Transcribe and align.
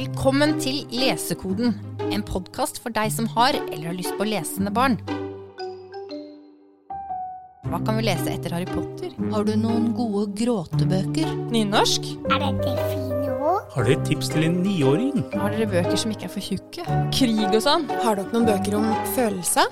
Velkommen 0.00 0.54
til 0.56 0.78
Lesekoden, 0.96 1.74
en 2.08 2.22
podkast 2.24 2.78
for 2.80 2.94
deg 2.94 3.10
som 3.12 3.26
har 3.34 3.52
eller 3.58 3.90
har 3.90 3.96
lyst 3.98 4.14
på 4.16 4.24
lesende 4.24 4.70
barn. 4.72 4.94
Hva 7.68 7.80
kan 7.84 7.98
vi 7.98 8.06
lese 8.06 8.30
etter 8.32 8.54
Harry 8.56 8.68
Potter? 8.70 9.10
Har 9.34 9.44
du 9.44 9.50
noen 9.60 9.90
gode 9.98 10.22
gråtebøker? 10.38 11.34
Nynorsk? 11.52 12.08
Er 12.30 12.40
dette 12.46 12.78
fine 12.94 13.34
ord? 13.34 13.68
Har 13.74 13.84
dere 13.90 13.98
et 13.98 14.08
tips 14.08 14.32
til 14.32 14.46
en 14.48 14.56
niåring? 14.64 15.20
Har 15.34 15.52
dere 15.52 15.68
bøker 15.74 16.00
som 16.00 16.16
ikke 16.16 16.30
er 16.30 16.34
for 16.38 16.48
tjukke? 16.48 16.88
Krig 17.18 17.44
og 17.50 17.60
sånn? 17.66 17.84
Har 18.00 18.16
dere 18.22 18.32
noen 18.32 18.48
bøker 18.48 18.78
om 18.80 18.88
følelse? 19.18 19.68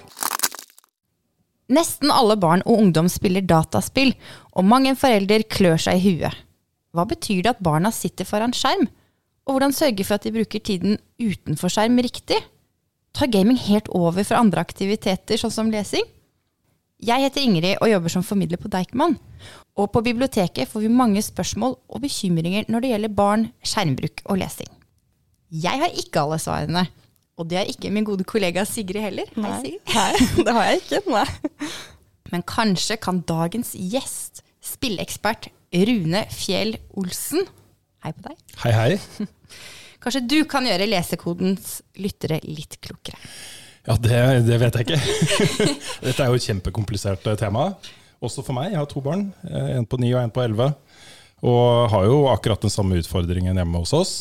Nesten 1.73 2.13
alle 2.13 2.37
barn 2.37 2.67
og 2.67 2.85
ungdom 2.85 3.09
spiller 3.09 3.49
dataspill, 3.49 4.13
og 4.53 4.69
mange 4.77 4.93
forelder 4.93 5.49
klør 5.49 5.81
seg 5.89 5.97
i 5.97 6.19
huet. 6.21 6.45
Hva 6.93 7.09
betyr 7.09 7.47
det 7.47 7.57
at 7.57 7.65
barna 7.65 7.97
sitter 7.97 8.29
foran 8.29 8.53
skjerm? 8.53 8.91
Og 9.49 9.57
hvordan 9.57 9.73
sørge 9.73 10.05
for 10.05 10.19
at 10.19 10.27
de 10.29 10.35
bruker 10.35 10.61
tiden 10.61 10.99
utenfor 11.17 11.73
skjerm 11.73 11.97
riktig? 12.05 12.37
Tar 13.17 13.31
gaming 13.33 13.57
helt 13.57 13.89
over 13.97 14.21
for 14.21 14.37
andre 14.37 14.61
aktiviteter, 14.61 15.41
sånn 15.41 15.55
som 15.55 15.71
lesing? 15.73 16.05
Jeg 16.99 17.25
heter 17.25 17.45
Ingrid 17.47 17.79
og 17.79 17.89
jobber 17.89 18.13
som 18.13 18.27
formidler 18.27 18.61
på 18.61 18.69
Deichman. 18.69 19.17
Og 19.79 19.89
på 19.95 20.03
biblioteket 20.05 20.69
får 20.69 20.85
vi 20.85 20.93
mange 20.93 21.23
spørsmål 21.25 21.79
og 21.89 22.03
bekymringer 22.03 22.69
når 22.69 22.85
det 22.85 22.93
gjelder 22.93 23.15
barn, 23.21 23.49
skjermbruk 23.65 24.25
og 24.27 24.41
lesing. 24.43 24.69
Jeg 25.49 25.81
har 25.81 25.95
ikke 25.97 26.27
alle 26.27 26.41
svarene. 26.43 26.85
Og 27.39 27.47
det 27.49 27.61
har 27.61 27.71
ikke 27.71 27.93
min 27.95 28.05
gode 28.05 28.27
kollega 28.29 28.67
Sigrid 28.69 29.01
heller. 29.01 29.31
Hei, 29.39 29.53
Sigrid. 29.63 29.95
Nei, 29.95 30.45
det 30.45 30.57
har 30.59 30.69
jeg 30.69 30.83
ikke. 30.83 31.03
Nei. 31.15 31.71
Men 32.35 32.45
kanskje 32.45 32.99
kan 33.01 33.23
dagens 33.25 33.73
gjest, 33.79 34.43
spilleekspert 34.61 35.49
Rune 35.73 36.27
Fjell 36.35 36.77
Olsen 36.99 37.47
Hei 38.05 38.13
på 38.15 38.25
deg. 38.29 38.37
Hei, 38.63 38.73
hei. 38.77 39.29
Kanskje 40.03 40.23
du 40.31 40.37
kan 40.51 40.67
gjøre 40.69 40.87
lesekodens 40.89 41.81
lyttere 41.99 42.39
litt 42.47 42.77
klokere. 42.85 43.19
Ja, 43.89 43.97
det, 43.99 44.19
det 44.47 44.59
vet 44.61 44.77
jeg 44.79 44.87
ikke. 44.87 44.99
Dette 46.07 46.23
er 46.23 46.29
jo 46.31 46.39
et 46.39 46.45
kjempekomplisert 46.47 47.27
eh, 47.31 47.39
tema. 47.41 47.71
Også 48.23 48.43
for 48.47 48.55
meg. 48.59 48.73
Jeg 48.75 48.81
har 48.83 48.89
to 48.91 49.03
barn. 49.03 49.29
eh, 49.49 49.73
En 49.79 49.87
på 49.89 49.99
ni 50.03 50.13
og 50.15 50.21
en 50.23 50.33
på 50.35 50.43
elleve. 50.45 50.71
Og 51.47 51.89
har 51.93 52.07
jo 52.09 52.19
akkurat 52.31 52.63
den 52.67 52.73
samme 52.75 52.99
utfordringen 53.01 53.57
hjemme 53.59 53.81
hos 53.83 53.95
oss. 53.97 54.13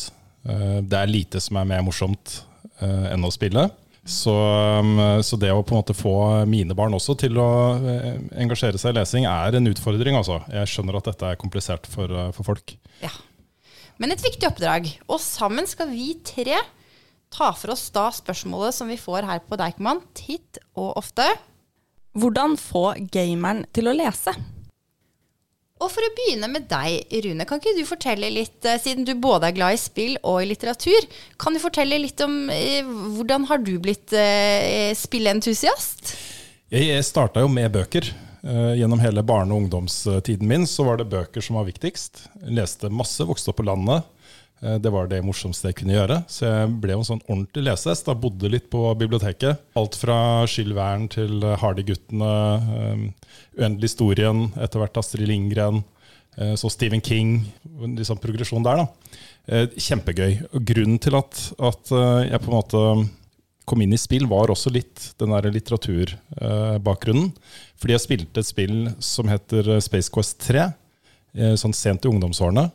Eh, 0.48 0.80
Det 0.86 0.98
er 1.02 1.10
lite 1.12 1.42
som 1.44 1.58
er 1.60 1.68
mer 1.76 1.84
morsomt 1.86 2.40
enn 2.78 3.24
å 3.26 3.30
spille. 3.34 3.64
Så, 4.08 4.30
um, 4.30 5.00
så 5.26 5.34
det 5.36 5.48
å 5.50 5.64
på 5.66 5.74
en 5.74 5.80
måte 5.80 5.96
få 5.98 6.12
mine 6.48 6.76
barn 6.78 6.94
også 6.94 7.16
til 7.18 7.34
å 7.42 7.48
engasjere 8.38 8.78
seg 8.78 8.94
i 8.94 8.96
lesing, 9.00 9.26
er 9.28 9.56
en 9.58 9.66
utfordring. 9.68 10.14
Altså. 10.16 10.36
Jeg 10.54 10.70
skjønner 10.70 10.96
at 11.00 11.08
dette 11.10 11.32
er 11.32 11.40
komplisert 11.42 11.88
for, 11.90 12.14
for 12.36 12.46
folk. 12.46 12.76
Ja. 13.02 13.10
Men 13.98 14.14
et 14.14 14.22
viktig 14.22 14.46
oppdrag. 14.46 14.90
Og 15.10 15.20
sammen 15.22 15.66
skal 15.68 15.90
vi 15.90 16.12
tre 16.26 16.58
ta 17.34 17.50
for 17.52 17.74
oss 17.74 17.88
da 17.92 18.08
spørsmålet 18.14 18.76
som 18.76 18.88
vi 18.88 18.98
får 19.00 19.26
her 19.28 19.42
på 19.44 19.58
Deichman 19.60 20.00
titt 20.16 20.60
og 20.78 20.94
ofte. 21.00 21.26
Hvordan 22.18 22.56
få 22.58 22.92
gameren 23.12 23.66
til 23.76 23.90
å 23.90 23.96
lese? 23.96 24.32
Og 25.78 25.90
for 25.92 26.02
å 26.02 26.10
begynne 26.16 26.48
med 26.50 26.64
deg, 26.70 27.12
Rune, 27.22 27.44
kan 27.46 27.60
ikke 27.60 27.76
du 27.76 27.84
fortelle 27.86 28.32
litt, 28.34 28.58
eh, 28.66 28.80
siden 28.82 29.06
du 29.06 29.12
både 29.14 29.46
er 29.46 29.54
glad 29.54 29.76
i 29.76 29.78
spill 29.78 30.16
og 30.26 30.40
i 30.42 30.48
litteratur, 30.50 31.06
kan 31.38 31.54
du 31.54 31.62
fortelle 31.62 32.00
litt 32.02 32.18
om 32.24 32.48
eh, 32.50 32.82
hvordan 32.82 33.46
har 33.46 33.62
du 33.62 33.76
blitt 33.78 34.14
eh, 34.16 34.90
spillentusiast? 34.98 36.16
Jeg 36.74 37.06
starta 37.06 37.44
jo 37.44 37.52
med 37.52 37.70
bøker. 37.76 38.10
Eh, 38.44 38.74
Gjennom 38.78 39.00
hele 39.02 39.22
barne- 39.22 39.54
og 39.54 39.64
ungdomstiden 39.64 40.46
min 40.46 40.66
så 40.66 40.84
var 40.86 40.98
det 41.00 41.08
bøker 41.10 41.42
som 41.42 41.56
var 41.58 41.66
viktigst. 41.66 42.28
Jeg 42.44 42.54
leste 42.54 42.90
masse, 42.90 43.24
vokste 43.26 43.50
opp 43.50 43.56
på 43.58 43.66
landet. 43.66 44.04
Eh, 44.62 44.78
Det 44.78 44.90
var 44.92 45.08
det 45.08 45.22
morsomste 45.24 45.68
jeg 45.68 45.76
kunne 45.76 45.94
gjøre. 45.96 46.24
Så 46.28 46.46
jeg 46.46 46.80
ble 46.80 46.92
en 46.94 47.04
sånn 47.04 47.22
ordentlig 47.28 47.64
lesehest. 47.64 48.06
Da 48.06 48.14
bodde 48.14 48.48
litt 48.50 48.70
på 48.70 48.94
biblioteket. 48.98 49.58
Alt 49.76 49.94
fra 49.96 50.46
Jules 50.46 50.74
Vern 50.76 51.08
til 51.08 51.40
Hardy-guttene, 51.40 52.32
eh, 52.78 53.10
Uendelig 53.58 53.90
historien, 53.90 54.52
etter 54.56 54.78
hvert 54.78 54.96
Astrid 54.96 55.26
Lindgren, 55.26 55.82
eh, 56.38 56.54
så 56.54 56.70
Stephen 56.70 57.00
King. 57.00 57.44
En 57.82 57.96
sånn 57.96 58.20
progresjon 58.20 58.62
der, 58.62 58.76
da. 58.76 58.86
Kjempegøy. 59.66 60.46
Grunnen 60.64 61.00
til 61.00 61.14
at, 61.16 61.52
at 61.58 61.88
jeg 61.88 62.40
på 62.40 62.50
en 62.52 62.58
måte 62.60 63.08
kom 63.68 63.82
inn 63.84 63.94
i 63.94 64.00
spill, 64.00 64.26
var 64.30 64.50
også 64.52 64.72
litt 64.74 65.10
den 65.20 65.34
der 65.34 65.48
litteraturbakgrunnen. 65.54 67.30
Fordi 67.78 67.94
jeg 67.94 68.04
spilte 68.04 68.42
et 68.42 68.48
spill 68.48 68.76
som 69.04 69.30
heter 69.30 69.74
eh, 69.76 69.82
Space 69.84 70.12
Quest 70.12 70.40
3, 70.48 70.68
eh, 71.38 71.56
sånn 71.60 71.76
sent 71.76 72.06
i 72.06 72.12
ungdomsårene. 72.12 72.68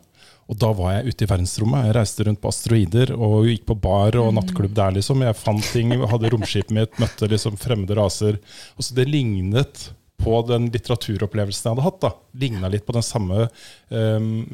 Og 0.50 0.58
da 0.60 0.70
var 0.76 0.98
jeg 0.98 1.12
ute 1.12 1.24
i 1.24 1.28
verdensrommet. 1.28 1.86
Jeg 1.86 1.96
reiste 1.96 2.24
rundt 2.26 2.40
på 2.42 2.50
asteroider 2.52 3.14
og 3.16 3.48
gikk 3.48 3.64
på 3.70 3.78
bar 3.80 4.18
og 4.20 4.32
nattklubb 4.36 4.74
der. 4.76 4.96
liksom. 4.98 5.24
Jeg 5.24 5.40
fant 5.40 5.68
ting, 5.72 5.94
hadde 6.10 6.32
romskipet 6.34 6.74
mitt, 6.76 6.98
møtte 7.00 7.28
liksom 7.32 7.56
fremmede 7.60 7.96
raser. 7.96 8.40
Og 8.76 8.84
så 8.84 8.96
Det 8.98 9.08
lignet 9.08 9.86
på 10.20 10.36
den 10.48 10.68
litteraturopplevelsen 10.72 11.68
jeg 11.68 11.74
hadde 11.74 11.86
hatt. 11.86 12.00
da. 12.04 12.12
Ligna 12.44 12.68
litt 12.68 12.84
på 12.86 12.92
den 12.96 13.04
samme 13.04 13.48
um, 13.88 14.44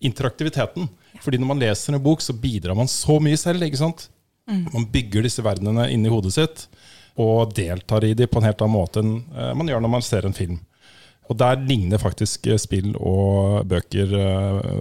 interaktiviteten. 0.00 0.90
Fordi 1.22 1.38
når 1.38 1.52
man 1.52 1.62
leser 1.62 1.94
en 1.94 2.02
bok, 2.02 2.22
så 2.22 2.34
bidrar 2.34 2.76
man 2.78 2.90
så 2.90 3.20
mye 3.22 3.38
selv. 3.38 3.62
ikke 3.62 3.80
sant? 3.80 4.08
Man 4.46 4.86
bygger 4.92 5.26
disse 5.26 5.42
verdenene 5.42 5.88
inni 5.90 6.10
hodet 6.12 6.34
sitt 6.36 6.66
og 7.18 7.54
deltar 7.56 8.04
i 8.04 8.14
dem 8.14 8.28
på 8.30 8.40
en 8.40 8.46
helt 8.46 8.62
annen 8.62 8.76
måte 8.76 9.02
enn 9.02 9.14
eh, 9.34 9.52
man 9.56 9.70
gjør 9.70 9.82
når 9.82 9.92
man 9.96 10.04
ser 10.04 10.28
en 10.28 10.36
film. 10.36 10.58
Og 11.26 11.38
der 11.40 11.58
ligner 11.64 11.98
faktisk 11.98 12.46
eh, 12.50 12.60
spill 12.60 12.92
og 13.00 13.64
bøker 13.70 14.12
eh, 14.20 14.74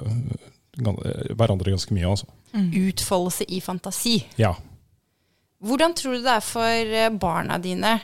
hverandre 1.32 1.72
ganske 1.72 1.96
mye. 1.96 2.12
Altså. 2.12 2.28
Utfoldelse 2.54 3.48
i 3.48 3.62
fantasi. 3.64 4.18
Ja. 4.38 4.52
Hvordan 5.66 5.96
tror 5.96 6.18
du 6.18 6.26
det 6.26 6.34
er 6.36 6.44
for 6.44 7.08
barna 7.22 7.58
dine? 7.64 7.96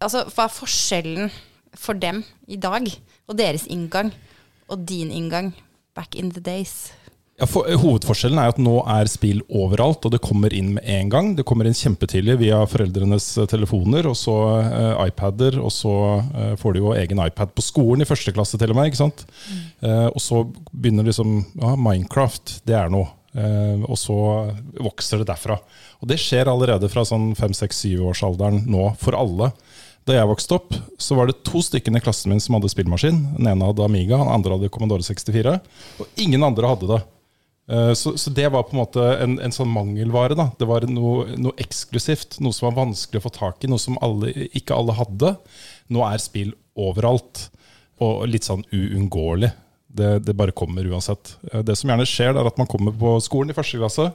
Altså, 0.00 0.24
Hva 0.32 0.48
er 0.48 0.56
forskjellen 0.56 1.34
for 1.76 2.00
dem 2.00 2.22
i 2.48 2.56
dag, 2.56 2.88
og 3.28 3.36
deres 3.36 3.66
inngang, 3.68 4.14
og 4.72 4.88
din 4.88 5.12
inngang 5.12 5.52
back 5.94 6.16
in 6.16 6.32
the 6.32 6.40
days? 6.40 6.88
Ja, 7.36 7.44
for, 7.44 7.68
hovedforskjellen 7.68 8.38
er 8.40 8.48
at 8.48 8.60
nå 8.62 8.78
er 8.88 9.10
spill 9.12 9.42
overalt, 9.52 10.06
og 10.08 10.14
det 10.14 10.22
kommer 10.24 10.54
inn 10.56 10.70
med 10.78 10.86
en 10.88 11.10
gang. 11.12 11.34
Det 11.36 11.44
kommer 11.44 11.68
inn 11.68 11.76
kjempetidlig 11.76 12.38
via 12.40 12.62
foreldrenes 12.64 13.26
eh, 13.36 13.48
telefoner, 13.50 14.08
og 14.08 14.16
så 14.16 14.36
uh, 14.64 15.02
iPader, 15.04 15.58
og 15.60 15.68
så 15.74 15.92
uh, 16.22 16.54
får 16.56 16.76
de 16.76 16.80
jo 16.80 16.94
egen 16.96 17.20
iPad 17.20 17.52
på 17.52 17.64
skolen 17.66 18.06
i 18.06 18.08
første 18.08 18.32
klasse 18.32 18.56
til 18.56 18.72
og 18.72 18.80
med. 18.80 18.88
ikke 18.88 19.02
sant? 19.02 19.26
Eh, 19.84 20.08
og 20.08 20.20
så 20.22 20.46
begynner 20.72 21.04
liksom 21.06 21.38
ja, 21.60 21.74
Minecraft, 21.76 22.60
det 22.68 22.76
er 22.78 22.88
noe. 22.92 23.10
Eh, 23.36 23.82
og 23.84 23.98
så 24.00 24.16
vokser 24.80 25.20
det 25.20 25.28
derfra. 25.28 25.58
Og 26.00 26.08
det 26.08 26.18
skjer 26.22 26.48
allerede 26.48 26.88
fra 26.92 27.04
sånn 27.04 27.34
fem-seks-syvårsalderen 27.36 28.64
nå, 28.72 28.94
for 29.00 29.18
alle. 29.18 29.50
Da 30.06 30.14
jeg 30.16 30.30
vokste 30.30 30.56
opp, 30.56 30.72
så 31.02 31.18
var 31.18 31.28
det 31.28 31.42
to 31.44 31.60
stykker 31.64 31.92
i 31.98 32.00
klassen 32.00 32.32
min 32.32 32.40
som 32.40 32.56
hadde 32.56 32.70
spillmaskin. 32.72 33.18
Den 33.36 33.50
ene 33.50 33.68
hadde 33.68 33.84
Amiga, 33.84 34.20
den 34.22 34.32
andre 34.32 34.56
hadde 34.56 34.72
Commodore 34.72 35.04
64. 35.04 35.58
Og 36.00 36.22
ingen 36.22 36.46
andre 36.46 36.72
hadde 36.72 36.90
det. 36.94 37.02
Eh, 37.68 37.92
Så, 37.98 38.14
så 38.18 38.30
det 38.30 38.48
var 38.52 38.62
på 38.68 38.76
en 38.76 38.82
måte 38.84 39.04
en, 39.22 39.38
en 39.42 39.52
sånn 39.54 39.72
mangelvare. 39.72 40.36
da. 40.38 40.50
Det 40.58 40.68
var 40.70 40.86
noe, 40.90 41.26
noe 41.36 41.56
eksklusivt, 41.62 42.38
noe 42.40 42.54
som 42.54 42.68
var 42.70 42.84
vanskelig 42.86 43.20
å 43.22 43.26
få 43.26 43.32
tak 43.34 43.64
i, 43.64 43.70
noe 43.72 43.82
som 43.82 43.98
alle, 44.04 44.30
ikke 44.54 44.76
alle 44.76 44.94
hadde. 44.98 45.34
Nå 45.90 46.02
er 46.06 46.22
spill 46.22 46.54
overalt, 46.76 47.48
og 48.02 48.26
litt 48.28 48.44
sånn 48.46 48.64
uunngåelig. 48.74 49.52
Det, 49.96 50.10
det 50.26 50.34
bare 50.36 50.52
kommer 50.52 50.84
uansett. 50.84 51.36
Eh, 51.52 51.62
Det 51.64 51.76
som 51.78 51.88
gjerne 51.90 52.04
skjer, 52.06 52.36
er 52.36 52.46
at 52.50 52.58
man 52.60 52.68
kommer 52.68 52.92
på 52.92 53.16
skolen 53.24 53.50
i 53.50 53.56
første 53.56 53.78
klasse. 53.80 54.10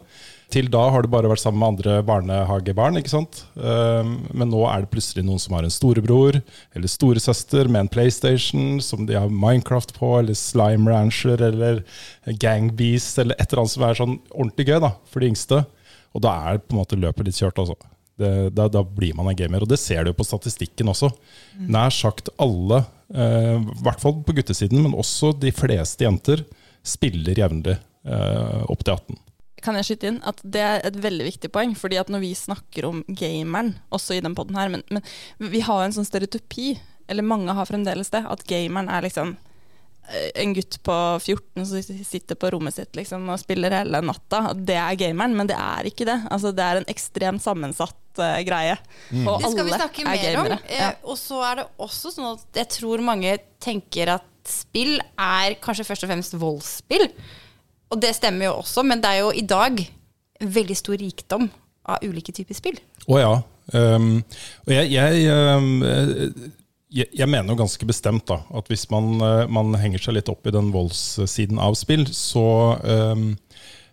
Til 0.51 0.67
da 0.71 0.81
har 0.91 1.05
du 1.05 1.07
bare 1.11 1.29
vært 1.31 1.39
sammen 1.43 1.61
med 1.61 1.69
andre 1.73 2.01
barnehagebarn. 2.03 2.97
ikke 2.99 3.13
sant? 3.13 3.43
Eh, 3.55 4.03
Men 4.35 4.51
nå 4.51 4.65
er 4.67 4.83
det 4.83 4.91
plutselig 4.91 5.23
noen 5.23 5.39
som 5.39 5.55
har 5.55 5.63
en 5.63 5.71
storebror 5.73 6.41
eller 6.75 6.91
storesøster 6.91 7.69
med 7.71 7.85
en 7.85 7.91
PlayStation 7.91 8.81
som 8.83 9.05
de 9.07 9.15
har 9.15 9.31
Minecraft 9.31 9.93
på, 9.95 10.19
eller 10.19 10.35
Slime 10.35 10.91
Rancher 10.91 11.39
eller 11.41 11.83
Gang 12.39 12.69
Beast 12.75 13.17
eller 13.19 13.35
et 13.39 13.47
eller 13.47 13.63
annet 13.63 13.75
som 13.77 13.87
er 13.87 13.99
sånn 14.01 14.17
ordentlig 14.35 14.67
gøy 14.67 14.81
da, 14.83 14.91
for 15.07 15.23
de 15.23 15.31
yngste. 15.31 15.63
Og 16.11 16.21
da 16.25 16.35
er 16.51 16.59
på 16.59 16.75
en 16.75 16.81
måte 16.81 16.99
løpet 16.99 17.29
litt 17.29 17.39
kjørt. 17.39 17.59
altså. 17.63 17.75
Det, 18.21 18.51
da, 18.53 18.67
da 18.67 18.83
blir 18.83 19.15
man 19.17 19.31
en 19.31 19.37
gamer. 19.39 19.63
Og 19.63 19.69
det 19.71 19.79
ser 19.79 20.03
du 20.03 20.11
jo 20.11 20.17
på 20.19 20.27
statistikken 20.27 20.91
også. 20.91 21.09
Nær 21.71 21.89
sagt 21.95 22.29
alle, 22.37 22.83
eh, 23.15 23.55
i 23.55 23.83
hvert 23.87 24.03
fall 24.03 24.19
på 24.27 24.35
guttesiden, 24.35 24.83
men 24.83 24.93
også 24.99 25.31
de 25.39 25.53
fleste 25.55 26.03
jenter, 26.05 26.43
spiller 26.83 27.37
jevnlig 27.37 27.77
eh, 28.05 28.61
opp 28.69 28.83
til 28.83 28.97
18. 28.97 29.17
Kan 29.61 29.77
jeg 29.77 29.87
skyte 29.91 30.09
inn 30.09 30.19
at 30.27 30.41
det 30.43 30.61
er 30.65 30.81
et 30.87 30.97
veldig 31.03 31.27
viktig 31.27 31.51
poeng, 31.53 31.75
fordi 31.77 31.99
at 32.01 32.09
når 32.11 32.23
vi 32.23 32.33
snakker 32.37 32.87
om 32.89 33.03
gameren, 33.07 33.75
også 33.93 34.17
i 34.17 34.23
den 34.25 34.35
podden 34.37 34.57
her, 34.57 34.71
men, 34.73 34.83
men 34.89 35.05
vi 35.53 35.61
har 35.65 35.83
en 35.85 35.93
sånn 35.95 36.07
stereotypi, 36.07 36.73
eller 37.11 37.25
mange 37.27 37.53
har 37.53 37.69
fremdeles 37.69 38.09
det, 38.13 38.23
at 38.25 38.45
gameren 38.49 38.89
er 38.89 39.05
liksom 39.05 39.33
eh, 40.09 40.29
en 40.41 40.53
gutt 40.55 40.77
på 40.85 40.97
14 41.19 41.65
som 41.67 41.83
sitter 42.07 42.39
på 42.39 42.51
rommet 42.55 42.77
sitt 42.77 42.95
liksom, 42.97 43.27
og 43.29 43.41
spiller 43.41 43.75
hele 43.81 44.01
natta. 44.05 44.53
Det 44.55 44.77
er 44.79 44.99
gameren, 45.01 45.35
men 45.37 45.49
det 45.51 45.57
er 45.59 45.89
ikke 45.91 46.07
det. 46.09 46.17
Altså, 46.31 46.53
det 46.55 46.65
er 46.65 46.81
en 46.81 46.89
ekstremt 46.91 47.43
sammensatt 47.43 48.21
uh, 48.21 48.39
greie. 48.47 48.77
Og 49.25 49.35
alle 49.35 49.37
er 49.37 49.37
gamere. 49.37 49.43
Det 49.43 49.53
skal 49.53 49.69
vi 49.69 49.77
snakke 49.77 50.05
er 50.05 50.09
mer 50.09 50.25
om. 50.25 50.49
gamere. 50.49 50.59
Eh, 50.69 50.81
Ja. 50.81 50.91
Og 51.05 51.19
så 51.19 51.43
er 51.51 51.61
det 51.61 51.69
også 51.77 52.15
sånn 52.15 52.31
at 52.33 52.61
jeg 52.63 52.73
tror 52.79 53.03
mange 53.05 53.37
tenker 53.61 54.15
at 54.17 54.27
spill 54.47 54.97
er 55.21 55.53
kanskje 55.61 55.85
først 55.85 56.07
og 56.07 56.09
fremst 56.09 56.33
voldsspill. 56.41 57.05
Og 57.91 57.99
det 58.01 58.13
stemmer 58.15 58.47
jo 58.47 58.59
også, 58.61 58.85
men 58.87 59.01
det 59.03 59.11
er 59.11 59.25
jo 59.25 59.33
i 59.35 59.43
dag 59.47 59.81
veldig 60.41 60.77
stor 60.79 60.97
rikdom 60.97 61.49
av 61.91 62.05
ulike 62.05 62.33
typer 62.35 62.57
spill. 62.57 62.79
Å 63.07 63.19
ja. 63.19 63.35
Um, 63.71 64.23
og 64.65 64.73
jeg, 64.73 64.89
jeg, 64.95 65.27
um, 65.31 65.83
jeg, 66.91 67.07
jeg 67.13 67.29
mener 67.29 67.53
jo 67.53 67.61
ganske 67.61 67.87
bestemt 67.87 68.25
da, 68.31 68.41
at 68.57 68.71
hvis 68.71 68.87
man, 68.91 69.13
uh, 69.21 69.45
man 69.51 69.75
henger 69.79 70.01
seg 70.01 70.17
litt 70.17 70.31
opp 70.31 70.47
i 70.47 70.55
den 70.55 70.71
voldssiden 70.73 71.61
av 71.61 71.77
spill, 71.79 72.07
så 72.15 72.45
um, 72.81 73.29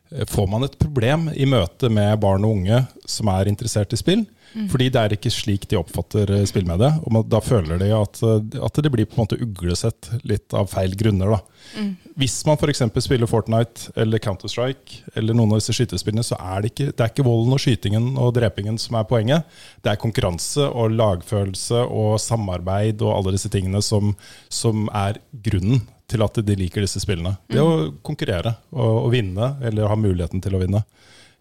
får 0.09 0.49
man 0.51 0.65
et 0.65 0.79
problem 0.81 1.29
i 1.35 1.47
møte 1.49 1.91
med 1.93 2.17
barn 2.23 2.47
og 2.49 2.61
unge 2.61 2.83
som 3.09 3.31
er 3.35 3.51
interessert 3.51 3.93
i 3.93 4.01
spill. 4.01 4.25
Fordi 4.73 4.89
det 4.93 5.01
er 5.01 5.15
ikke 5.15 5.33
slik 5.33 5.67
de 5.71 5.79
oppfatter 5.79 6.31
uh, 6.33 6.45
spill 6.49 6.67
med 6.69 6.81
det. 6.83 6.91
Og 7.05 7.19
da 7.31 7.41
føler 7.45 7.81
de 7.81 7.91
at, 7.95 8.21
uh, 8.25 8.39
at 8.65 8.81
det 8.83 8.93
blir 8.95 9.09
på 9.09 9.19
en 9.19 9.25
måte 9.27 9.41
uglesett 9.45 10.11
litt 10.29 10.55
av 10.57 10.71
feil 10.73 10.97
grunner. 10.99 11.37
da. 11.37 11.85
Hvis 12.19 12.41
man 12.49 12.59
f.eks. 12.59 12.83
spiller 13.05 13.31
Fortnite 13.31 13.93
eller 13.99 14.23
Counter-Strike 14.23 15.13
eller 15.19 15.37
noen 15.37 15.55
av 15.55 15.61
disse 15.61 15.77
skytespillene, 15.77 16.25
så 16.27 16.39
er 16.41 16.65
det 16.65 16.73
ikke, 16.73 16.89
det 16.93 17.05
er 17.05 17.13
ikke 17.13 17.27
volden 17.29 17.55
og 17.55 17.63
skytingen 17.63 18.09
og 18.19 18.33
drepingen 18.39 18.81
som 18.81 18.99
er 18.99 19.07
poenget. 19.11 19.61
Det 19.85 19.93
er 19.93 20.01
konkurranse 20.01 20.67
og 20.69 20.97
lagfølelse 20.97 21.85
og 21.85 22.17
samarbeid 22.23 23.05
og 23.05 23.15
alle 23.15 23.37
disse 23.37 23.53
tingene 23.53 23.83
som, 23.85 24.17
som 24.49 24.89
er 24.97 25.21
grunnen 25.33 25.85
til 26.09 26.25
at 26.25 26.41
de 26.41 26.57
liker 26.57 26.85
disse 26.85 27.03
spillene. 27.05 27.37
Det 27.53 27.61
å 27.61 27.91
konkurrere 28.05 28.57
og, 28.73 29.05
og 29.05 29.11
vinne, 29.13 29.53
eller 29.61 29.91
ha 29.91 29.99
muligheten 29.99 30.43
til 30.45 30.57
å 30.57 30.63
vinne. 30.63 30.83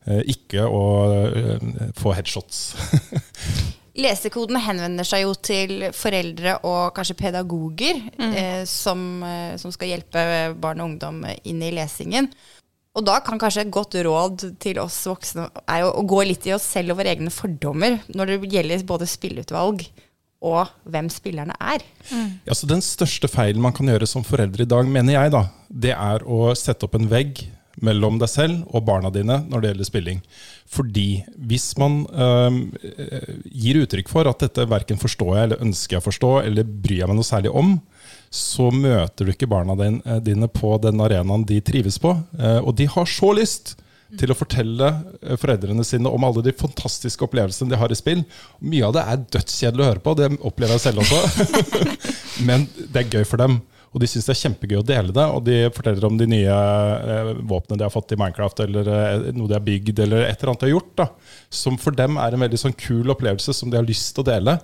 Eh, 0.08 0.24
Ikke 0.34 0.64
å 0.68 0.84
eh, 1.28 1.92
få 1.98 2.16
headshots. 2.16 2.62
Lesekoden 3.98 4.60
henvender 4.62 5.08
seg 5.08 5.24
jo 5.24 5.34
til 5.42 5.88
foreldre 5.96 6.60
og 6.70 6.94
kanskje 6.96 7.18
pedagoger 7.18 8.04
eh, 8.22 8.62
som, 8.70 9.24
eh, 9.26 9.56
som 9.58 9.74
skal 9.74 9.96
hjelpe 9.96 10.22
barn 10.62 10.84
og 10.84 10.92
ungdom 10.92 11.24
inn 11.42 11.64
i 11.66 11.74
lesingen. 11.74 12.30
Og 12.98 13.06
da 13.06 13.20
kan 13.26 13.42
kanskje 13.42 13.66
et 13.66 13.74
godt 13.74 13.98
råd 14.06 14.46
til 14.62 14.80
oss 14.82 15.04
voksne 15.06 15.48
er 15.70 15.84
jo 15.84 15.92
å 16.00 16.06
gå 16.10 16.24
litt 16.26 16.46
i 16.50 16.54
oss 16.56 16.66
selv 16.78 16.94
og 16.94 17.02
våre 17.02 17.14
egne 17.14 17.34
fordommer 17.34 18.00
når 18.10 18.32
det 18.32 18.54
gjelder 18.56 18.86
både 18.90 19.10
spilleutvalg 19.10 19.84
og 20.48 20.72
hvem 20.86 21.10
spillerne 21.10 21.54
er. 21.58 21.86
Ja, 22.46 22.54
så 22.54 22.70
Den 22.70 22.82
største 22.86 23.30
feilen 23.30 23.62
man 23.62 23.74
kan 23.78 23.90
gjøre 23.90 24.10
som 24.10 24.26
foreldre 24.26 24.66
i 24.66 24.70
dag, 24.70 24.90
mener 24.90 25.18
jeg, 25.18 25.34
da, 25.34 25.44
det 25.70 25.94
er 25.98 26.26
å 26.26 26.54
sette 26.58 26.86
opp 26.86 26.98
en 26.98 27.10
vegg 27.10 27.42
mellom 27.86 28.18
deg 28.22 28.30
selv 28.32 28.64
og 28.74 28.86
barna 28.88 29.12
dine 29.14 29.40
når 29.46 29.62
det 29.62 29.72
gjelder 29.72 29.90
spilling. 29.90 30.22
Fordi 30.68 31.08
hvis 31.50 31.70
man 31.80 32.00
øh, 32.10 32.60
gir 33.46 33.82
uttrykk 33.84 34.10
for 34.12 34.30
at 34.30 34.42
dette 34.44 34.66
verken 34.70 35.00
forstår 35.02 35.34
jeg 35.36 35.50
eller 35.50 35.66
ønsker 35.68 35.98
jeg 35.98 36.04
å 36.04 36.08
forstå, 36.08 36.32
eller 36.48 36.68
bryr 36.68 37.04
jeg 37.04 37.12
meg 37.12 37.20
noe 37.20 37.28
særlig 37.28 37.54
om, 37.54 37.76
så 38.34 38.70
møter 38.74 39.28
du 39.28 39.34
ikke 39.34 39.50
barna 39.50 39.78
eh, 39.86 40.22
dine 40.26 40.50
på 40.52 40.76
den 40.84 41.04
arenaen 41.04 41.46
de 41.48 41.62
trives 41.64 42.00
på. 42.02 42.16
Eh, 42.40 42.60
Og 42.64 42.74
de 42.80 42.90
har 42.92 43.10
så 43.10 43.32
lyst 43.38 43.78
til 44.18 44.32
å 44.32 44.38
fortelle 44.40 44.88
foreldrene 45.36 45.84
sine 45.84 46.08
om 46.08 46.24
alle 46.24 46.40
de 46.46 46.54
fantastiske 46.56 47.26
opplevelsene 47.26 47.74
de 47.74 47.80
har 47.80 47.92
i 47.92 47.98
spill. 48.00 48.22
Mye 48.64 48.88
av 48.88 48.94
det 48.96 49.04
er 49.04 49.26
dødskjedelig 49.36 49.84
å 49.84 49.90
høre 49.90 50.04
på, 50.06 50.14
det 50.16 50.30
opplever 50.48 50.78
jeg 50.78 50.86
selv 50.86 51.04
også. 51.04 51.66
Men 52.48 52.64
det 52.78 53.02
er 53.04 53.18
gøy 53.18 53.28
for 53.28 53.44
dem. 53.44 53.60
Og 53.94 54.02
de 54.04 54.10
syns 54.10 54.28
det 54.28 54.34
er 54.34 54.42
kjempegøy 54.42 54.80
å 54.82 54.86
dele 54.86 55.16
det. 55.16 55.26
Og 55.34 55.44
de 55.48 55.58
forteller 55.76 56.08
om 56.08 56.18
de 56.20 56.28
nye 56.30 56.56
eh, 56.56 57.32
våpnene 57.40 57.80
de 57.80 57.88
har 57.88 57.94
fått 57.94 58.14
i 58.14 58.20
Minecraft, 58.20 58.66
eller 58.68 58.92
eh, 58.94 59.30
noe 59.38 59.50
de 59.50 59.58
har 59.58 59.66
bygd, 59.66 60.04
eller 60.06 60.26
et 60.28 60.36
eller 60.38 60.54
annet 60.54 60.66
de 60.66 60.70
har 60.70 60.76
gjort. 60.76 60.94
da 61.00 61.08
Som 61.64 61.80
for 61.82 61.98
dem 61.98 62.20
er 62.22 62.36
en 62.36 62.46
veldig 62.46 62.62
sånn 62.66 62.78
kul 62.78 63.16
opplevelse 63.16 63.56
som 63.56 63.72
de 63.72 63.80
har 63.80 63.88
lyst 63.88 64.14
til 64.16 64.26
å 64.26 64.32
dele. 64.32 64.60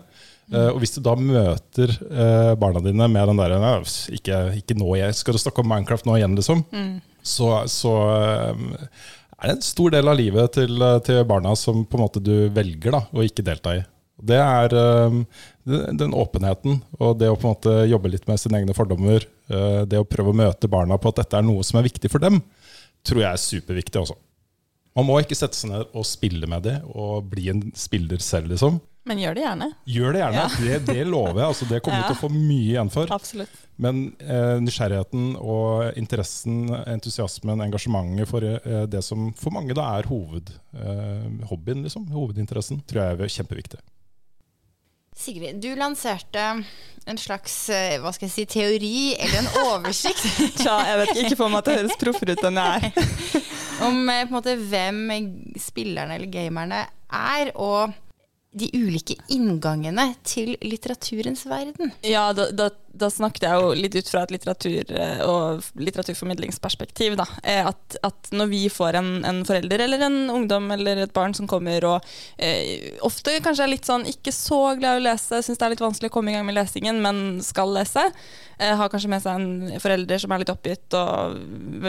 Uh, 0.52 0.74
og 0.74 0.82
hvis 0.82 0.92
du 0.98 1.00
da 1.00 1.14
møter 1.16 1.94
uh, 2.04 2.52
barna 2.60 2.82
dine 2.84 3.06
med 3.08 3.30
den 3.30 3.38
derre 3.40 3.62
«Nei, 3.64 3.78
ikke, 4.18 4.40
ikke 4.60 4.76
nå, 4.76 4.90
jeg 5.00 5.16
skal 5.16 5.38
du 5.38 5.40
snakke 5.40 5.64
om 5.64 5.70
Minecraft 5.72 6.10
nå 6.10 6.18
igjen, 6.20 6.36
liksom. 6.36 6.66
Så, 7.24 7.48
så 7.72 7.94
eh, 8.12 8.82
er 9.40 9.48
det 9.48 9.54
en 9.56 9.64
stor 9.64 9.94
del 9.96 10.12
av 10.12 10.18
livet 10.20 10.52
til, 10.58 10.84
til 11.08 11.22
barna 11.28 11.54
som 11.56 11.86
på 11.88 11.96
en 11.96 12.04
måte 12.04 12.20
du 12.20 12.50
velger 12.52 12.92
da, 12.98 13.06
å 13.16 13.24
ikke 13.24 13.46
delta 13.48 13.78
i. 13.80 13.86
Det 14.22 14.38
er 14.38 14.76
eh, 14.78 15.16
den 15.98 16.14
åpenheten 16.14 16.82
og 17.00 17.18
det 17.20 17.32
å 17.32 17.38
på 17.40 17.48
en 17.48 17.56
måte 17.56 17.74
jobbe 17.90 18.12
litt 18.14 18.28
med 18.30 18.40
sine 18.40 18.60
egne 18.62 18.76
fordommer, 18.78 19.26
eh, 19.50 19.82
det 19.90 20.00
å 20.00 20.06
prøve 20.08 20.32
å 20.34 20.38
møte 20.44 20.70
barna 20.72 21.00
på 21.02 21.10
at 21.10 21.24
dette 21.24 21.40
er 21.40 21.48
noe 21.48 21.64
som 21.66 21.80
er 21.82 21.88
viktig 21.90 22.12
for 22.14 22.24
dem, 22.24 22.42
tror 23.04 23.24
jeg 23.26 23.32
er 23.32 23.42
superviktig 23.42 24.04
også. 24.04 24.16
Man 24.94 25.08
må 25.10 25.18
ikke 25.24 25.36
sette 25.36 25.58
seg 25.58 25.72
ned 25.74 25.90
og 25.98 26.06
spille 26.06 26.46
med 26.48 26.68
det 26.68 26.78
og 26.94 27.26
bli 27.32 27.48
en 27.50 27.64
spiller 27.76 28.22
selv, 28.22 28.52
liksom. 28.54 28.78
Men 29.10 29.20
gjør 29.20 29.36
det 29.36 29.42
gjerne. 29.44 29.68
Gjør 29.90 30.14
det 30.16 30.20
gjerne. 30.22 30.44
Ja. 30.44 30.60
Det, 30.64 30.76
det 30.88 31.08
lover 31.10 31.40
jeg. 31.42 31.48
Altså, 31.50 31.66
det 31.68 31.80
kommer 31.84 31.98
du 31.98 32.04
Ja. 32.06 32.12
til 32.14 32.16
å 32.16 32.22
få 32.22 32.30
mye 32.32 32.68
igjen 32.70 32.92
for. 32.94 33.10
Absolutt. 33.12 33.58
Men 33.84 33.98
eh, 34.22 34.60
nysgjerrigheten 34.64 35.26
og 35.42 35.98
interessen, 36.00 36.70
entusiasmen, 36.94 37.66
engasjementet 37.66 38.30
for 38.30 38.46
eh, 38.48 38.86
det 38.88 39.02
som 39.04 39.34
for 39.36 39.52
mange 39.52 39.76
da 39.76 39.90
er 39.98 40.08
hovedhobbyen, 40.08 41.82
eh, 41.82 41.84
liksom, 41.90 42.08
hovedinteressen, 42.14 42.80
tror 42.88 43.02
jeg 43.04 43.20
er 43.28 43.36
kjempeviktig. 43.42 43.82
Sigrid, 45.16 45.60
du 45.62 45.76
lanserte 45.78 46.64
en 47.06 47.20
slags 47.20 47.56
eh, 47.70 47.98
hva 48.02 48.14
skal 48.16 48.30
jeg 48.30 48.34
si, 48.34 48.46
teori 48.50 49.00
eller 49.20 49.42
en 49.42 49.50
oversikt 49.68 50.24
Tja, 50.62 50.78
jeg 50.88 51.02
vet 51.02 51.20
ikke, 51.24 51.38
for 51.40 51.52
meg 51.52 51.62
at 51.62 51.70
det 51.70 51.78
høres 51.82 52.00
proffere 52.00 52.36
ut 52.38 52.46
enn 52.48 52.60
jeg 52.62 52.90
er. 52.90 53.10
om 53.88 54.00
eh, 54.10 54.24
på 54.24 54.32
en 54.32 54.38
måte 54.38 54.56
hvem 54.58 55.04
spillerne 55.60 56.18
eller 56.18 56.32
gamerne 56.32 56.86
er, 57.14 57.52
og 57.60 57.94
de 58.54 58.68
ulike 58.78 59.16
inngangene 59.34 60.12
til 60.28 60.54
litteraturens 60.62 61.46
verden. 61.50 61.92
Ja, 62.06 62.28
da, 62.38 62.46
da, 62.54 62.68
da 62.94 63.10
snakket 63.10 63.48
jeg 63.48 63.62
jo 63.64 63.72
litt 63.78 63.96
ut 63.98 64.12
fra 64.12 64.22
et 64.28 64.34
litteratur- 64.36 64.92
eh, 64.94 65.24
og 65.26 65.66
litteraturformidlingsperspektiv. 65.82 67.16
Da. 67.18 67.26
Eh, 67.44 67.66
At, 67.66 67.98
at 68.06 68.30
når 68.32 68.52
vi 68.52 68.62
får 68.70 69.00
en, 69.00 69.10
en 69.26 69.42
forelder 69.48 69.84
eller 69.88 70.06
en 70.06 70.18
ungdom 70.30 70.70
eller 70.78 71.04
et 71.08 71.14
barn 71.16 71.34
som 71.34 71.50
kommer 71.50 71.84
og 71.90 72.08
eh, 72.38 72.94
ofte 73.02 73.40
kanskje 73.44 73.66
er 73.68 73.74
litt 73.74 73.90
sånn 73.90 74.06
ikke 74.10 74.34
så 74.36 74.62
glad 74.78 75.00
i 75.00 75.04
å 75.04 75.08
lese, 75.10 75.42
syns 75.42 75.58
det 75.58 75.66
er 75.68 75.74
litt 75.76 75.84
vanskelig 75.86 76.12
å 76.14 76.18
komme 76.20 76.32
i 76.34 76.38
gang 76.38 76.46
med 76.48 76.58
lesingen, 76.60 77.02
men 77.02 77.42
skal 77.46 77.74
lese, 77.74 78.06
eh, 78.60 78.76
har 78.78 78.90
kanskje 78.94 79.10
med 79.12 79.26
seg 79.26 79.40
en 79.40 79.80
forelder 79.82 80.22
som 80.22 80.32
er 80.32 80.44
litt 80.46 80.54
oppgitt 80.54 80.94
og 81.00 81.40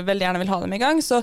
veldig 0.01 0.25
gjerne 0.31 0.41
vil 0.45 0.55
ha 0.57 0.61
dem 0.65 0.73
i 0.79 0.81
gang, 0.81 1.05
så 1.05 1.21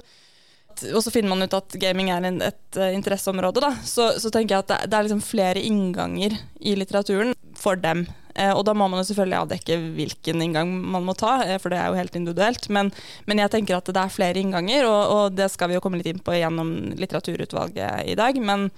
og 0.93 1.03
så 1.03 1.11
finner 1.13 1.33
man 1.33 1.43
ut 1.45 1.57
at 1.57 1.75
gaming 1.81 2.11
er 2.13 2.25
en, 2.27 2.39
et 2.45 2.79
uh, 2.79 2.87
interesseområde, 2.95 3.63
da. 3.63 3.73
Så, 3.87 4.13
så 4.21 4.31
tenker 4.33 4.55
jeg 4.55 4.65
at 4.65 4.71
det, 4.71 4.79
det 4.91 4.97
er 4.97 5.07
liksom 5.07 5.23
flere 5.25 5.61
innganger 5.67 6.37
i 6.59 6.75
litteraturen 6.79 7.35
for 7.59 7.79
dem. 7.79 8.05
Eh, 8.35 8.51
og 8.55 8.63
da 8.67 8.73
må 8.77 8.87
man 8.87 9.01
jo 9.01 9.07
selvfølgelig 9.09 9.39
avdekke 9.41 9.77
hvilken 9.97 10.43
inngang 10.45 10.71
man 10.93 11.05
må 11.07 11.15
ta, 11.17 11.41
eh, 11.43 11.59
for 11.61 11.73
det 11.73 11.81
er 11.81 11.91
jo 11.91 11.99
helt 11.99 12.15
individuelt. 12.17 12.69
Men, 12.71 12.91
men 13.27 13.43
jeg 13.43 13.53
tenker 13.55 13.77
at 13.77 13.91
det 13.91 14.03
er 14.03 14.13
flere 14.13 14.41
innganger, 14.41 14.87
og, 14.87 15.01
og 15.15 15.37
det 15.37 15.49
skal 15.51 15.71
vi 15.71 15.77
jo 15.77 15.83
komme 15.83 15.99
litt 15.99 16.11
inn 16.11 16.23
på 16.23 16.37
gjennom 16.37 16.71
litteraturutvalget 16.99 18.07
i 18.11 18.17
dag. 18.19 18.39
Men 18.39 18.69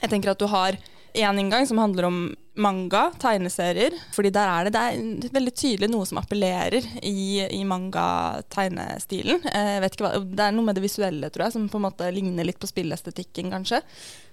jeg 0.00 0.12
tenker 0.12 0.34
at 0.34 0.42
du 0.42 0.48
har 0.50 0.78
én 1.16 1.40
inngang 1.40 1.68
som 1.68 1.80
handler 1.80 2.10
om 2.10 2.18
manga, 2.56 3.10
tegneserier. 3.20 3.92
fordi 4.14 4.30
der 4.32 4.48
er 4.48 4.64
det, 4.70 4.72
det 5.20 5.28
er 5.30 5.34
veldig 5.36 5.54
tydelig 5.54 5.90
noe 5.92 6.06
som 6.08 6.18
appellerer 6.20 6.84
i, 7.02 7.44
i 7.52 7.62
manga-tegnestilen. 7.68 9.42
Eh, 9.52 9.72
Jeg 9.76 9.82
vet 9.84 9.96
ikke 9.96 10.06
hva, 10.08 10.20
Det 10.24 10.44
er 10.46 10.54
noe 10.56 10.64
med 10.68 10.76
det 10.78 10.84
visuelle, 10.86 11.30
tror 11.32 11.46
jeg, 11.46 11.56
som 11.56 11.66
på 11.68 11.80
en 11.80 11.86
måte 11.88 12.08
ligner 12.14 12.46
litt 12.48 12.60
på 12.62 12.68
spillestetikken, 12.70 13.50
kanskje. 13.52 13.82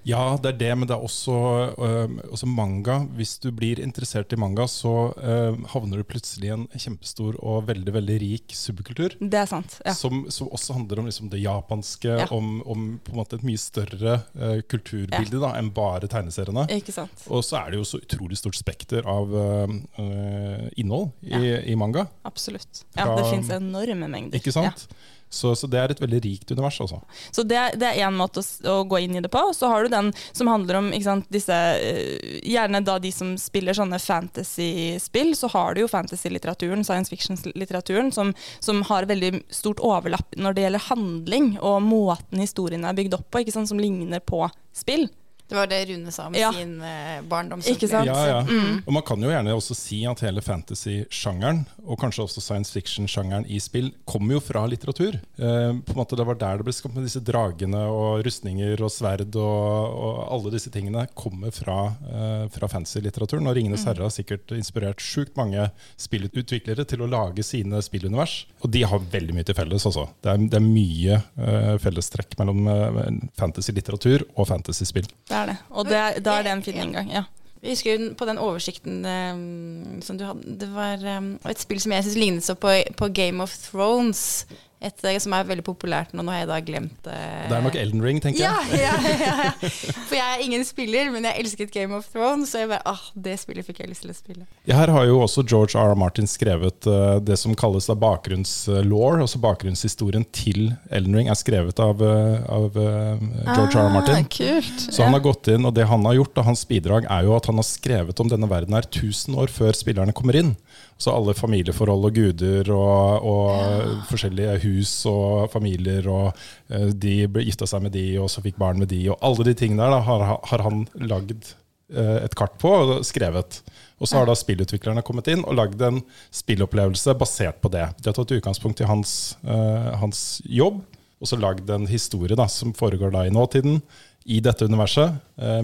Ja, 0.03 0.35
det 0.35 0.49
er 0.51 0.57
det, 0.59 0.71
men 0.75 0.87
det 0.89 0.95
er 0.97 1.03
også, 1.05 1.33
øh, 1.79 2.15
også 2.35 2.47
manga. 2.51 2.97
Hvis 3.15 3.37
du 3.39 3.51
blir 3.55 3.79
interessert 3.79 4.33
i 4.35 4.39
manga, 4.39 4.65
så 4.67 5.13
øh, 5.15 5.55
havner 5.71 6.01
du 6.01 6.03
plutselig 6.03 6.49
i 6.49 6.53
en 6.57 6.65
kjempestor 6.75 7.37
og 7.39 7.69
veldig 7.69 7.93
veldig 7.95 8.17
rik 8.19 8.51
subkultur. 8.57 9.15
Det 9.21 9.39
er 9.39 9.47
sant. 9.47 9.77
ja. 9.85 9.93
Som, 9.95 10.25
som 10.29 10.49
også 10.51 10.73
handler 10.75 10.99
om 10.99 11.07
liksom 11.07 11.29
det 11.31 11.39
japanske, 11.45 12.11
Ja. 12.19 12.27
om, 12.35 12.59
om 12.67 12.99
på 13.03 13.13
en 13.13 13.17
måte 13.21 13.37
et 13.39 13.45
mye 13.47 13.57
større 13.57 14.17
øh, 14.35 14.59
kulturbilde 14.69 15.39
da, 15.39 15.53
enn 15.59 15.71
bare 15.73 16.07
tegneseriene. 16.11 16.67
Ikke 16.75 16.91
sant. 16.95 17.23
Og 17.31 17.43
så 17.47 17.61
er 17.63 17.71
det 17.71 17.79
jo 17.79 17.87
så 17.87 17.97
utrolig 18.03 18.11
stort 18.39 18.55
spekter 18.59 19.05
av 19.09 19.33
øh, 19.33 20.69
innhold 20.77 21.11
i, 21.21 21.71
i 21.71 21.75
manga. 21.75 22.07
Absolutt. 22.23 22.85
Ja, 22.95 23.05
Fra- 23.05 23.17
det 23.17 23.29
fins 23.31 23.49
enorme 23.53 24.07
mengder. 24.07 24.39
Ikke 24.39 24.53
sant? 24.55 24.87
Så, 25.33 25.55
så 25.57 25.65
det 25.65 25.79
er 25.81 25.89
et 25.89 26.01
veldig 26.01 26.19
rikt 26.21 26.51
univers, 26.53 26.75
Også. 26.83 26.99
Så 27.33 27.41
det, 27.41 27.57
det 27.81 27.87
er 27.87 28.03
én 28.05 28.13
måte 28.13 28.43
å, 28.43 28.45
å 28.69 28.83
gå 28.85 28.99
inn 29.01 29.15
i 29.17 29.21
det 29.23 29.31
på. 29.33 29.41
Og 29.49 29.55
så 29.57 29.65
har 29.71 29.81
du 29.81 29.89
den 29.89 30.11
som 30.29 30.45
handler 30.51 30.77
om 30.77 30.91
ikke 30.93 31.07
sant, 31.07 31.25
disse 31.33 31.55
eh, 31.57 32.37
Gjerne 32.45 32.83
da 32.85 32.99
de 33.01 33.09
som 33.11 33.31
spiller 33.41 33.73
sånne 33.73 33.97
fantasy-spill, 33.97 35.33
så 35.35 35.49
har 35.55 35.73
du 35.73 35.81
jo 35.81 35.89
fantasy-litteraturen, 35.89 36.85
science 36.85 37.09
fiction-litteraturen, 37.09 38.11
som, 38.13 38.29
som 38.61 38.83
har 38.91 39.09
veldig 39.09 39.41
stort 39.49 39.81
overlapp 39.81 40.37
når 40.37 40.53
det 40.53 40.67
gjelder 40.67 40.87
handling 40.91 41.49
og 41.65 41.81
måten 41.87 42.43
historien 42.43 42.85
er 42.85 42.93
bygd 42.97 43.17
opp 43.17 43.25
på, 43.33 43.41
ikke 43.41 43.55
sant, 43.57 43.71
som 43.73 43.81
ligner 43.81 44.21
på 44.21 44.45
spill. 44.75 45.07
Det 45.49 45.55
var 45.59 45.67
det 45.67 45.85
Rune 45.89 46.11
sa 46.11 46.27
om 46.27 46.35
Ja. 46.35 46.51
sin 46.53 46.81
eh, 46.81 47.21
barndom. 47.21 47.59
Ikke 47.59 47.87
sant? 47.89 48.07
Ja, 48.07 48.27
ja. 48.27 48.39
Mm. 48.47 48.81
Og 48.87 48.93
man 48.93 49.03
kan 49.03 49.21
jo 49.21 49.29
gjerne 49.29 49.53
også 49.53 49.75
si 49.75 49.99
at 50.09 50.21
hele 50.23 50.41
fantasy-sjangeren, 50.41 51.65
og 51.85 51.99
kanskje 51.99 52.23
også 52.23 52.41
science 52.41 52.71
fiction-sjangeren 52.73 53.45
i 53.51 53.59
spill, 53.61 53.91
kommer 54.09 54.37
jo 54.37 54.39
fra 54.43 54.63
litteratur. 54.71 55.19
Eh, 55.37 55.73
på 55.83 55.93
en 55.93 55.99
måte 55.99 56.15
Det 56.17 56.25
var 56.25 56.35
der 56.39 56.57
det 56.57 56.65
ble 56.65 56.73
skapt 56.73 56.95
med 56.95 57.03
disse 57.05 57.19
dragene 57.21 57.83
og 57.89 58.23
rustninger 58.25 58.81
og 58.81 58.91
sverd 58.93 59.35
og, 59.35 59.93
og 59.93 60.31
alle 60.31 60.51
disse 60.55 60.71
tingene 60.71 61.07
kommer 61.13 61.51
fra, 61.51 61.95
eh, 62.07 62.47
fra 62.53 62.67
fantasy-litteraturen. 62.67 63.47
Og 63.47 63.55
'Ringenes 63.55 63.85
herre' 63.85 64.03
har 64.07 64.13
sikkert 64.13 64.47
inspirert 64.55 65.01
sjukt 65.03 65.35
mange 65.35 65.69
spillutviklere 65.97 66.85
til 66.87 67.01
å 67.03 67.09
lage 67.09 67.43
sine 67.43 67.81
spillunivers. 67.83 68.45
Og 68.63 68.71
de 68.71 68.83
har 68.83 68.99
veldig 68.99 69.33
mye 69.35 69.43
til 69.45 69.55
felles, 69.55 69.85
altså. 69.85 70.07
Det 70.23 70.31
er, 70.33 70.37
det 70.49 70.59
er 70.59 70.65
mye 70.65 71.21
eh, 71.37 71.77
fellestrekk 71.83 72.37
mellom 72.39 72.67
eh, 72.67 73.29
fantasy-litteratur 73.37 74.23
og 74.37 74.47
fantasy-spill. 74.47 75.07
Det 75.33 75.39
er 75.41 75.49
det. 75.49 75.55
Og 75.69 75.87
det, 75.89 76.01
da 76.25 76.37
er 76.37 76.45
det 76.45 76.51
en 76.53 76.65
fin 76.65 76.77
inngang. 76.83 77.09
Ja. 77.09 77.23
Jeg 77.63 77.77
husker 77.77 78.09
på 78.19 78.25
den 78.27 78.37
oversikten 78.43 79.05
um, 79.07 80.01
som 80.03 80.17
du 80.19 80.25
hadde 80.27 80.57
Det 80.59 80.67
var 80.73 80.99
um, 81.17 81.37
et 81.49 81.61
spill 81.63 81.79
som 81.79 81.93
jeg 81.95 82.03
syns 82.03 82.17
lignet 82.19 82.43
så 82.43 82.57
på, 82.59 82.73
på 82.99 83.07
Game 83.15 83.43
of 83.43 83.55
Thrones. 83.69 84.45
Et 84.83 85.05
eh, 85.07 85.17
som 85.23 85.33
er 85.35 85.45
veldig 85.47 85.63
populært 85.65 86.11
nå. 86.11 86.23
Nå 86.25 86.33
har 86.33 86.43
jeg 86.43 86.49
da 86.49 86.57
glemt 86.65 87.07
eh, 87.07 87.45
Det 87.47 87.55
er 87.55 87.63
nok 87.63 87.77
Elden 87.79 88.03
Ring, 88.03 88.19
tenker 88.23 88.43
ja, 88.43 88.53
jeg. 88.67 88.81
ja, 88.83 88.95
ja, 89.07 89.33
ja. 89.47 89.69
For 90.09 90.17
jeg 90.17 90.25
er 90.27 90.43
ingen 90.43 90.65
spiller, 90.67 91.11
men 91.13 91.27
jeg 91.29 91.39
elsket 91.43 91.71
Game 91.71 91.95
of 91.95 92.09
Thrones. 92.11 92.51
Så 92.51 92.63
jeg 92.63 92.71
bare, 92.73 92.83
ah, 92.89 93.01
det 93.15 93.37
spillet 93.41 93.67
fikk 93.67 93.79
jeg 93.83 93.91
lyst 93.93 94.03
til 94.03 94.11
å 94.11 94.17
spille. 94.17 94.47
Ja, 94.67 94.81
Her 94.81 94.91
har 94.95 95.07
jo 95.07 95.21
også 95.23 95.45
George 95.47 95.79
R. 95.79 95.93
R. 95.93 95.99
Martin 95.99 96.27
skrevet 96.29 96.87
uh, 96.89 97.17
det 97.23 97.37
som 97.39 97.55
kalles 97.57 97.87
da 97.89 97.95
bakgrunnslaw, 97.99 99.21
altså 99.23 99.39
bakgrunnshistorien 99.43 100.27
til 100.35 100.73
Elden 100.91 101.15
Ring, 101.17 101.31
er 101.31 101.39
skrevet 101.39 101.79
av, 101.83 102.03
eh, 102.03 102.43
av 102.51 102.75
uh, 102.75 103.23
George 103.53 103.79
R. 103.79 103.87
R. 103.87 103.91
Martin. 103.95 104.19
Ah, 104.19 104.29
kult. 104.37 104.87
Så 104.89 105.05
han 105.05 105.15
har 105.15 105.23
gått 105.23 105.47
inn, 105.53 105.67
og 105.67 105.75
det 105.77 105.87
han 105.89 106.03
har 106.09 106.19
gjort, 106.19 106.35
og 106.39 106.49
hans 106.51 106.65
bidrag 106.67 107.07
er 107.07 107.27
jo 107.27 107.37
at 107.37 107.47
han 107.49 107.59
har 107.61 107.67
skrevet 107.67 108.19
om 108.19 108.31
denne 108.31 108.51
verden 108.51 108.75
her 108.75 108.87
1000 108.89 109.39
år 109.39 109.53
før 109.53 109.75
spillerne 109.77 110.15
kommer 110.15 110.39
inn. 110.39 110.55
Så 111.01 111.11
alle 111.11 111.33
familieforhold 111.35 112.05
og 112.07 112.15
guder 112.15 112.69
og, 112.71 113.25
og 113.27 114.03
forskjellige 114.11 114.59
hus 114.63 114.72
og 115.09 115.51
familier, 115.53 116.07
og 116.11 116.31
eh, 116.73 116.89
de 116.91 117.15
ble 117.31 117.45
gifta 117.47 117.67
seg 117.69 117.85
med 117.85 117.93
de, 117.95 118.05
og 118.21 118.29
så 118.31 118.43
fikk 118.43 118.59
barn 118.61 118.79
med 118.81 118.91
de, 118.93 119.01
og 119.11 119.19
alle 119.25 119.47
de 119.49 119.55
tingene 119.57 119.83
der 119.83 119.93
da, 119.95 120.01
har, 120.07 120.25
har 120.49 120.63
han 120.65 120.85
lagd 120.99 121.51
eh, 121.93 122.19
et 122.23 122.37
kart 122.39 122.57
på 122.61 122.71
og 122.71 122.93
skrevet. 123.07 123.61
Og 124.01 124.09
så 124.09 124.19
har 124.19 124.27
da 124.27 124.35
spillutviklerne 124.35 125.03
kommet 125.05 125.29
inn 125.31 125.45
og 125.47 125.57
lagd 125.59 125.81
en 125.85 126.01
spillopplevelse 126.33 127.15
basert 127.19 127.61
på 127.63 127.71
det. 127.73 127.85
De 128.01 128.09
har 128.09 128.17
tatt 128.17 128.35
utgangspunkt 128.35 128.83
i 128.83 128.89
hans, 128.89 129.35
eh, 129.45 129.91
hans 130.01 130.41
jobb, 130.43 130.81
og 131.23 131.29
så 131.29 131.39
lagd 131.39 131.69
en 131.71 131.87
historie 131.87 132.35
da, 132.35 132.49
som 132.51 132.73
foregår 132.75 133.13
da 133.13 133.27
i 133.27 133.33
nåtiden, 133.33 133.79
i 134.23 134.37
dette 134.43 134.63
universet, 134.63 135.17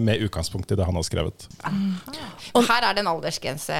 med 0.04 0.20
utgangspunkt 0.20 0.68
i 0.72 0.76
det 0.76 0.84
han 0.84 0.96
har 0.98 1.04
skrevet. 1.06 1.46
Og 2.52 2.66
her 2.66 2.84
er 2.84 2.96
det 2.96 3.00
en 3.00 3.08
aldersgrense. 3.08 3.78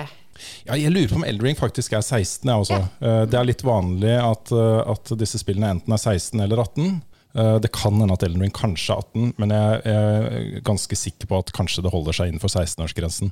Ja, 0.67 0.75
jeg 0.79 0.93
lurer 0.95 1.09
på 1.13 1.21
om 1.21 1.25
Eldring 1.29 1.57
faktisk 1.59 1.93
er 1.97 2.03
16. 2.03 2.49
Jeg 2.49 2.65
også. 2.65 2.81
Ja. 3.01 3.25
Det 3.27 3.39
er 3.41 3.45
litt 3.49 3.63
vanlig 3.67 4.17
at, 4.23 4.53
eh, 4.53 4.81
at 4.95 5.13
disse 5.21 5.41
spillene 5.43 5.71
enten 5.77 5.93
er 5.97 6.01
16 6.03 6.41
eller 6.45 6.63
18. 6.65 7.03
Eh, 7.35 7.59
Det 7.63 7.71
kan 7.73 7.95
hende 8.01 8.13
at 8.17 8.23
Elden 8.27 8.43
Ring 8.43 8.53
kanskje 8.53 8.95
er 8.97 9.05
18, 9.05 9.35
men 9.39 9.51
jeg 9.55 9.83
er 9.87 10.61
ganske 10.67 10.97
sikker 10.99 11.27
på 11.31 11.39
at 11.39 11.53
kanskje 11.55 11.83
det 11.87 11.93
holder 11.93 12.13
seg 12.17 12.33
innenfor 12.33 12.51
16-årsgrensen. 12.51 13.31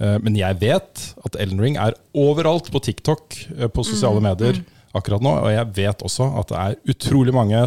Eh, 0.00 0.18
Men 0.18 0.34
jeg 0.36 0.58
vet 0.60 1.04
at 1.24 1.36
Elden 1.38 1.60
Ring 1.60 1.76
er 1.76 1.94
overalt 2.14 2.70
på 2.72 2.82
TikTok, 2.82 3.36
eh, 3.58 3.68
på 3.68 3.84
sosiale 3.86 4.20
medier 4.20 4.64
akkurat 4.94 5.22
nå. 5.22 5.30
Og 5.44 5.50
jeg 5.52 5.74
vet 5.76 6.02
også 6.02 6.32
at 6.40 6.48
det 6.48 6.58
er 6.58 6.94
utrolig 6.94 7.34
mange 7.34 7.60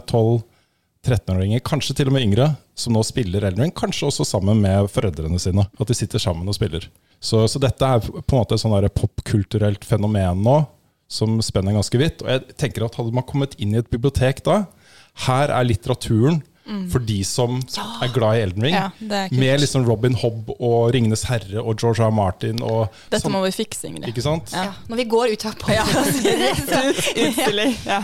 12-13-åringer, 1.01 1.62
kanskje 1.65 1.96
til 1.98 2.12
og 2.12 2.13
med 2.13 2.25
yngre, 2.27 2.50
som 2.77 2.93
nå 2.93 3.01
spiller 3.05 3.48
Elden 3.48 3.63
Ring. 3.65 3.74
Kanskje 3.74 4.10
også 4.12 4.25
sammen 4.27 4.62
med 4.62 4.89
foreldrene 4.93 5.39
sine. 5.41 5.65
At 5.81 5.89
de 5.89 5.98
sitter 5.98 6.22
sammen 6.22 6.48
og 6.51 6.58
spiller. 6.58 6.86
Så, 7.22 7.41
så 7.50 7.62
dette 7.62 7.86
er 7.86 8.03
på 8.05 8.36
en 8.36 8.38
måte 8.41 8.58
et 8.58 8.62
sånn 8.62 8.75
popkulturelt 8.98 9.86
fenomen 9.88 10.43
nå, 10.46 10.60
som 11.12 11.39
spenner 11.43 11.74
ganske 11.75 11.98
vidt. 12.00 12.22
Og 12.25 12.29
jeg 12.29 12.55
tenker 12.62 12.86
at 12.86 12.96
hadde 13.00 13.13
man 13.17 13.25
kommet 13.27 13.58
inn 13.62 13.74
i 13.74 13.81
et 13.81 13.89
bibliotek 13.91 14.43
da, 14.46 14.62
her 15.25 15.51
er 15.51 15.67
litteraturen 15.67 16.39
for 16.91 17.03
de 17.03 17.17
som 17.25 17.58
er 18.05 18.12
glad 18.13 18.38
i 18.38 18.43
Elden 18.46 18.63
Ring. 18.63 18.75
Ja, 18.77 18.91
med 19.34 19.60
liksom 19.60 19.84
Robin 19.89 20.13
Hobb 20.22 20.53
og 20.53 20.91
Ringenes 20.93 21.25
herre 21.27 21.60
og 21.60 21.81
George 21.81 22.00
R. 22.05 22.08
R. 22.08 22.13
Martin 22.15 22.62
og 22.63 22.93
Dette 23.10 23.25
sånn- 23.25 23.34
må 23.34 23.41
vi 23.43 23.51
fikse, 23.58 23.89
Ingrid. 23.89 24.08
Ikke 24.13 24.24
sant? 24.24 24.53
Ja. 24.55 24.70
Når 24.88 25.01
vi 25.01 25.08
går 25.12 25.34
ut 25.34 25.48
herpå. 25.50 25.74
Ja. 25.74 25.84
Utstilling. 27.25 27.75
Ja. 27.89 28.03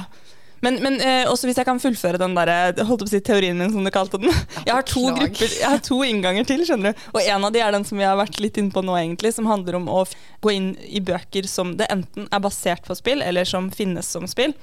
Men, 0.66 0.80
men 0.84 0.98
eh, 1.02 1.24
også 1.30 1.50
hvis 1.50 1.60
jeg 1.60 1.68
kan 1.68 1.82
fullføre 1.82 2.20
den 2.22 2.34
der, 2.38 2.52
holdt 2.88 3.04
opp 3.04 3.10
å 3.10 3.12
si 3.12 3.22
teorien 3.24 3.58
min, 3.60 3.72
som 3.74 3.86
du 3.86 3.92
kalte 3.94 4.20
den. 4.22 4.34
Jeg 4.68 4.74
har 4.74 4.86
to 4.88 5.04
grupper, 5.14 5.52
jeg 5.60 5.68
har 5.70 5.82
to 5.84 6.00
innganger 6.04 6.48
til, 6.48 6.64
skjønner 6.68 6.94
du. 6.94 7.04
Og 7.14 7.22
en 7.22 7.46
av 7.48 7.54
de 7.54 7.62
er 7.64 7.76
den 7.76 7.86
som 7.88 8.00
vi 8.00 8.06
har 8.08 8.18
vært 8.20 8.40
litt 8.44 8.58
inne 8.60 8.74
på 8.74 8.82
nå, 8.84 8.96
egentlig, 9.00 9.32
som 9.36 9.48
handler 9.50 9.78
om 9.80 9.86
å 9.92 10.02
gå 10.44 10.54
inn 10.54 10.72
i 10.88 11.02
bøker 11.04 11.48
som 11.50 11.76
det 11.80 11.88
enten 11.94 12.28
er 12.34 12.44
basert 12.44 12.88
på 12.88 12.98
spill, 12.98 13.24
eller 13.24 13.48
som 13.48 13.70
finnes 13.74 14.10
som 14.12 14.28
spill. 14.30 14.56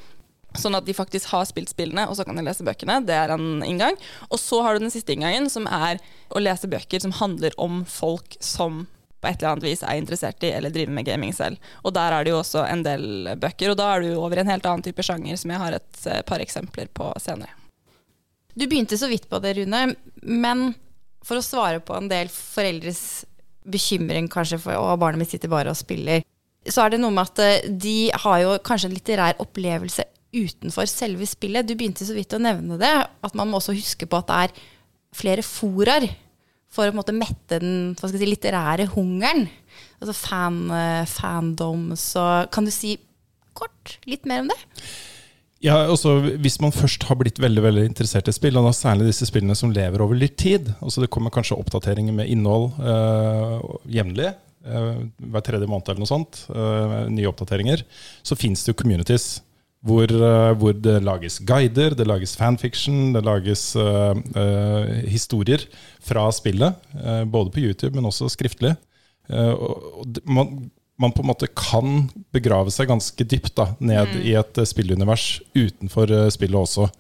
Sånn 0.58 0.76
at 0.78 0.86
de 0.86 0.94
faktisk 0.94 1.32
har 1.32 1.46
spilt 1.48 1.72
spillene, 1.72 2.06
og 2.08 2.18
så 2.18 2.26
kan 2.26 2.38
de 2.38 2.44
lese 2.46 2.66
bøkene. 2.66 3.00
Det 3.06 3.16
er 3.16 3.32
en 3.34 3.62
inngang. 3.66 3.96
Og 4.30 4.38
så 4.42 4.60
har 4.62 4.74
du 4.74 4.84
den 4.84 4.94
siste 4.94 5.14
inngangen, 5.14 5.48
som 5.50 5.66
er 5.66 6.02
å 6.30 6.42
lese 6.42 6.70
bøker 6.70 7.02
som 7.02 7.14
handler 7.18 7.56
om 7.60 7.82
folk 7.90 8.36
som 8.42 8.84
på 9.24 9.30
et 9.30 9.40
eller 9.40 9.54
annet 9.54 9.66
vis 9.70 9.82
er 9.82 9.98
interessert 9.98 10.44
i 10.44 10.52
eller 10.52 10.72
driver 10.72 10.92
med 10.98 11.08
gaming 11.08 11.32
selv. 11.36 11.72
Og 11.82 11.94
der 11.96 12.12
er 12.12 12.24
det 12.24 12.34
jo 12.34 12.40
også 12.42 12.66
en 12.68 12.84
del 12.84 13.34
bøker, 13.40 13.72
og 13.72 13.78
da 13.80 13.90
er 13.94 14.04
du 14.04 14.10
over 14.20 14.36
i 14.36 14.44
en 14.44 14.52
helt 14.52 14.66
annen 14.68 14.84
type 14.84 15.04
sjanger, 15.06 15.38
som 15.40 15.54
jeg 15.54 15.62
har 15.62 15.78
et 15.78 16.08
eh, 16.10 16.24
par 16.28 16.44
eksempler 16.44 16.90
på 16.92 17.10
senere. 17.22 17.56
Du 18.54 18.66
begynte 18.68 18.98
så 19.00 19.08
vidt 19.10 19.26
på 19.30 19.40
det, 19.42 19.56
Rune, 19.58 19.86
men 20.22 20.66
for 21.24 21.40
å 21.40 21.44
svare 21.44 21.80
på 21.82 21.96
en 21.96 22.10
del 22.10 22.28
foreldres 22.30 23.24
bekymring 23.64 24.28
kanskje 24.30 24.60
for 24.60 24.76
å 24.76 24.98
barnet 25.00 25.22
mitt 25.22 25.32
sitter 25.32 25.50
bare 25.50 25.72
og 25.72 25.80
spiller, 25.80 26.22
så 26.68 26.84
er 26.84 26.94
det 26.94 27.00
noe 27.00 27.12
med 27.14 27.24
at 27.24 27.40
eh, 27.44 27.70
de 27.70 28.12
har 28.24 28.42
jo 28.44 28.58
kanskje 28.64 28.90
en 28.90 28.98
litterær 28.98 29.40
opplevelse 29.42 30.04
utenfor 30.34 30.88
selve 30.90 31.26
spillet. 31.30 31.66
Du 31.66 31.76
begynte 31.78 32.06
så 32.06 32.16
vidt 32.16 32.34
å 32.34 32.42
nevne 32.42 32.76
det, 32.80 32.92
at 33.06 33.38
man 33.38 33.48
må 33.48 33.60
også 33.60 33.76
huske 33.76 34.08
på 34.10 34.20
at 34.20 34.30
det 34.30 34.38
er 34.44 34.62
flere 35.14 35.44
foraer 35.46 36.08
for 36.74 36.88
å 36.88 36.90
på 36.90 36.96
en 36.96 37.00
måte 37.00 37.16
mette 37.16 37.60
den 37.62 37.94
si, 37.98 38.26
litterære 38.26 38.88
hungeren. 38.94 39.46
Altså 40.02 40.14
fan, 40.18 40.60
eh, 40.74 41.02
fandom. 41.08 41.92
Så 41.98 42.50
kan 42.54 42.66
du 42.66 42.72
si 42.74 42.96
kort 43.54 43.98
litt 44.10 44.26
mer 44.26 44.42
om 44.42 44.50
det? 44.50 44.58
Ja, 45.64 45.78
også 45.88 46.18
Hvis 46.42 46.58
man 46.60 46.74
først 46.74 47.06
har 47.08 47.16
blitt 47.16 47.38
veldig 47.40 47.62
veldig 47.64 47.84
interessert 47.88 48.28
i 48.28 48.34
spill, 48.36 48.58
og 48.60 48.66
da 48.66 48.74
særlig 48.76 49.08
disse 49.08 49.28
spillene 49.30 49.56
som 49.56 49.72
lever 49.72 50.02
over 50.04 50.18
litt 50.18 50.36
tid 50.36 50.68
altså 50.84 51.00
Det 51.00 51.08
kommer 51.14 51.32
kanskje 51.32 51.56
oppdateringer 51.56 52.12
med 52.12 52.28
innhold 52.28 52.74
øh, 52.82 53.62
jevnlig, 53.88 54.34
øh, 54.66 55.06
hver 55.16 55.46
tredje 55.46 55.70
måned 55.70 55.88
eller 55.88 56.04
noe 56.04 56.10
sånt. 56.10 56.44
øh, 56.50 57.08
nye 57.08 57.30
oppdateringer. 57.30 57.84
Så 58.22 58.36
fins 58.36 58.64
det 58.64 58.74
jo 58.74 58.80
communities 58.82 59.40
hvor, 59.84 60.08
øh, 60.08 60.52
hvor 60.56 60.72
det 60.72 60.96
lages 61.04 61.38
guider, 61.44 61.94
det 61.98 62.06
lages 62.08 62.36
fanfiction, 62.40 63.12
det 63.12 63.24
lages 63.26 63.66
uh, 63.76 64.16
uh, 64.16 64.88
historier 65.12 65.66
fra 66.00 66.30
spillet. 66.32 66.74
Uh, 66.96 67.22
både 67.28 67.52
på 67.52 67.60
YouTube, 67.66 67.94
men 67.96 68.08
også 68.08 68.30
skriftlig. 68.32 68.74
Eh, 69.32 69.54
og, 69.56 70.18
man, 70.28 70.70
man 71.00 71.12
på 71.16 71.22
en 71.22 71.30
måte 71.30 71.48
kan 71.56 72.10
begrave 72.34 72.68
seg 72.74 72.90
ganske 72.90 73.24
dypt 73.24 73.54
da, 73.56 73.70
ned 73.80 74.18
i 74.20 74.34
et 74.36 74.58
eh, 74.60 74.66
spillunivers 74.68 75.38
utenfor 75.56 76.12
eh, 76.12 76.26
spillet 76.34 76.60
også. 76.60 76.90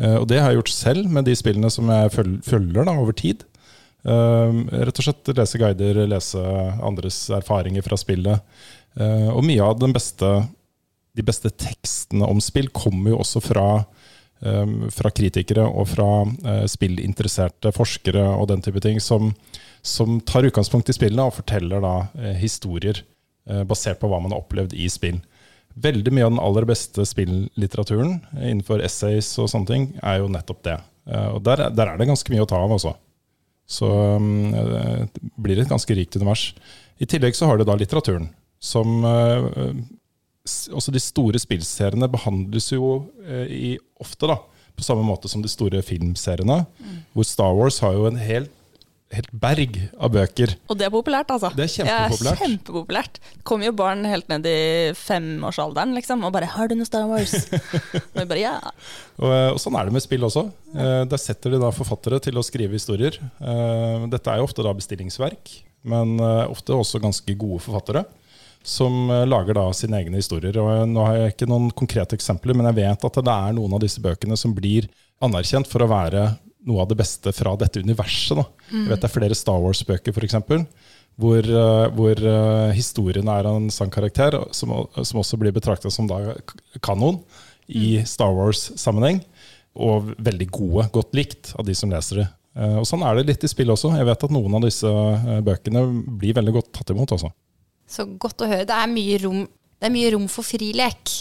Eh, 0.00 0.14
og 0.16 0.24
det 0.30 0.38
har 0.40 0.54
jeg 0.54 0.62
gjort 0.62 0.72
selv 0.72 1.10
med 1.12 1.28
de 1.28 1.34
spillene 1.36 1.68
som 1.72 1.92
jeg 1.92 2.14
føl- 2.14 2.38
følger 2.48 2.88
da, 2.88 2.94
over 2.96 3.12
tid. 3.12 3.44
Eh, 4.08 4.56
rett 4.88 5.02
og 5.02 5.04
slett 5.04 5.32
lese 5.36 5.60
guider, 5.60 6.00
lese 6.08 6.46
andres 6.80 7.20
erfaringer 7.42 7.84
fra 7.84 8.00
spillet. 8.00 8.40
Eh, 8.96 9.28
og 9.28 9.44
mye 9.44 9.68
av 9.68 9.76
den 9.82 9.92
beste, 9.92 10.32
de 11.16 11.24
beste 11.26 11.50
tekstene 11.50 12.28
om 12.28 12.40
spill 12.44 12.68
kommer 12.76 13.14
jo 13.14 13.20
også 13.22 13.42
fra, 13.44 13.66
um, 14.44 14.86
fra 14.92 15.12
kritikere 15.14 15.64
og 15.66 15.88
fra 15.94 16.10
uh, 16.26 16.64
spillinteresserte 16.68 17.72
forskere 17.76 18.24
og 18.36 18.50
den 18.52 18.64
type 18.64 18.82
ting, 18.84 19.00
som, 19.00 19.32
som 19.82 20.20
tar 20.28 20.48
utgangspunkt 20.48 20.92
i 20.92 20.96
spillene 20.96 21.28
og 21.28 21.38
forteller 21.38 21.82
da 21.84 21.94
eh, 22.20 22.36
historier 22.40 23.00
uh, 23.50 23.64
basert 23.68 24.02
på 24.02 24.10
hva 24.12 24.20
man 24.22 24.34
har 24.34 24.44
opplevd 24.44 24.76
i 24.76 24.90
spill. 24.92 25.22
Veldig 25.76 26.12
mye 26.14 26.24
av 26.24 26.30
den 26.32 26.40
aller 26.40 26.64
beste 26.64 27.04
spilllitteraturen 27.04 28.14
eh, 28.38 28.48
innenfor 28.48 28.80
essays 28.84 29.28
og 29.42 29.50
sånne 29.52 29.68
ting, 29.68 29.90
er 30.00 30.22
jo 30.22 30.30
nettopp 30.32 30.62
det. 30.64 30.78
Uh, 31.04 31.36
og 31.36 31.42
der, 31.44 31.66
der 31.76 31.92
er 31.92 32.00
det 32.00 32.08
ganske 32.08 32.32
mye 32.32 32.46
å 32.46 32.48
ta 32.48 32.62
av 32.64 32.72
også. 32.72 32.94
Så 33.68 33.90
eh, 34.16 35.04
det 35.04 35.22
blir 35.42 35.60
et 35.60 35.68
ganske 35.68 35.98
rikt 35.98 36.16
univers. 36.16 36.48
I 36.96 37.08
tillegg 37.10 37.36
så 37.36 37.50
har 37.50 37.60
du 37.60 37.66
da 37.68 37.76
litteraturen, 37.76 38.30
som 38.56 39.04
Også 40.46 40.94
de 40.94 41.02
store 41.02 41.40
spillseriene 41.42 42.08
behandles 42.12 42.70
jo 42.72 42.90
eh, 43.26 43.46
i, 43.50 43.72
ofte 44.02 44.30
da, 44.30 44.38
på 44.76 44.84
samme 44.86 45.02
måte 45.06 45.28
som 45.32 45.42
de 45.44 45.50
store 45.50 45.82
filmseriene. 45.82 46.62
Hvor 47.14 47.26
Star 47.26 47.56
Wars 47.56 47.80
har 47.84 47.96
jo 47.96 48.06
en 48.10 48.20
helt 48.20 48.52
helt 49.14 49.30
berg 49.38 49.76
av 50.02 50.10
bøker. 50.14 50.52
Og 50.66 50.78
det 50.78 50.88
er 50.88 50.92
populært, 50.92 51.30
altså. 51.30 51.50
Det 51.54 51.66
er 51.66 51.72
kjempepopulært. 51.72 52.40
Ja, 52.40 52.42
kjempepopulært. 52.42 53.20
Kommer 53.46 53.68
jo 53.68 53.74
barn 53.78 54.02
helt 54.08 54.28
ned 54.32 54.48
i 54.50 54.56
femårsalderen, 54.98 55.94
liksom, 55.96 56.24
og 56.26 56.34
bare 56.34 56.50
'Har 56.50 56.68
du 56.68 56.74
noe 56.74 56.88
Star 56.88 57.06
Wars?' 57.06 57.46
og 58.14 58.18
vi 58.18 58.24
bare 58.26 58.40
ja. 58.42 58.56
Og, 59.18 59.54
og 59.54 59.60
sånn 59.62 59.78
er 59.78 59.86
det 59.86 59.94
med 59.94 60.02
spill 60.02 60.26
også. 60.26 60.50
Eh, 60.74 61.04
Der 61.06 61.22
setter 61.22 61.54
de 61.54 61.62
da 61.62 61.70
forfattere 61.70 62.20
til 62.20 62.36
å 62.36 62.44
skrive 62.44 62.74
historier. 62.74 63.14
Eh, 63.40 64.06
Dette 64.10 64.30
er 64.30 64.42
jo 64.42 64.48
ofte 64.50 64.66
da 64.66 64.74
bestillingsverk, 64.74 65.54
men 65.86 66.18
eh, 66.18 66.50
ofte 66.50 66.74
også 66.74 67.00
ganske 67.00 67.38
gode 67.38 67.62
forfattere. 67.62 68.04
Som 68.66 69.10
eh, 69.10 69.26
lager 69.26 69.54
da 69.54 69.68
sine 69.76 70.00
egne 70.02 70.18
historier. 70.18 70.56
Og 70.58 70.72
eh, 70.72 70.84
Nå 70.90 71.04
har 71.06 71.20
jeg 71.20 71.36
ikke 71.36 71.50
noen 71.50 71.70
konkrete 71.76 72.18
eksempler, 72.18 72.56
men 72.58 72.66
jeg 72.72 72.80
vet 72.80 73.08
at 73.08 73.20
det 73.22 73.36
er 73.36 73.54
noen 73.54 73.76
av 73.78 73.82
disse 73.84 74.02
bøkene 74.02 74.38
som 74.38 74.54
blir 74.56 74.88
anerkjent 75.22 75.70
for 75.70 75.84
å 75.84 75.90
være 75.90 76.26
noe 76.66 76.82
av 76.82 76.90
det 76.90 76.98
beste 76.98 77.30
fra 77.30 77.54
dette 77.60 77.78
universet. 77.78 78.40
Da. 78.40 78.46
Jeg 78.72 78.88
vet 78.90 79.04
det 79.04 79.08
er 79.08 79.14
flere 79.14 79.38
Star 79.38 79.62
Wars-bøker 79.62 80.16
f.eks. 80.16 80.38
Hvor, 81.16 81.46
eh, 81.46 81.84
hvor 81.96 82.24
historien 82.74 83.30
er 83.32 83.46
en 83.48 83.70
sann 83.72 83.92
karakter, 83.94 84.34
som, 84.50 84.74
som 84.98 85.22
også 85.22 85.38
blir 85.40 85.54
betrakta 85.54 85.92
som 85.94 86.10
da 86.10 86.34
kanon 86.84 87.22
i 87.70 88.02
Star 88.02 88.34
Wars-sammenheng. 88.34 89.22
Og 89.78 90.10
veldig 90.26 90.50
gode, 90.50 90.90
godt 90.90 91.14
likt 91.14 91.54
av 91.54 91.68
de 91.68 91.74
som 91.76 91.92
leser 91.92 92.24
det. 92.24 92.28
Og 92.80 92.86
Sånn 92.88 93.02
er 93.04 93.18
det 93.18 93.28
litt 93.28 93.42
i 93.44 93.50
spill 93.52 93.70
også. 93.74 93.92
Jeg 93.94 94.08
vet 94.08 94.22
at 94.26 94.32
noen 94.32 94.54
av 94.56 94.62
disse 94.64 94.90
bøkene 95.44 95.82
blir 96.18 96.34
veldig 96.38 96.54
godt 96.56 96.70
tatt 96.78 96.94
imot. 96.94 97.12
Også. 97.12 97.28
Så 97.86 98.06
godt 98.18 98.42
å 98.42 98.50
høre. 98.50 98.66
Det 98.68 98.76
er 98.76 98.90
mye 98.90 99.18
rom, 99.22 99.42
er 99.80 99.92
mye 99.94 100.12
rom 100.14 100.26
for 100.30 100.46
frilek 100.46 101.12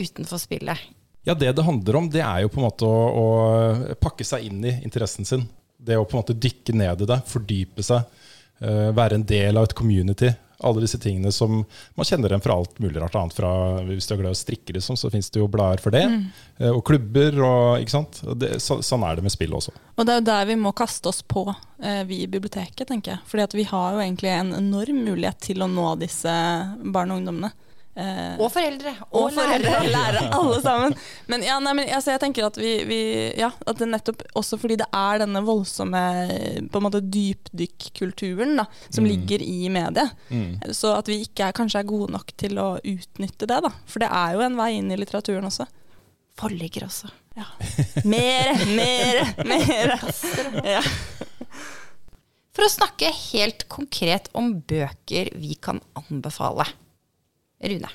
utenfor 0.00 0.40
spillet. 0.40 0.88
Ja, 1.24 1.34
Det 1.34 1.52
det 1.56 1.64
handler 1.64 1.96
om, 1.96 2.10
det 2.10 2.22
er 2.24 2.42
jo 2.42 2.48
på 2.52 2.60
en 2.60 2.66
måte 2.66 2.88
å, 2.88 3.00
å 3.20 3.96
pakke 4.00 4.24
seg 4.24 4.46
inn 4.48 4.64
i 4.64 4.78
interessen 4.84 5.26
sin. 5.28 5.44
Det 5.76 5.96
å 5.96 6.04
på 6.04 6.16
en 6.16 6.22
måte 6.22 6.36
dykke 6.36 6.74
ned 6.76 7.02
i 7.04 7.08
det, 7.08 7.18
fordype 7.28 7.84
seg, 7.84 8.04
eh, 8.60 8.88
være 8.96 9.18
en 9.18 9.26
del 9.28 9.60
av 9.60 9.68
et 9.68 9.76
community. 9.76 10.32
Alle 10.66 10.84
disse 10.84 11.00
tingene 11.00 11.32
som 11.32 11.62
man 11.96 12.08
kjenner 12.08 12.32
dem 12.32 12.42
fra 12.44 12.56
alt 12.60 12.78
mulig 12.82 13.00
rart 13.00 13.16
annet. 13.16 13.36
Fra, 13.36 13.50
hvis 13.86 14.08
du 14.08 14.14
er 14.14 14.20
glad 14.22 14.34
i 14.34 14.38
å 14.38 14.40
strikke, 14.40 14.74
liksom, 14.76 14.98
så 15.00 15.10
fins 15.12 15.30
det 15.32 15.42
jo 15.42 15.48
blader 15.50 15.82
for 15.82 15.94
det. 15.94 16.04
Mm. 16.10 16.26
Og 16.74 16.82
klubber 16.86 17.40
og 17.46 17.84
ikke 17.84 17.94
sant. 17.94 18.20
Det, 18.40 18.56
så, 18.62 18.80
sånn 18.84 19.06
er 19.08 19.18
det 19.18 19.24
med 19.26 19.34
spill 19.34 19.56
også. 19.56 19.74
Og 19.96 20.06
det 20.06 20.14
er 20.14 20.20
jo 20.20 20.28
der 20.28 20.50
vi 20.50 20.58
må 20.60 20.74
kaste 20.76 21.10
oss 21.10 21.22
på, 21.22 21.46
eh, 21.82 22.02
vi 22.08 22.22
i 22.24 22.30
biblioteket, 22.30 22.86
tenker 22.88 23.16
jeg. 23.16 23.24
Fordi 23.30 23.62
vi 23.62 23.66
har 23.72 23.96
jo 23.96 24.04
egentlig 24.04 24.34
en 24.34 24.54
enorm 24.58 25.02
mulighet 25.08 25.40
til 25.50 25.64
å 25.64 25.70
nå 25.70 25.94
disse 26.00 26.34
barn 26.92 27.14
og 27.14 27.22
ungdommene. 27.22 27.52
Eh, 27.98 28.36
Og 28.38 28.52
foreldre. 28.54 28.92
og 29.10 29.32
foreldre 29.34 29.72
og 29.80 29.88
lærere, 29.90 30.20
alle 30.36 30.58
sammen. 30.62 30.94
Men, 31.30 31.42
ja, 31.42 31.56
nei, 31.60 31.72
men 31.74 31.88
altså, 31.90 32.12
jeg 32.14 32.20
tenker 32.22 32.46
at 32.46 32.56
vi, 32.56 32.70
vi 32.86 32.98
Ja, 33.36 33.48
at 33.66 33.80
det 33.82 33.88
nettopp 33.90 34.22
også 34.38 34.56
fordi 34.62 34.76
det 34.78 34.86
er 34.94 35.18
denne 35.24 35.42
voldsomme 35.44 36.02
på 36.70 36.80
en 36.80 36.86
måte 36.86 37.00
dypdykkulturen 37.02 38.54
da, 38.62 38.66
som 38.94 39.04
ligger 39.08 39.42
i 39.42 39.68
mediet. 39.74 40.14
Så 40.76 40.94
at 40.96 41.10
vi 41.10 41.20
ikke 41.26 41.48
er, 41.50 41.56
kanskje 41.56 41.82
er 41.82 41.88
gode 41.90 42.12
nok 42.14 42.30
til 42.40 42.58
å 42.62 42.68
utnytte 42.78 43.48
det, 43.50 43.58
da. 43.66 43.72
For 43.90 44.02
det 44.04 44.10
er 44.22 44.36
jo 44.38 44.44
en 44.46 44.58
vei 44.60 44.70
inn 44.78 44.90
i 44.94 44.98
litteraturen 45.00 45.50
også. 45.50 45.66
Forligger 46.40 46.86
også. 46.86 47.10
Ja. 47.36 47.46
Mere, 48.08 48.54
mere, 48.70 49.26
mere. 49.46 49.98
Ja. 50.66 50.80
For 52.54 52.66
å 52.66 52.70
snakke 52.72 53.10
helt 53.32 53.66
konkret 53.70 54.28
om 54.36 54.54
bøker 54.68 55.30
vi 55.38 55.54
kan 55.62 55.78
anbefale. 55.98 56.66
Rune. 57.60 57.90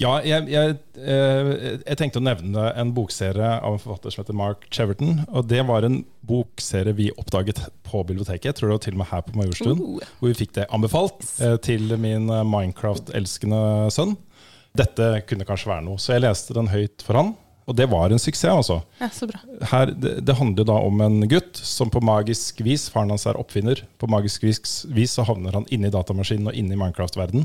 Ja, 0.00 0.14
jeg, 0.24 0.46
jeg, 0.48 0.76
eh, 0.96 1.50
jeg 1.82 1.98
tenkte 2.00 2.22
å 2.22 2.24
nevne 2.24 2.70
en 2.80 2.92
bokserie 2.96 3.50
av 3.58 3.74
en 3.74 3.82
forfatter 3.82 4.14
som 4.14 4.22
heter 4.22 4.38
Mark 4.38 4.64
Cheverton. 4.72 5.26
Og 5.28 5.44
det 5.50 5.60
var 5.68 5.84
en 5.84 5.98
bokserie 6.24 6.94
vi 6.96 7.10
oppdaget 7.20 7.60
på 7.84 8.00
biblioteket, 8.08 8.48
jeg 8.48 8.56
tror 8.56 8.70
det 8.70 8.78
var 8.78 8.84
til 8.86 8.96
og 8.96 9.02
med 9.02 9.10
her 9.10 9.26
på 9.26 9.36
Majorstuen. 9.36 9.82
Uh. 9.82 10.08
Hvor 10.20 10.32
vi 10.32 10.38
fikk 10.38 10.56
det 10.56 10.70
anbefalt 10.72 11.26
eh, 11.44 11.58
til 11.60 11.92
min 12.00 12.32
eh, 12.32 12.46
Minecraft-elskende 12.48 13.60
sønn. 13.92 14.16
Dette 14.78 15.12
kunne 15.28 15.44
kanskje 15.44 15.72
være 15.74 15.84
noe, 15.90 16.00
så 16.00 16.14
jeg 16.14 16.24
leste 16.24 16.56
den 16.56 16.72
høyt 16.72 17.04
for 17.04 17.20
han. 17.20 17.34
Og 17.68 17.76
det 17.76 17.86
var 17.92 18.10
en 18.10 18.18
suksess, 18.18 18.50
altså. 18.50 18.80
ja, 18.98 19.10
så 19.14 19.28
bra. 19.28 19.42
Her, 19.70 19.92
det, 19.92 20.16
det 20.26 20.34
handler 20.38 20.66
da 20.66 20.80
om 20.80 21.02
en 21.04 21.20
gutt 21.30 21.60
som 21.60 21.92
på 21.92 22.00
magisk 22.02 22.64
vis 22.66 22.88
Faren 22.90 23.12
hans 23.12 23.28
er 23.28 23.38
oppfinner. 23.38 23.84
På 24.00 24.08
magisk 24.10 24.48
vis, 24.48 24.80
vis 24.90 25.18
så 25.18 25.26
havner 25.28 25.60
han 25.60 25.68
inne 25.70 25.90
i 25.90 25.94
datamaskinen 25.94 26.50
og 26.50 26.56
inne 26.56 26.74
i 26.74 26.80
Minecraft-verden. 26.80 27.44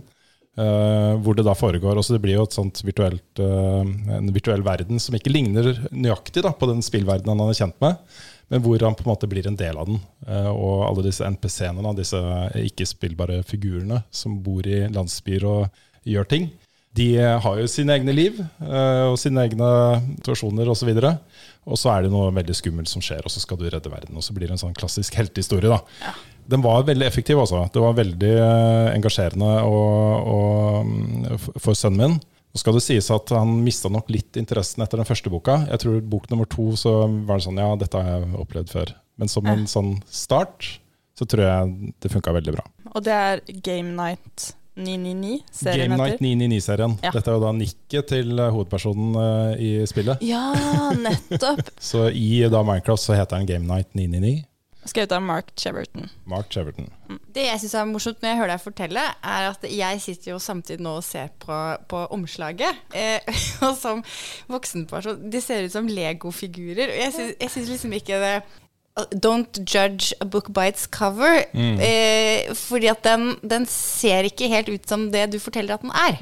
Eh, 0.59 1.13
hvor 1.23 1.37
det 1.37 1.45
da 1.47 1.55
foregår 1.57 1.99
også 1.99 2.15
Det 2.15 2.21
blir 2.23 2.37
jo 2.37 2.45
virtuelt, 2.87 3.41
uh, 3.41 3.83
en 4.17 4.33
virtuell 4.33 4.63
verden 4.65 5.01
som 5.01 5.15
ikke 5.17 5.33
ligner 5.33 5.73
nøyaktig 5.91 6.43
da, 6.45 6.53
på 6.55 6.69
den 6.71 6.83
spillverdenen 6.85 7.39
han 7.39 7.51
er 7.51 7.59
kjent 7.59 7.79
med. 7.83 8.01
Men 8.53 8.61
hvor 8.61 8.83
han 8.85 8.97
på 8.97 9.05
en 9.05 9.11
måte 9.13 9.29
blir 9.29 9.47
en 9.49 9.57
del 9.57 9.77
av 9.77 9.89
den. 9.89 10.01
Uh, 10.27 10.51
og 10.51 10.85
alle 10.89 11.07
disse 11.07 11.25
NPC-ene, 11.25 11.95
disse 11.97 12.21
ikke-spillbare 12.61 13.41
figurene 13.47 14.03
som 14.13 14.37
bor 14.45 14.67
i 14.67 14.85
landsbyer 14.87 15.47
og 15.49 15.81
gjør 16.05 16.29
ting. 16.29 16.51
De 16.95 17.09
har 17.19 17.57
jo 17.59 17.67
sine 17.67 17.91
egne 17.97 18.13
liv 18.15 18.37
og 18.63 19.17
sine 19.19 19.41
egne 19.43 19.65
situasjoner 20.21 20.69
osv. 20.71 20.93
Og 21.65 21.79
så 21.81 21.89
er 21.91 22.05
det 22.05 22.11
noe 22.13 22.29
veldig 22.31 22.55
skummelt 22.55 22.87
som 22.87 23.03
skjer, 23.03 23.25
og 23.25 23.33
så 23.33 23.41
skal 23.43 23.59
du 23.59 23.65
redde 23.67 23.91
verden. 23.91 24.15
Og 24.15 24.23
så 24.23 24.31
blir 24.31 24.47
det 24.47 24.55
en 24.55 24.61
sånn 24.61 24.77
klassisk 24.77 25.17
heltehistorie. 25.19 25.73
da. 25.73 26.13
Den 26.47 26.61
var 26.61 26.83
veldig 26.87 27.05
effektiv, 27.07 27.39
altså. 27.41 27.63
Det 27.73 27.81
var 27.81 27.95
veldig 27.97 28.31
eh, 28.37 28.93
engasjerende 28.95 29.51
og, 29.65 30.29
og, 30.35 30.85
mm, 30.85 31.37
for- 31.59 31.77
sønnen 31.77 32.01
min. 32.03 32.17
Nå 32.55 32.61
skal 32.61 32.77
det 32.77 32.83
sies 32.85 33.09
at 33.11 33.31
han 33.35 33.49
mista 33.65 33.89
nok 33.91 34.07
litt 34.13 34.37
interessen 34.39 34.83
etter 34.85 35.01
den 35.01 35.07
første 35.09 35.31
boka. 35.33 35.57
Jeg 35.67 35.81
tror 35.83 35.97
bok 36.07 36.29
nummer 36.31 36.47
to 36.47 36.69
så 36.79 36.93
var 37.27 37.41
det 37.41 37.47
sånn 37.49 37.59
Ja, 37.59 37.73
dette 37.75 37.99
har 37.99 38.21
jeg 38.21 38.37
opplevd 38.45 38.71
før. 38.71 38.93
Men 39.19 39.31
som 39.31 39.47
en 39.51 39.65
sånn 39.67 39.97
start 40.07 40.69
så 41.15 41.27
tror 41.27 41.43
jeg 41.47 41.93
det 42.03 42.11
funka 42.11 42.31
veldig 42.35 42.53
bra. 42.55 42.63
Og 42.93 43.03
det 43.03 43.11
er 43.15 43.41
Game 43.63 43.91
Night 43.95 44.53
999, 44.75 45.43
serien 45.55 45.91
Game 45.91 45.99
Night 46.01 46.19
999-serien. 46.23 46.95
Ja. 47.03 47.11
Dette 47.15 47.31
er 47.31 47.37
jo 47.37 47.43
da 47.45 47.51
nikket 47.55 48.09
til 48.11 48.33
eh, 48.39 48.49
hovedpersonen 48.51 49.15
eh, 49.21 49.61
i 49.63 49.69
spillet. 49.87 50.23
Ja, 50.27 50.49
nettopp. 50.99 51.71
Så 51.91 52.09
i 52.11 52.41
da 52.51 52.59
Minecraft 52.67 53.03
så 53.03 53.15
heter 53.15 53.39
den 53.39 53.47
Game 53.51 53.67
Night 53.69 53.91
999. 53.95 54.43
Skrevet 54.85 55.15
av 55.17 55.23
Mark 55.25 55.47
Cheverton. 55.57 56.09
Mark 56.29 56.51
Cheverton. 56.53 56.89
Det 57.33 57.47
jeg 57.47 57.61
syns 57.63 57.73
er 57.79 57.87
morsomt 57.89 58.21
når 58.21 58.31
jeg 58.31 58.39
hører 58.41 58.53
deg 58.53 58.65
fortelle, 58.65 59.05
er 59.35 59.47
at 59.49 59.65
jeg 59.69 60.03
sitter 60.03 60.33
jo 60.35 60.41
samtidig 60.41 60.85
nå 60.85 60.97
og 60.99 61.05
ser 61.05 61.31
på, 61.41 61.57
på 61.89 62.03
omslaget. 62.13 62.83
Eh, 62.93 63.25
og 63.65 63.73
som 63.79 64.03
voksenperson 64.51 65.25
De 65.33 65.41
ser 65.41 65.65
ut 65.65 65.73
som 65.73 65.89
legofigurer. 65.89 66.93
Og 66.93 67.01
jeg 67.01 67.49
syns- 67.49 67.73
liksom 67.73 67.97
ikke 67.97 68.21
det 68.21 68.37
Don't 69.11 69.57
judge 69.67 70.13
a 70.21 70.25
book 70.25 70.53
by 70.55 70.69
its 70.71 70.85
cover. 70.87 71.41
Eh, 71.51 72.53
fordi 72.55 72.87
at 72.87 73.01
den, 73.03 73.33
den 73.43 73.65
ser 73.67 74.23
ikke 74.29 74.47
helt 74.47 74.69
ut 74.71 74.87
som 74.87 75.09
det 75.11 75.25
du 75.33 75.39
forteller 75.43 75.75
at 75.75 75.83
den 75.83 75.91
er. 75.91 76.21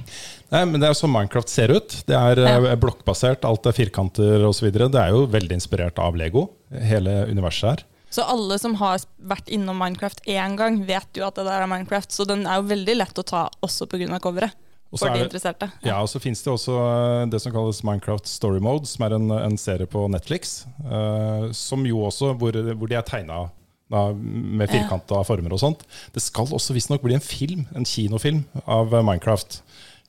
Nei, 0.50 0.64
men 0.66 0.82
Det 0.82 0.88
er 0.88 0.96
jo 0.96 1.02
sånn 1.04 1.14
Minecraft 1.14 1.54
ser 1.54 1.70
ut. 1.76 2.00
Det 2.10 2.18
er 2.18 2.42
ja. 2.42 2.74
blokkbasert, 2.82 3.46
alt 3.46 3.70
er 3.70 3.78
firkanter 3.78 4.48
osv. 4.48 4.72
Det 4.74 4.90
er 4.90 5.14
jo 5.14 5.28
veldig 5.30 5.60
inspirert 5.60 6.02
av 6.02 6.18
Lego, 6.18 6.48
hele 6.74 7.28
universet 7.30 7.70
her. 7.70 7.86
Så 8.14 8.26
alle 8.30 8.60
som 8.62 8.76
har 8.78 9.02
vært 9.18 9.50
innom 9.50 9.80
Minecraft 9.82 10.22
én 10.30 10.58
gang, 10.60 10.84
vet 10.86 11.18
jo 11.18 11.26
at 11.26 11.40
det 11.40 11.48
der 11.48 11.64
er 11.64 11.70
Minecraft. 11.72 12.14
Så 12.14 12.28
den 12.30 12.46
er 12.46 12.62
jo 12.62 12.70
veldig 12.70 12.98
lett 13.00 13.18
å 13.18 13.26
ta 13.26 13.48
også 13.66 13.90
pga. 13.90 14.20
coveret. 14.22 14.54
Og 14.94 15.00
så 15.00 15.10
de 15.10 15.18
det- 15.18 15.26
interesserte. 15.26 15.72
Ja, 15.82 15.98
og 16.02 16.08
så 16.08 16.22
finnes 16.22 16.44
det 16.44 16.54
også 16.54 16.76
eh, 16.78 17.26
det 17.26 17.42
som 17.42 17.52
kalles 17.52 17.82
Minecraft 17.84 18.28
Story 18.30 18.60
Mode, 18.62 18.86
som 18.86 19.06
er 19.08 19.16
en, 19.16 19.32
en 19.32 19.58
serie 19.58 19.88
på 19.90 20.06
Netflix. 20.08 20.68
Uh, 20.86 21.50
som 21.52 21.82
jo 21.86 22.06
også, 22.06 22.38
hvor, 22.38 22.54
hvor 22.54 22.88
de 22.88 22.96
er 22.96 23.02
tegna 23.02 23.50
med 23.94 24.70
firkanta 24.72 25.20
former 25.28 25.54
og 25.54 25.60
sånt. 25.62 25.84
Det 26.14 26.22
skal 26.24 26.50
også 26.50 26.74
visstnok 26.74 27.02
bli 27.04 27.14
en 27.14 27.22
film, 27.22 27.66
en 27.76 27.86
kinofilm 27.86 28.44
av 28.66 28.94
Minecraft. 28.94 29.62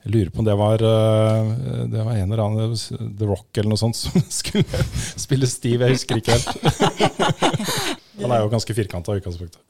Jeg 0.05 0.13
lurer 0.13 0.33
på 0.33 0.43
om 0.43 0.47
det 0.47 0.55
var, 0.61 0.83
eh, 0.85 1.53
det 1.89 2.03
var 2.05 2.13
en 2.13 2.33
eller 2.33 2.43
annen 2.45 2.75
The 2.77 3.29
Rock 3.29 3.57
eller 3.57 3.73
noe 3.73 3.81
sånt 3.81 3.97
som 3.97 4.25
skulle 4.41 4.85
spille 5.17 5.49
Steve. 5.49 5.89
Jeg 5.89 5.97
husker 5.97 6.21
ikke 6.21 6.37
helt. 6.37 6.51
Han 8.21 8.33
er 8.33 8.45
jo 8.45 8.51
ganske 8.53 8.77
firkanta 8.77 9.15
i 9.15 9.23
utgangspunktet. 9.23 9.63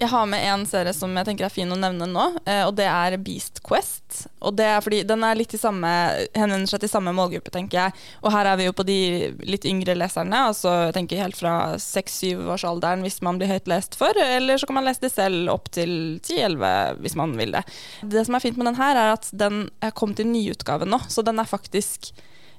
Jeg 0.00 0.08
har 0.08 0.24
med 0.26 0.40
en 0.48 0.62
serie 0.64 0.94
som 0.96 1.12
jeg 1.12 1.26
tenker 1.28 1.44
er 1.44 1.52
fin 1.52 1.68
å 1.68 1.76
nevne 1.76 2.06
nå, 2.08 2.22
eh, 2.48 2.62
og 2.64 2.72
det 2.78 2.86
er 2.88 3.18
Beast 3.20 3.58
Quest. 3.66 4.22
Og 4.40 4.54
det 4.56 4.64
er 4.64 4.78
fordi 4.80 5.02
Den 5.04 5.20
er 5.26 5.36
litt 5.36 5.52
i 5.52 5.60
samme, 5.60 5.90
henvender 6.32 6.70
seg 6.70 6.80
til 6.80 6.88
samme 6.88 7.12
målgruppe, 7.12 7.52
tenker 7.52 7.76
jeg. 7.82 8.04
Og 8.24 8.32
her 8.32 8.48
er 8.48 8.56
vi 8.56 8.64
jo 8.64 8.72
på 8.72 8.86
de 8.88 8.96
litt 9.44 9.66
yngre 9.68 9.92
leserne, 9.98 10.46
altså 10.48 10.72
jeg 10.86 10.94
tenker 10.96 11.20
helt 11.20 11.36
fra 11.36 11.74
6-7-årsalderen 11.76 13.04
hvis 13.04 13.20
man 13.26 13.36
blir 13.36 13.52
høyt 13.52 13.68
lest 13.68 13.98
for, 14.00 14.16
eller 14.16 14.56
så 14.56 14.70
kan 14.70 14.78
man 14.78 14.88
lese 14.88 15.04
det 15.04 15.12
selv 15.12 15.52
opp 15.52 15.68
til 15.76 15.92
10-11 16.24 17.04
hvis 17.04 17.18
man 17.20 17.36
vil 17.36 17.52
det. 17.58 17.66
Det 18.00 18.24
som 18.24 18.38
er 18.38 18.44
fint 18.46 18.56
med 18.56 18.70
den 18.70 18.80
her, 18.80 18.96
er 18.96 19.12
at 19.18 19.28
den 19.36 19.66
er 19.84 19.92
kommet 19.92 20.24
i 20.24 20.28
nyutgave 20.30 20.88
nå, 20.88 21.02
så 21.12 21.20
den 21.26 21.44
er 21.44 21.50
faktisk 21.50 22.08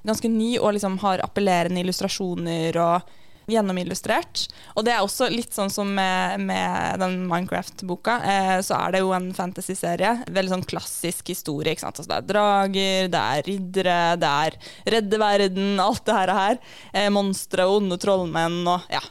ganske 0.06 0.30
ny 0.30 0.54
og 0.60 0.76
liksom 0.76 1.00
har 1.02 1.22
appellerende 1.26 1.82
illustrasjoner 1.82 2.78
og 2.82 3.18
gjennomillustrert. 3.50 4.46
Og 4.76 4.86
det 4.86 4.94
er 4.94 5.02
også 5.04 5.28
litt 5.32 5.54
sånn 5.54 5.72
som 5.72 5.90
med, 5.96 6.42
med 6.46 7.00
den 7.02 7.22
Minecraft-boka, 7.30 8.18
eh, 8.22 8.54
så 8.64 8.78
er 8.78 8.94
det 8.94 9.02
jo 9.02 9.12
en 9.16 9.30
fantasy-serie. 9.36 10.14
Veldig 10.32 10.54
sånn 10.56 10.68
klassisk 10.68 11.32
historie. 11.32 11.74
ikke 11.74 11.86
sant? 11.86 12.02
Altså, 12.02 12.10
det 12.10 12.20
er 12.20 12.30
drager, 12.32 13.10
det 13.12 13.24
er 13.36 13.48
riddere, 13.48 13.98
det 14.22 14.32
er 14.46 14.58
redde 14.96 15.22
verden, 15.22 15.74
alt 15.82 16.04
det 16.06 16.20
her. 16.20 16.36
her. 16.42 16.62
Eh, 16.92 17.10
Monstre 17.12 17.66
og 17.68 17.82
onde 17.82 18.00
trollmenn 18.02 18.62
og 18.66 18.92
ja. 18.92 19.02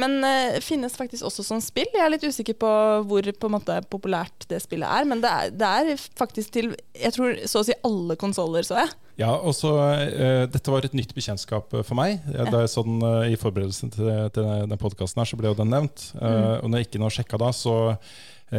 Men 0.00 0.16
uh, 0.24 0.58
finnes 0.64 0.96
faktisk 0.98 1.24
også 1.28 1.44
som 1.46 1.60
spill. 1.62 1.86
Jeg 1.94 2.02
er 2.02 2.12
litt 2.14 2.24
usikker 2.26 2.56
på 2.58 2.70
hvor 3.08 3.28
på 3.38 3.50
måte, 3.52 3.76
populært 3.92 4.46
det 4.50 4.60
spillet 4.64 4.88
er. 4.90 5.06
Men 5.08 5.22
det 5.22 5.30
er, 5.30 5.52
det 5.54 5.70
er 5.70 6.04
faktisk 6.18 6.52
til 6.56 6.72
jeg 6.98 7.14
tror 7.14 7.38
så 7.50 7.62
å 7.62 7.66
si 7.68 7.76
alle 7.86 8.16
konsoller, 8.20 8.66
så 8.66 8.80
jeg. 8.82 8.92
Ja, 9.22 9.30
og 9.36 9.54
så 9.54 9.70
uh, 9.78 10.44
Dette 10.50 10.72
var 10.74 10.82
et 10.86 10.94
nytt 10.98 11.12
bekjentskap 11.14 11.70
eh, 11.78 11.84
for 11.86 11.94
meg. 11.98 12.16
Ja. 12.34 12.48
Da 12.50 12.64
jeg 12.64 12.72
så 12.72 12.82
den 12.86 12.98
uh, 13.04 13.22
I 13.30 13.36
forberedelsen 13.38 13.92
til, 13.94 14.08
til 14.34 14.48
den 14.66 14.80
podkasten 14.80 15.22
her, 15.22 15.28
så 15.30 15.38
ble 15.38 15.52
jo 15.52 15.58
den 15.60 15.70
nevnt. 15.70 16.08
Mm. 16.18 16.64
og 16.64 16.70
når 16.70 16.80
jeg 16.80 16.88
gikk 16.88 16.96
inn 16.98 17.06
og 17.06 17.14
sjekka 17.14 17.38
da, 17.44 17.52
så 17.54 17.76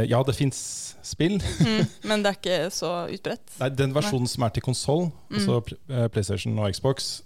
Ja, 0.09 0.17
det 0.27 0.33
fins 0.35 0.57
spill. 1.05 1.35
Mm, 1.61 1.83
men 2.09 2.23
det 2.23 2.31
er 2.31 2.39
ikke 2.39 2.55
så 2.73 2.89
utbredt. 3.13 3.43
Nei, 3.61 3.69
Den 3.77 3.93
versjonen 3.95 4.27
som 4.27 4.43
er 4.47 4.55
til 4.55 4.63
konsoll, 4.65 5.05
Mm. 5.29 5.37
altså 5.39 5.59
Pl- 5.67 6.07
PlayStation 6.11 6.57
og 6.59 6.71
Xbox, 6.73 7.19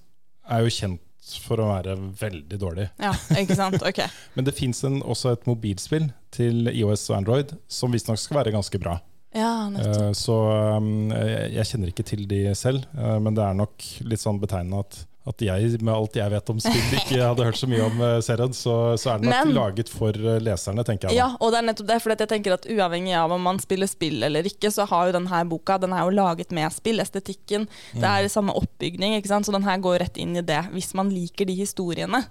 er 0.50 0.66
jo 0.66 0.74
kjent 0.74 1.02
for 1.44 1.62
å 1.62 1.70
være 1.70 1.96
veldig 2.20 2.60
dårlig. 2.62 2.88
Ja, 3.02 3.14
ikke 3.38 3.58
sant? 3.58 3.82
Ok. 3.90 4.02
Men 4.36 4.48
det 4.48 4.56
fins 4.58 4.84
også 4.86 5.34
et 5.36 5.46
mobilspill 5.50 6.10
til 6.36 6.70
IOS 6.72 7.08
og 7.12 7.20
Android 7.22 7.54
som 7.72 7.94
visstnok 7.94 8.20
skal 8.22 8.42
være 8.42 8.54
ganske 8.56 8.82
bra. 8.82 8.98
Ja. 9.36 9.70
Eh, 9.78 10.12
Så 10.18 10.36
um, 10.78 11.12
jeg 11.14 11.54
jeg 11.60 11.70
kjenner 11.72 11.92
ikke 11.92 12.06
til 12.08 12.26
de 12.30 12.42
selv, 12.58 12.86
eh, 12.98 13.20
men 13.22 13.36
det 13.38 13.44
er 13.46 13.58
nok 13.58 13.86
litt 14.10 14.24
sånn 14.24 14.42
betegnende 14.42 14.82
at, 14.86 15.04
at 15.30 15.44
jeg, 15.46 15.76
med 15.86 15.94
alt 15.94 16.16
jeg 16.18 16.32
vet 16.34 16.50
om 16.50 16.60
spill, 16.64 16.94
ikke 16.98 17.20
hadde 17.22 17.46
hørt 17.46 17.60
så 17.60 17.68
mye 17.70 17.84
om 17.86 18.02
eh, 18.02 18.16
serien. 18.26 18.54
Så, 18.58 18.74
så 18.98 19.12
er 19.14 19.22
den 19.22 19.30
nok 19.30 19.52
laget 19.54 19.92
for 19.94 20.16
eh, 20.18 20.40
leserne, 20.42 20.84
tenker 20.88 21.10
jeg. 21.12 21.20
Ja, 21.22 21.28
og 21.40 21.54
det 21.54 21.60
er 21.62 21.68
nettopp 21.70 21.90
det. 21.92 22.00
For 22.02 22.16
jeg 22.16 22.32
tenker 22.32 22.56
at 22.58 22.66
Uavhengig 22.70 23.14
av 23.20 23.32
om 23.36 23.46
man 23.46 23.62
spiller 23.62 23.90
spill 23.92 24.24
eller 24.26 24.48
ikke, 24.50 24.72
så 24.74 24.88
har 24.90 25.10
jo 25.12 25.16
denne 25.20 25.44
boka 25.52 25.78
den 25.84 25.94
er 25.94 26.04
jo 26.08 26.16
laget 26.18 26.52
med 26.56 26.74
spill. 26.76 27.00
Estetikken. 27.04 27.68
Det 27.94 28.02
Mm. 28.02 28.10
er 28.10 28.28
samme 28.34 28.54
oppbygning. 28.58 29.16
ikke 29.20 29.28
sant? 29.32 29.46
Så 29.46 29.54
den 29.54 29.64
her 29.64 29.78
går 29.78 30.00
rett 30.04 30.18
inn 30.18 30.36
i 30.36 30.42
det. 30.42 30.64
Hvis 30.74 30.94
man 30.98 31.10
liker 31.14 31.46
de 31.46 31.54
historiene, 31.62 32.24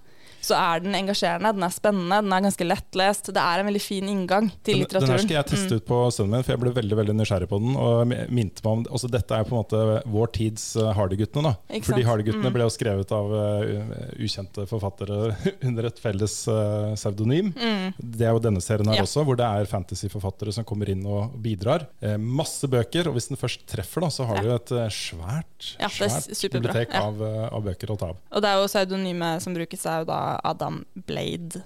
så 0.48 0.56
er 0.58 0.80
den 0.84 0.94
engasjerende, 0.98 1.52
den 1.56 1.66
er 1.66 1.74
spennende, 1.74 2.18
den 2.24 2.32
er 2.32 2.44
ganske 2.48 2.66
lettlest. 2.66 3.30
Det 3.36 3.42
er 3.42 3.60
en 3.62 3.68
veldig 3.68 3.82
fin 3.84 4.08
inngang 4.08 4.48
til 4.64 4.82
Den, 4.84 5.00
den 5.04 5.12
her 5.12 5.22
skal 5.22 5.36
jeg 5.38 5.46
teste 5.52 5.78
ut 5.78 5.86
på 5.88 5.98
sønnen 6.14 6.38
min, 6.38 6.44
for 6.46 6.54
jeg 6.56 6.62
ble 6.64 6.72
veldig 6.80 6.98
veldig 7.02 7.16
nysgjerrig 7.20 7.48
på 7.50 7.60
den. 7.62 7.76
Og 7.76 8.02
mi- 8.08 8.24
minte 8.40 8.64
meg 8.64 8.72
om, 8.72 8.84
også 8.98 9.10
Dette 9.12 9.36
er 9.36 9.44
på 9.48 9.54
en 9.54 9.60
måte 9.62 9.82
vår 10.08 10.32
tids 10.36 10.64
uh, 10.80 10.90
Hardy-guttene. 10.96 11.52
da. 11.52 11.80
Fordi? 11.84 12.04
Hardy-guttene 12.08 12.48
Mm. 12.48 12.54
ble 12.54 12.64
jo 12.66 12.72
skrevet 12.72 13.10
av 13.12 13.32
uh, 13.32 14.18
ukjente 14.22 14.64
forfattere 14.70 15.34
under 15.68 15.86
et 15.90 15.98
felles 16.00 16.36
uh, 16.48 16.94
pseudonym. 16.94 17.52
Mm. 17.56 17.92
Det 17.98 18.26
er 18.28 18.32
jo 18.36 18.38
denne 18.44 18.60
serien 18.64 18.86
her 18.88 18.96
Ja. 19.00 19.02
også, 19.06 19.24
hvor 19.26 19.36
det 19.36 19.44
er 19.46 19.68
fantasyforfattere 19.70 20.52
som 20.54 20.64
kommer 20.64 20.88
inn 20.92 21.04
og 21.06 21.34
bidrar. 21.42 21.86
Eh, 22.00 22.16
masse 22.18 22.66
bøker, 22.70 23.08
og 23.08 23.14
hvis 23.18 23.28
den 23.28 23.36
først 23.40 23.66
treffer, 23.68 24.00
da, 24.00 24.08
så 24.08 24.26
har 24.26 24.36
Ja. 24.36 24.42
du 24.42 24.54
et 24.54 24.72
eh, 24.72 24.88
svært, 24.88 25.74
Ja, 25.80 25.88
svært 25.88 26.52
bibliotek 26.52 26.94
av, 26.94 27.20
eh, 27.22 27.48
av 27.52 27.62
bøker 27.64 27.90
å 27.90 27.98
ta 27.98 28.06
av. 28.12 28.16
Og 28.32 28.42
det 28.42 28.48
er 28.48 28.56
jo 28.62 28.66
pseudonymet 28.68 29.42
som 29.42 29.54
brukes, 29.54 29.84
er 29.86 29.98
jo 30.00 30.04
da 30.06 30.37
Adam 30.44 30.82
Blade. 31.08 31.62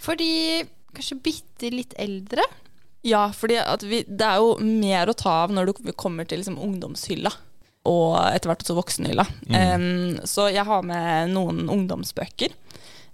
For 0.00 0.18
de 0.20 0.64
kanskje 0.94 1.20
bitte 1.24 1.72
litt 1.74 1.94
eldre. 2.00 2.44
Ja, 3.04 3.26
fordi 3.36 3.58
det 4.08 4.24
er 4.24 4.40
jo 4.40 4.54
mer 4.64 5.10
å 5.10 5.16
ta 5.16 5.42
av 5.44 5.52
når 5.52 5.68
du 5.68 5.92
kommer 5.92 6.28
til 6.28 6.40
liksom 6.40 6.60
ungdomshylla. 6.60 7.32
Og 7.84 8.14
etter 8.30 8.48
hvert 8.48 8.64
også 8.64 8.78
voksenhylla. 8.78 9.26
Em, 9.52 10.16
så 10.24 10.48
jeg 10.48 10.64
har 10.64 10.86
med 10.88 11.34
noen 11.34 11.66
ungdomsbøker. 11.68 12.54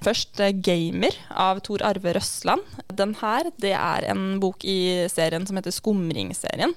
Først 0.01 0.39
'Gamer' 0.63 1.19
av 1.29 1.61
Tor 1.67 1.83
Arve 1.85 2.15
Røsland. 2.17 2.63
Den 2.89 3.17
her 3.21 3.51
det 3.61 3.75
er 3.77 4.07
en 4.09 4.39
bok 4.41 4.65
i 4.65 5.09
serien 5.13 5.45
som 5.47 5.59
heter 5.59 5.75
Skumringserien. 5.75 6.73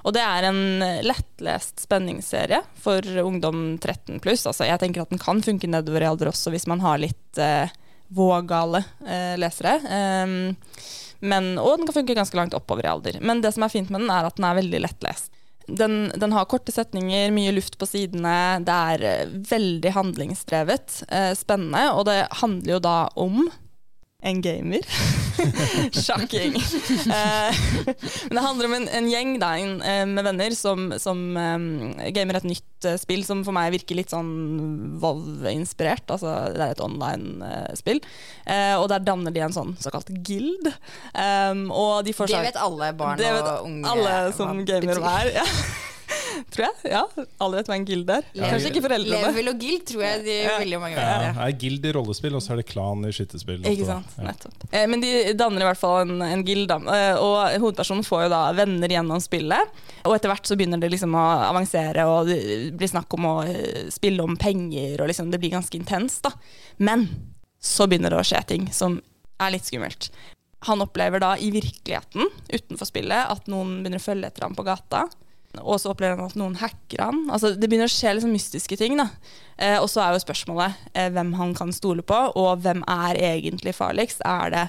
Og 0.00 0.14
det 0.16 0.22
er 0.24 0.48
en 0.48 0.62
lettlest 1.04 1.84
spenningsserie 1.84 2.62
for 2.80 3.04
ungdom 3.20 3.76
13 3.78 4.20
pluss. 4.24 4.46
Altså, 4.48 4.64
jeg 4.68 4.80
tenker 4.80 5.04
at 5.04 5.12
den 5.12 5.20
kan 5.20 5.42
funke 5.44 5.68
nedover 5.68 6.04
i 6.04 6.08
alder 6.08 6.32
også 6.32 6.52
hvis 6.54 6.68
man 6.70 6.80
har 6.84 7.02
litt 7.02 7.40
eh, 7.40 7.68
vågale 8.10 8.82
eh, 9.06 9.36
lesere. 9.38 9.76
Um, 10.24 10.54
men, 11.20 11.52
og 11.60 11.78
den 11.78 11.88
kan 11.88 12.00
funke 12.00 12.16
ganske 12.16 12.38
langt 12.38 12.56
oppover 12.56 12.86
i 12.86 12.90
alder. 12.90 13.20
Men 13.20 13.42
det 13.44 13.52
som 13.54 13.64
er 13.66 13.72
fint 13.72 13.92
med 13.92 14.02
den, 14.02 14.12
er 14.12 14.26
at 14.26 14.38
den 14.38 14.48
er 14.48 14.58
veldig 14.58 14.82
lettlest. 14.86 15.30
Den, 15.70 16.08
den 16.18 16.32
har 16.34 16.48
korte 16.50 16.72
setninger, 16.74 17.30
mye 17.34 17.52
luft 17.54 17.76
på 17.78 17.86
sidene. 17.86 18.34
Det 18.66 18.78
er 18.94 19.06
eh, 19.06 19.34
veldig 19.50 19.94
handlingsdrevet. 19.94 21.02
Eh, 21.08 21.32
spennende. 21.38 21.84
Og 21.94 22.06
det 22.08 22.22
handler 22.40 22.78
jo 22.78 22.84
da 22.88 22.96
om 23.20 23.44
en 24.22 24.40
gamer. 24.44 24.84
Sjokking. 26.04 26.56
Eh, 26.56 27.60
men 28.28 28.36
det 28.36 28.44
handler 28.44 28.68
om 28.68 28.74
en, 28.76 28.86
en 28.98 29.08
gjeng 29.10 29.34
da, 29.40 29.52
en, 29.58 29.76
eh, 29.82 30.04
med 30.08 30.26
venner 30.26 30.56
som, 30.56 30.90
som 31.00 31.20
um, 31.36 31.66
gamer 32.12 32.40
et 32.40 32.48
nytt 32.50 32.88
uh, 32.88 32.96
spill 33.00 33.24
som 33.26 33.44
for 33.46 33.56
meg 33.56 33.72
virker 33.74 33.98
litt 33.98 34.12
sånn 34.12 34.98
Vov-inspirert. 35.00 36.06
Altså, 36.12 36.34
det 36.54 36.64
er 36.64 36.74
et 36.74 36.84
online-spill. 36.84 38.02
Eh, 38.44 38.74
og 38.76 38.90
der 38.92 39.04
danner 39.06 39.34
de 39.34 39.44
en 39.46 39.56
sånn 39.56 39.76
såkalt 39.80 40.12
guild. 40.26 40.68
Um, 41.14 41.68
de 42.04 42.16
får 42.16 42.34
Det 42.34 42.42
vet 42.50 42.60
alle 42.60 42.92
barn 42.96 43.22
og 43.30 43.70
unge. 43.70 43.94
alle 43.94 44.18
som 44.36 44.64
gamer 44.68 45.00
hver, 45.00 45.32
er. 45.32 45.38
Ja. 45.40 45.48
Tror 46.54 46.64
jeg. 46.66 46.90
Ja, 46.92 47.02
Alle 47.44 47.58
vet 47.60 47.68
hva 47.70 47.76
en 47.76 47.84
guild 47.88 48.10
er. 48.10 48.24
Level- 48.34 48.50
Kanskje 48.54 48.70
ikke 48.72 48.82
foreldrene. 48.86 49.20
Level 49.28 49.50
og 49.52 49.58
guild 49.60 49.84
tror 49.90 50.02
jeg 50.06 50.22
de 50.26 50.36
Ja. 50.42 50.54
veldig 50.62 50.80
mange 50.82 50.96
Ja, 50.96 51.04
vet. 51.20 51.34
det 51.36 51.44
er 51.46 51.56
Guild 51.62 51.86
i 51.86 51.92
rollespill, 51.96 52.34
og 52.38 52.42
så 52.44 52.52
er 52.54 52.60
det 52.62 52.66
klan 52.70 53.04
i 53.06 53.12
skytterspill. 53.14 53.60
Ikke 53.70 53.86
sant, 53.88 54.14
ja. 54.18 54.24
nettopp. 54.30 54.66
Eh, 54.72 54.86
men 54.90 55.00
de 55.04 55.12
danner 55.38 55.64
i 55.64 55.68
hvert 55.70 55.80
fall 55.82 56.00
en, 56.06 56.14
en 56.26 56.44
guild. 56.46 56.70
Eh, 56.70 57.14
og 57.20 57.58
hovedpersonen 57.64 58.06
får 58.06 58.24
jo 58.26 58.32
da 58.34 58.42
venner 58.56 58.88
gjennom 58.96 59.20
spillet. 59.22 59.76
Og 60.04 60.16
etter 60.16 60.32
hvert 60.32 60.46
så 60.48 60.56
begynner 60.58 60.80
det 60.80 60.90
liksom 60.94 61.14
å 61.14 61.26
avansere, 61.50 62.06
og 62.08 62.26
det 62.32 62.40
blir 62.78 62.88
snakk 62.90 63.12
om 63.18 63.28
å 63.30 63.36
eh, 63.46 63.86
spille 63.92 64.24
om 64.24 64.36
penger, 64.40 65.00
og 65.02 65.08
liksom 65.12 65.30
det 65.30 65.40
blir 65.42 65.54
ganske 65.54 65.76
intenst, 65.78 66.22
da. 66.26 66.32
Men 66.78 67.08
så 67.60 67.86
begynner 67.90 68.10
det 68.14 68.20
å 68.22 68.24
skje 68.26 68.44
ting 68.48 68.70
som 68.72 69.00
er 69.40 69.50
litt 69.54 69.64
skummelt. 69.68 70.10
Han 70.68 70.82
opplever 70.84 71.20
da 71.22 71.34
i 71.40 71.48
virkeligheten, 71.54 72.26
utenfor 72.52 72.84
spillet, 72.88 73.30
at 73.32 73.46
noen 73.48 73.78
begynner 73.80 74.00
å 74.00 74.04
følge 74.04 74.28
etter 74.28 74.44
ham 74.44 74.56
på 74.56 74.64
gata. 74.66 75.06
Og 75.58 75.80
så 75.82 75.90
opplever 75.90 76.14
han 76.14 76.30
at 76.30 76.36
noen 76.38 76.54
hacker 76.60 77.02
han. 77.02 77.24
Altså, 77.32 77.52
det 77.58 77.66
begynner 77.66 77.90
å 77.90 77.92
skje 77.92 78.12
liksom 78.14 78.34
mystiske 78.34 78.78
ting. 78.78 78.94
da. 79.00 79.08
Eh, 79.58 79.78
og 79.80 79.88
så 79.90 80.04
er 80.04 80.14
jo 80.14 80.22
spørsmålet 80.22 80.84
eh, 80.94 81.08
hvem 81.10 81.34
han 81.40 81.56
kan 81.58 81.74
stole 81.74 82.04
på, 82.06 82.20
og 82.38 82.62
hvem 82.62 82.84
er 82.86 83.18
egentlig 83.32 83.74
farligst? 83.76 84.22
Er 84.26 84.54
det 84.54 84.68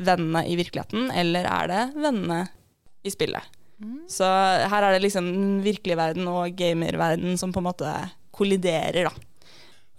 vennene 0.00 0.44
i 0.48 0.58
virkeligheten, 0.60 1.08
eller 1.16 1.48
er 1.48 1.72
det 1.72 1.86
vennene 1.96 2.44
i 3.04 3.12
spillet? 3.12 3.56
Så 4.12 4.26
her 4.68 4.84
er 4.84 4.92
det 4.92 5.04
liksom 5.06 5.24
den 5.24 5.60
virkelige 5.64 5.96
verden 5.96 6.26
og 6.28 6.52
gamerverden 6.52 7.38
som 7.40 7.52
på 7.52 7.62
en 7.62 7.68
måte 7.70 7.92
kolliderer, 8.36 9.08
da. 9.08 9.14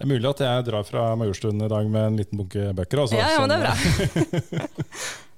Det 0.02 0.06
er 0.06 0.10
mulig 0.10 0.30
at 0.30 0.42
jeg 0.42 0.66
drar 0.66 0.86
fra 0.86 1.08
Majorstuen 1.18 1.62
i 1.62 1.70
dag 1.70 1.90
med 1.90 2.08
en 2.12 2.16
liten 2.18 2.38
bunke 2.38 2.72
bøker. 2.78 3.04
Altså, 3.04 3.18
ja, 3.18 3.34
ja, 3.34 3.42
men 3.42 3.50
det 3.50 3.58
er 3.58 3.66
bra. 3.66 5.10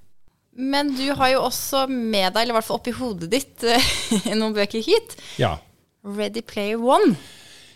Men 0.56 0.92
du 0.98 1.08
har 1.18 1.34
jo 1.34 1.46
også 1.48 1.88
med 1.90 2.34
deg, 2.34 2.44
eller 2.44 2.54
i 2.54 2.58
hvert 2.60 2.68
fall 2.68 2.82
oppi 2.82 2.94
hodet 2.96 3.32
ditt, 3.32 3.64
noen 4.40 4.54
bøker 4.56 4.84
hit. 4.86 5.16
Ja. 5.42 5.56
Ready 6.04 6.44
Player 6.46 6.82
One. 6.82 7.16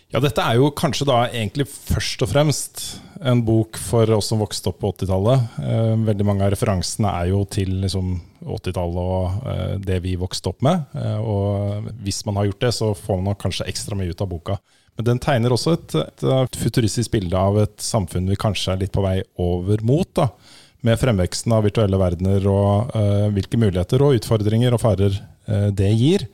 Ja, 0.08 0.22
dette 0.24 0.40
er 0.40 0.56
jo 0.56 0.70
kanskje 0.72 1.04
da 1.04 1.18
egentlig 1.26 1.66
først 1.68 2.22
og 2.24 2.30
fremst 2.30 2.82
en 3.28 3.42
bok 3.44 3.76
for 3.76 4.08
oss 4.16 4.30
som 4.30 4.40
vokste 4.40 4.70
opp 4.70 4.78
på 4.80 4.92
80-tallet. 4.94 5.58
Eh, 5.60 5.90
veldig 6.06 6.24
mange 6.24 6.46
av 6.46 6.54
referansene 6.54 7.10
er 7.12 7.28
jo 7.34 7.42
til 7.52 7.74
liksom, 7.82 8.14
80-tallet 8.40 9.02
og 9.02 9.50
eh, 9.52 9.74
det 9.84 9.98
vi 10.06 10.14
vokste 10.16 10.48
opp 10.54 10.64
med. 10.64 10.86
Eh, 10.96 11.18
og 11.20 11.90
hvis 12.06 12.22
man 12.24 12.40
har 12.40 12.48
gjort 12.48 12.64
det, 12.64 12.72
så 12.78 12.94
får 12.96 13.20
man 13.26 13.36
kanskje 13.42 13.68
ekstra 13.68 13.98
mye 14.00 14.14
ut 14.14 14.24
av 14.24 14.30
boka. 14.32 14.56
Men 14.96 15.10
den 15.10 15.20
tegner 15.22 15.52
også 15.54 15.76
et, 15.76 15.98
et 16.24 16.56
futuristisk 16.58 17.12
bilde 17.12 17.36
av 17.36 17.60
et 17.60 17.76
samfunn 17.76 18.32
vi 18.32 18.40
kanskje 18.40 18.72
er 18.72 18.80
litt 18.86 18.96
på 18.96 19.04
vei 19.04 19.18
over 19.44 19.84
mot. 19.84 20.08
da. 20.16 20.30
Med 20.86 20.98
fremveksten 21.00 21.52
av 21.56 21.64
virtuelle 21.66 21.98
verdener 21.98 22.44
og 22.46 22.94
eh, 22.94 23.26
hvilke 23.34 23.58
muligheter 23.58 24.02
og 24.04 24.20
utfordringer 24.20 24.76
og 24.76 24.82
farer 24.84 25.16
eh, 25.50 25.68
det 25.74 25.90
gir. 25.98 26.28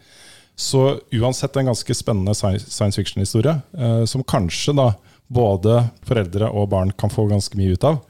Så 0.54 0.98
uansett 1.16 1.56
en 1.56 1.70
ganske 1.72 1.96
spennende 1.96 2.34
science 2.36 2.94
fiction-historie, 2.98 3.56
eh, 3.72 4.02
som 4.10 4.26
kanskje 4.26 4.76
da 4.76 4.90
både 5.32 5.78
foreldre 6.04 6.50
og 6.52 6.68
barn 6.74 6.92
kan 6.92 7.12
få 7.12 7.24
ganske 7.30 7.56
mye 7.58 7.78
ut 7.78 7.88
av. 7.88 8.02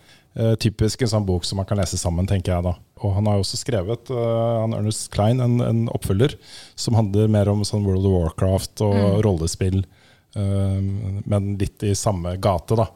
Typisk 0.59 1.05
en 1.05 1.11
sånn 1.13 1.27
bok 1.29 1.45
som 1.47 1.61
man 1.61 1.67
kan 1.69 1.79
lese 1.79 1.95
sammen, 1.95 2.27
tenker 2.27 2.51
jeg 2.51 2.65
da. 2.67 2.73
Og 3.07 3.13
han 3.15 3.29
har 3.31 3.37
jo 3.39 3.45
også 3.45 3.61
skrevet, 3.61 4.11
han 4.11 4.75
Ernest 4.75 5.07
Klein, 5.15 5.39
en, 5.39 5.61
en 5.63 5.85
oppfølger 5.95 6.35
som 6.75 6.97
handler 6.99 7.31
mer 7.31 7.47
om 7.53 7.63
sånn 7.63 7.87
World 7.87 8.09
of 8.11 8.17
Warcraft 8.17 8.83
og 8.83 9.21
rollespill, 9.23 9.85
eh, 10.35 10.81
men 11.23 11.53
litt 11.61 11.87
i 11.87 11.95
samme 11.95 12.35
gate, 12.43 12.75
da. 12.83 12.89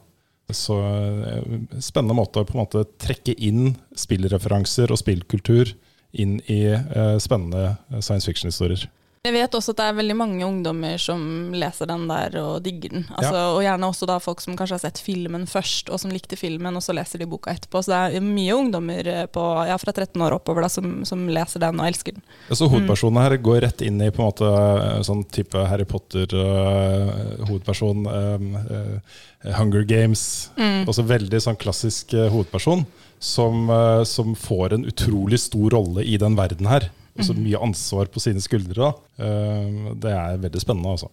Så 0.52 0.78
eh, 0.80 1.58
spennende 1.84 2.16
måte 2.16 2.40
å 2.40 2.48
på 2.48 2.56
en 2.56 2.62
måte 2.62 2.86
trekke 3.00 3.34
inn 3.36 3.74
spillreferanser 3.98 4.92
og 4.92 5.00
spillkultur 5.00 5.74
inn 6.16 6.38
i 6.48 6.62
eh, 6.72 7.16
spennende 7.20 7.76
science 8.00 8.24
fiction-historier. 8.24 8.86
Jeg 9.26 9.34
vet 9.34 9.54
også 9.58 9.72
at 9.74 9.78
det 9.80 9.86
er 9.90 9.96
veldig 9.98 10.14
mange 10.16 10.46
ungdommer 10.46 10.96
som 11.02 11.20
leser 11.56 11.86
den 11.90 12.04
der 12.08 12.36
og 12.40 12.62
digger 12.64 12.90
den. 12.94 13.04
Altså, 13.16 13.38
Og 13.56 13.62
gjerne 13.64 13.88
også 13.90 14.06
da 14.08 14.16
folk 14.22 14.40
som 14.44 14.56
kanskje 14.56 14.76
har 14.76 14.82
sett 14.86 15.00
filmen 15.02 15.44
først, 15.50 15.90
og 15.90 15.96
som 16.00 16.10
likte 16.14 16.36
filmen, 16.38 16.76
og 16.78 16.82
så 16.84 16.92
leser 16.96 17.16
de 17.22 17.26
boka 17.30 17.48
etterpå. 17.52 17.76
Så 17.82 17.88
det 17.92 17.98
er 18.20 18.24
mye 18.24 18.54
ungdommer 18.56 19.02
eh, 19.10 19.26
på, 19.26 19.44
ja, 19.68 19.76
fra 19.80 19.92
13 19.92 20.22
år 20.22 20.32
oppover 20.38 20.60
da, 20.64 20.70
som, 20.72 20.86
som 21.08 21.28
leser 21.28 21.60
den 21.64 21.80
og 21.80 21.86
elsker 21.90 22.12
den. 22.16 22.22
Så 22.52 22.64
hovedpersonen 22.70 23.22
her 23.24 23.34
går 23.42 23.58
rett 23.66 23.80
inn 23.86 23.98
i 24.04 24.10
på 24.14 24.20
en 24.22 24.28
måte 24.30 24.46
sånn 25.08 25.22
type 25.34 25.58
Harry 25.70 25.86
Potter-hovedperson. 25.88 27.98
Hunger 29.58 29.82
Games. 29.86 30.22
Også 30.88 31.02
veldig 31.06 31.40
sånn 31.42 31.58
klassisk 31.60 32.14
eh, 32.16 32.30
hovedperson 32.32 32.82
som, 33.18 33.68
eh, 33.70 34.04
som 34.04 34.34
får 34.38 34.74
en 34.74 34.86
utrolig 34.88 35.40
stor 35.40 35.70
rolle 35.76 36.02
i 36.02 36.16
den 36.18 36.36
verden 36.38 36.66
her. 36.70 36.88
Og 37.18 37.26
så 37.26 37.34
mye 37.34 37.60
ansvar 37.62 38.10
på 38.12 38.22
sine 38.22 38.40
skuldre. 38.40 38.92
da. 38.92 39.24
Eh, 39.24 39.94
Det 39.98 40.12
er 40.12 40.38
veldig 40.38 40.60
spennende, 40.62 40.94
altså. 40.94 41.10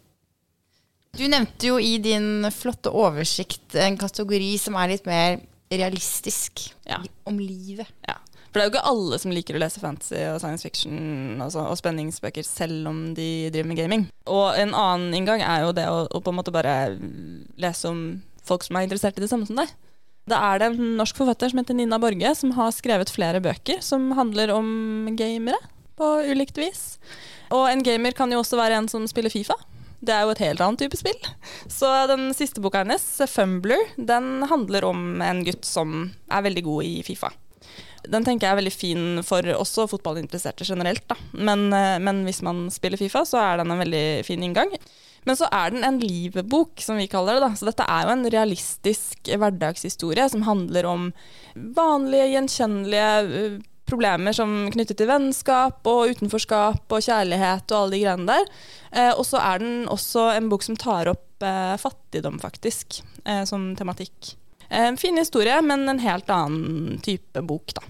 Du 1.15 1.24
nevnte 1.32 1.70
jo 1.70 1.78
i 1.80 1.98
din 2.04 2.44
flotte 2.52 2.91
oversikt 2.91 3.76
en 3.80 3.98
kategori 3.98 4.58
som 4.60 4.76
er 4.76 4.91
litt 4.91 5.06
mer 5.08 5.39
realistisk. 5.72 6.74
Ja. 6.86 7.00
Om 7.26 7.39
livet. 7.39 7.88
Ja. 8.08 8.18
For 8.52 8.60
det 8.60 8.63
er 8.63 8.70
jo 8.70 8.74
ikke 8.76 8.88
alle 8.91 9.20
som 9.20 9.32
liker 9.36 9.58
å 9.58 9.60
lese 9.60 9.82
fantasy 9.84 10.20
og 10.32 10.39
science 10.39 10.63
fiction 10.63 11.41
altså, 11.44 11.65
og 11.68 11.76
spenningsbøker, 11.80 12.46
selv 12.48 12.88
om 12.88 13.00
de 13.15 13.50
driver 13.52 13.68
med 13.68 13.80
gaming. 13.80 14.06
Og 14.32 14.56
en 14.60 14.72
annen 14.72 15.15
inngang 15.18 15.44
er 15.44 15.65
jo 15.65 15.74
det 15.76 15.88
å, 15.91 16.06
å 16.08 16.22
på 16.24 16.32
en 16.32 16.38
måte 16.39 16.54
bare 16.56 16.76
lese 17.60 17.89
om 17.91 18.22
folk 18.46 18.63
som 18.63 18.78
er 18.78 18.88
interessert 18.88 19.18
i 19.20 19.26
det 19.26 19.32
samme 19.32 19.48
som 19.50 19.60
deg. 19.60 19.74
Da 20.30 20.39
er 20.54 20.62
det 20.62 20.70
en 20.72 20.96
norsk 20.98 21.20
forfatter 21.20 21.52
som 21.52 21.60
heter 21.62 21.76
Nina 21.78 22.00
Borge, 22.02 22.32
som 22.38 22.54
har 22.58 22.72
skrevet 22.74 23.12
flere 23.13 23.41
bøker 23.44 23.84
som 23.86 24.08
handler 24.18 24.54
om 24.56 25.10
gamere 25.20 25.60
på 26.00 26.10
ulikt 26.32 26.60
vis. 26.60 26.84
Og 27.54 27.68
en 27.70 27.84
gamer 27.86 28.16
kan 28.18 28.32
jo 28.34 28.42
også 28.42 28.60
være 28.60 28.80
en 28.80 28.90
som 28.92 29.06
spiller 29.10 29.34
Fifa. 29.34 29.58
Det 30.06 30.14
er 30.14 30.26
jo 30.26 30.34
et 30.34 30.44
helt 30.44 30.62
annet 30.62 30.84
type 30.84 30.98
spill. 31.00 31.18
Så 31.72 31.90
den 32.12 32.30
siste 32.38 32.62
boka 32.62 32.84
hennes, 32.84 33.06
Fumbler, 33.32 33.82
den 33.98 34.46
handler 34.50 34.86
om 34.86 35.22
en 35.24 35.42
gutt 35.48 35.66
som 35.66 36.12
er 36.30 36.46
veldig 36.46 36.66
god 36.66 36.90
i 36.90 36.96
Fifa. 37.06 37.32
Den 38.06 38.26
tenker 38.26 38.46
jeg 38.46 38.54
er 38.54 38.60
veldig 38.60 38.74
fin 38.74 39.06
for 39.26 39.48
også 39.56 39.88
fotballinteresserte 39.90 40.68
generelt. 40.68 41.06
Da. 41.10 41.18
Men, 41.34 41.72
eh, 41.74 41.98
men 41.98 42.24
hvis 42.28 42.44
man 42.46 42.68
spiller 42.74 43.02
Fifa, 43.02 43.24
så 43.26 43.42
er 43.42 43.64
den 43.64 43.74
en 43.74 43.82
veldig 43.82 44.26
fin 44.28 44.44
inngang. 44.46 44.76
Men 45.26 45.38
så 45.40 45.50
er 45.50 45.74
den 45.74 45.84
en 45.84 45.98
livbok, 46.00 46.78
som 46.82 47.00
vi 47.02 47.08
kaller 47.10 47.40
det. 47.40 47.48
da. 47.48 47.56
Så 47.58 47.66
dette 47.66 47.88
er 47.90 48.06
jo 48.06 48.14
en 48.14 48.28
realistisk 48.30 49.32
hverdagshistorie 49.32 50.28
som 50.30 50.46
handler 50.46 50.86
om 50.86 51.08
vanlige, 51.56 52.30
gjenkjennelige 52.36 53.10
eh, 53.26 53.58
problemer 53.86 54.34
som 54.36 54.69
knyttet 54.74 54.98
til 54.98 55.10
vennskap 55.10 55.86
og 55.89 56.13
utenforskap 56.15 56.91
og 56.95 57.04
kjærlighet 57.06 57.69
og 57.71 57.78
alle 57.84 57.95
de 57.95 58.02
greiene 58.04 58.30
der. 58.32 58.48
Eh, 58.91 59.12
og 59.13 59.26
så 59.28 59.41
er 59.43 59.62
den 59.62 59.86
også 59.91 60.30
en 60.36 60.50
bok 60.50 60.65
som 60.65 60.78
tar 60.80 61.12
opp 61.12 61.45
eh, 61.45 61.76
fattigdom, 61.82 62.39
faktisk, 62.41 63.02
eh, 63.26 63.43
som 63.45 63.74
tematikk. 63.78 64.36
Eh, 64.69 64.88
En 64.88 64.98
fin 64.98 65.17
historie, 65.17 65.60
men 65.62 65.88
en 65.89 66.02
helt 66.02 66.30
annen 66.30 66.98
type 67.06 67.41
bok, 67.45 67.76
da. 67.78 67.86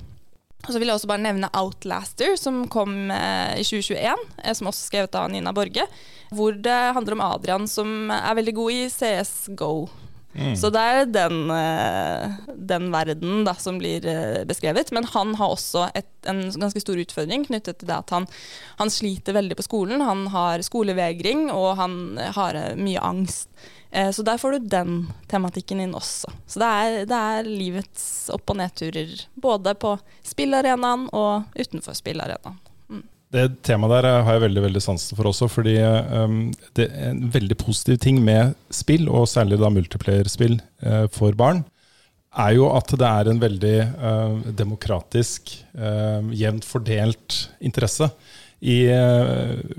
Og 0.66 0.74
så 0.74 0.80
vil 0.82 0.90
jeg 0.90 0.98
også 0.98 1.10
bare 1.12 1.22
nevne 1.22 1.50
Outlaster, 1.54 2.34
som 2.42 2.64
kom 2.74 3.12
eh, 3.14 3.60
i 3.62 3.64
2021, 3.64 4.24
eh, 4.44 4.54
som 4.58 4.72
også 4.72 4.88
skrevet 4.90 5.16
av 5.20 5.30
Nina 5.30 5.54
Borge. 5.54 5.86
Hvor 6.34 6.58
det 6.58 6.80
handler 6.98 7.14
om 7.14 7.22
Adrian 7.22 7.68
som 7.70 8.10
er 8.12 8.34
veldig 8.40 8.56
god 8.58 8.74
i 8.74 8.88
CSGO. 10.36 10.56
Så 10.60 10.70
det 10.74 10.82
er 10.82 11.06
den, 11.06 11.38
eh, 11.52 12.34
den 12.56 12.90
verden 12.92 13.44
da, 13.48 13.54
som 13.56 13.80
blir 13.80 14.06
eh, 14.06 14.44
beskrevet. 14.48 14.92
Men 14.92 15.08
han 15.14 15.36
har 15.40 15.54
også 15.54 15.88
et, 15.96 16.10
en 16.28 16.44
ganske 16.52 16.82
stor 16.84 17.00
utfordring 17.00 17.46
knyttet 17.48 17.80
til 17.80 17.90
det 17.90 17.96
at 17.96 18.12
han, 18.16 18.28
han 18.82 18.92
sliter 18.92 19.38
veldig 19.38 19.56
på 19.56 19.68
skolen. 19.68 20.04
Han 20.04 20.28
har 20.34 20.66
skolevegring, 20.66 21.48
og 21.54 21.76
han 21.80 22.20
har 22.36 22.60
eh, 22.60 22.76
mye 22.76 23.02
angst. 23.02 23.50
Så 24.12 24.26
der 24.28 24.36
får 24.36 24.52
du 24.52 24.66
den 24.68 24.96
tematikken 25.32 25.80
inn 25.80 25.94
også. 25.96 26.28
Så 26.52 26.60
det 26.60 26.68
er, 26.68 26.96
det 27.08 27.16
er 27.16 27.48
livets 27.48 28.28
opp- 28.34 28.52
og 28.52 28.58
nedturer. 28.60 29.14
Både 29.40 29.72
på 29.80 29.94
spillarenaen 30.20 31.06
og 31.16 31.56
utenfor 31.56 31.96
spillarenaen. 31.96 32.60
Det 33.36 33.46
temaet 33.68 33.92
der 33.98 34.08
eh, 34.08 34.22
har 34.24 34.38
jeg 34.38 34.46
veldig 34.46 34.64
veldig 34.70 34.82
sansen 34.84 35.18
for 35.18 35.28
også, 35.28 35.50
fordi 35.52 35.76
um, 35.82 36.54
det 36.78 36.88
er 36.88 37.12
en 37.12 37.26
veldig 37.34 37.58
positiv 37.60 38.00
ting 38.04 38.22
med 38.24 38.56
spill, 38.74 39.10
og 39.12 39.28
særlig 39.28 39.60
da 39.60 39.72
multiplayer-spill 39.74 40.56
eh, 40.62 41.06
for 41.12 41.36
barn, 41.38 41.66
er 42.46 42.56
jo 42.58 42.70
at 42.76 42.92
det 43.00 43.08
er 43.08 43.30
en 43.32 43.40
veldig 43.40 43.76
uh, 43.96 44.40
demokratisk, 44.60 45.54
uh, 45.80 46.24
jevnt 46.36 46.68
fordelt 46.68 47.46
interesse. 47.64 48.10
I 48.66 48.88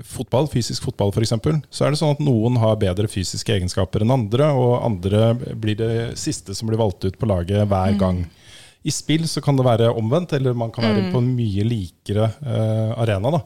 fotball, 0.05 0.45
fysisk 0.47 0.85
fotball 0.85 1.09
f.eks., 1.11 1.33
så 1.73 1.83
er 1.83 1.91
det 1.91 1.97
sånn 1.99 2.13
at 2.13 2.21
noen 2.23 2.55
har 2.61 2.77
bedre 2.79 3.09
fysiske 3.11 3.51
egenskaper 3.51 4.05
enn 4.05 4.13
andre, 4.13 4.47
og 4.55 4.77
andre 4.85 5.33
blir 5.35 5.75
det 5.75 5.89
siste 6.21 6.55
som 6.55 6.69
blir 6.69 6.79
valgt 6.79 7.03
ut 7.03 7.17
på 7.19 7.27
laget 7.27 7.65
hver 7.67 7.97
gang. 7.99 8.21
I 8.83 8.93
spill 8.93 9.25
så 9.27 9.41
kan 9.43 9.57
det 9.57 9.65
være 9.65 9.89
omvendt, 9.97 10.35
eller 10.37 10.55
man 10.57 10.71
kan 10.71 10.85
være 10.85 11.09
på 11.11 11.21
en 11.21 11.31
mye 11.35 11.65
likere 11.67 12.29
uh, 12.45 12.93
arena. 13.01 13.33
Da. 13.33 13.41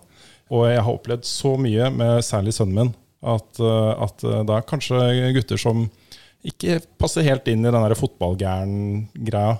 Og 0.51 0.67
jeg 0.67 0.83
har 0.83 0.91
opplevd 0.91 1.27
så 1.27 1.55
mye 1.59 1.87
med 1.95 2.19
særlig 2.27 2.53
sønnen 2.57 2.77
min, 2.77 2.93
at, 3.21 3.59
eh, 3.61 3.91
at 4.03 4.23
eh, 4.25 4.41
det 4.49 4.55
er 4.55 4.65
kanskje 4.67 4.97
gutter 5.37 5.59
som 5.61 5.85
ikke 6.47 6.79
passer 6.99 7.23
helt 7.23 7.45
inn 7.51 7.63
i 7.63 7.71
den 7.71 7.95
fotballgæren-greia, 7.95 9.53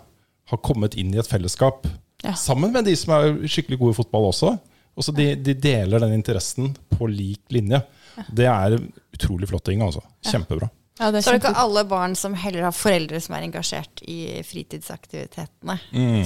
har 0.51 0.61
kommet 0.65 0.97
inn 0.99 1.13
i 1.13 1.21
et 1.21 1.29
fellesskap. 1.29 1.85
Ja. 2.25 2.33
Sammen 2.35 2.73
med 2.73 2.89
de 2.89 2.95
som 2.99 3.13
er 3.15 3.37
skikkelig 3.47 3.79
gode 3.79 3.95
i 3.95 3.99
fotball 4.01 4.27
også. 4.33 4.55
Og 4.97 5.05
så 5.05 5.13
de, 5.15 5.29
de 5.39 5.55
deler 5.55 6.03
den 6.03 6.17
interessen 6.17 6.73
på 6.91 7.07
lik 7.07 7.53
linje. 7.53 7.79
Det 8.27 8.49
er 8.49 8.75
utrolig 9.15 9.47
flott 9.47 9.69
ting. 9.69 9.85
altså. 9.85 10.03
Kjempebra. 10.27 10.67
Ja, 11.01 11.09
det 11.09 11.23
Så 11.25 11.31
er 11.31 11.39
det 11.39 11.49
ikke 11.49 11.63
alle 11.63 11.81
barn 11.89 12.13
som 12.15 12.35
heller 12.37 12.67
har 12.67 12.75
foreldre 12.77 13.17
som 13.23 13.33
er 13.33 13.47
engasjert 13.47 14.03
i 14.05 14.19
fritidsaktivitetene. 14.45 15.79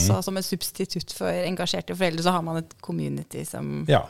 Så 0.04 0.20
som 0.26 0.38
et 0.38 0.48
substitutt 0.48 1.16
for 1.16 1.32
engasjerte 1.32 1.96
foreldre, 1.96 2.26
så 2.26 2.34
har 2.36 2.44
man 2.44 2.60
et 2.60 2.76
community 2.84 3.46
som 3.48 3.86
Ja. 3.88 4.04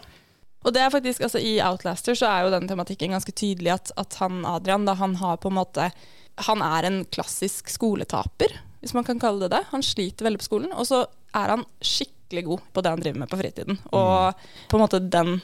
Og 0.65 0.73
det 0.73 0.82
er 0.82 0.89
faktisk, 0.89 1.21
altså 1.21 1.38
I 1.38 1.60
Outlaster 1.62 2.17
så 2.17 2.25
er 2.25 2.45
jo 2.45 2.54
den 2.56 2.67
tematikken 2.67 3.13
ganske 3.13 3.32
tydelig 3.38 3.75
at, 3.75 3.91
at 4.01 4.15
han 4.17 4.41
Adrian 4.49 4.88
da, 4.88 4.95
han 4.97 5.13
har 5.21 5.38
på 5.38 5.51
en 5.51 5.60
måte 5.60 5.91
Han 6.49 6.63
er 6.65 6.88
en 6.88 7.06
klassisk 7.06 7.69
skoletaper, 7.69 8.58
hvis 8.82 8.95
man 8.97 9.06
kan 9.08 9.19
kalle 9.21 9.45
det 9.45 9.54
det. 9.54 9.62
Han 9.69 9.86
sliter 9.86 10.25
veldig 10.25 10.41
på 10.41 10.49
skolen, 10.49 10.73
og 10.73 10.84
så 10.89 11.06
er 11.38 11.54
han 11.54 11.62
skikkelig 11.80 12.43
god 12.49 12.65
på 12.73 12.82
det 12.84 12.91
han 12.91 13.04
driver 13.06 13.21
med 13.21 13.30
på 13.32 13.38
fritiden. 13.39 13.78
Og 13.95 14.34
på 14.67 14.75
en 14.75 14.84
måte 14.84 14.99
den 14.99 15.38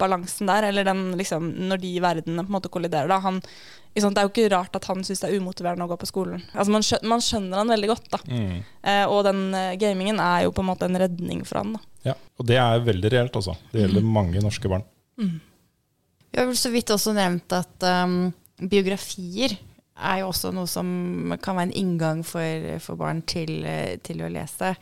balansen 0.00 0.50
der, 0.50 0.68
eller 0.68 0.86
den 0.88 1.12
liksom 1.18 1.46
Når 1.68 1.80
de 1.82 1.92
verdenene 2.02 2.44
på 2.44 2.52
en 2.52 2.56
måte 2.56 2.72
kolliderer, 2.72 3.08
da 3.10 3.20
han 3.22 3.40
ikke 3.94 4.10
Det 4.10 4.18
er 4.18 4.26
jo 4.26 4.32
ikke 4.32 4.50
rart 4.50 4.74
at 4.74 4.88
han 4.90 5.04
syns 5.06 5.22
det 5.22 5.28
er 5.30 5.38
umotiverende 5.38 5.86
å 5.86 5.90
gå 5.92 5.96
på 6.00 6.08
skolen. 6.10 6.40
Altså 6.50 6.72
Man, 6.74 6.82
skjønner, 6.82 7.10
man 7.12 7.20
skjønner 7.22 7.60
han 7.60 7.70
veldig 7.70 7.90
godt, 7.92 8.08
da. 8.10 8.18
Eh, 8.82 9.04
og 9.06 9.20
den 9.28 9.44
eh, 9.54 9.76
gamingen 9.78 10.18
er 10.18 10.48
jo 10.48 10.54
på 10.56 10.64
en 10.64 10.70
måte 10.72 10.88
en 10.88 10.98
redning 10.98 11.44
for 11.46 11.60
han. 11.60 11.76
da. 11.76 11.82
ja. 12.10 12.16
Og 12.34 12.48
det 12.48 12.58
er 12.58 12.82
veldig 12.88 13.12
reelt, 13.14 13.38
altså. 13.38 13.54
Det 13.70 13.84
gjelder 13.84 14.08
mange 14.16 14.42
norske 14.42 14.70
barn. 14.72 14.82
Vi 15.20 16.40
har 16.40 16.50
vel 16.50 16.58
så 16.58 16.72
vidt 16.74 16.90
også 16.90 17.14
nevnt 17.14 17.54
at 17.54 17.86
um, 18.02 18.32
biografier 18.58 19.54
er 19.94 20.24
jo 20.24 20.32
også 20.32 20.50
noe 20.54 20.66
som 20.66 21.36
kan 21.42 21.54
være 21.54 21.68
en 21.68 21.76
inngang 21.78 22.24
for, 22.26 22.66
for 22.82 22.98
barn 22.98 23.22
til, 23.30 23.60
eh, 23.62 23.94
til 24.02 24.24
å 24.26 24.32
lese. 24.32 24.74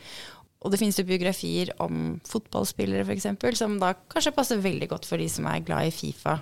Og 0.63 0.73
det 0.73 0.79
finnes 0.79 0.99
jo 0.99 1.07
biografier 1.09 1.73
om 1.83 2.21
fotballspillere 2.29 3.07
f.eks., 3.07 3.59
som 3.59 3.79
da 3.83 3.95
kanskje 4.13 4.35
passer 4.37 4.63
veldig 4.63 4.93
godt 4.95 5.09
for 5.09 5.19
de 5.19 5.29
som 5.31 5.49
er 5.51 5.65
glad 5.67 5.91
i 5.91 5.95
Fifa. 5.95 6.39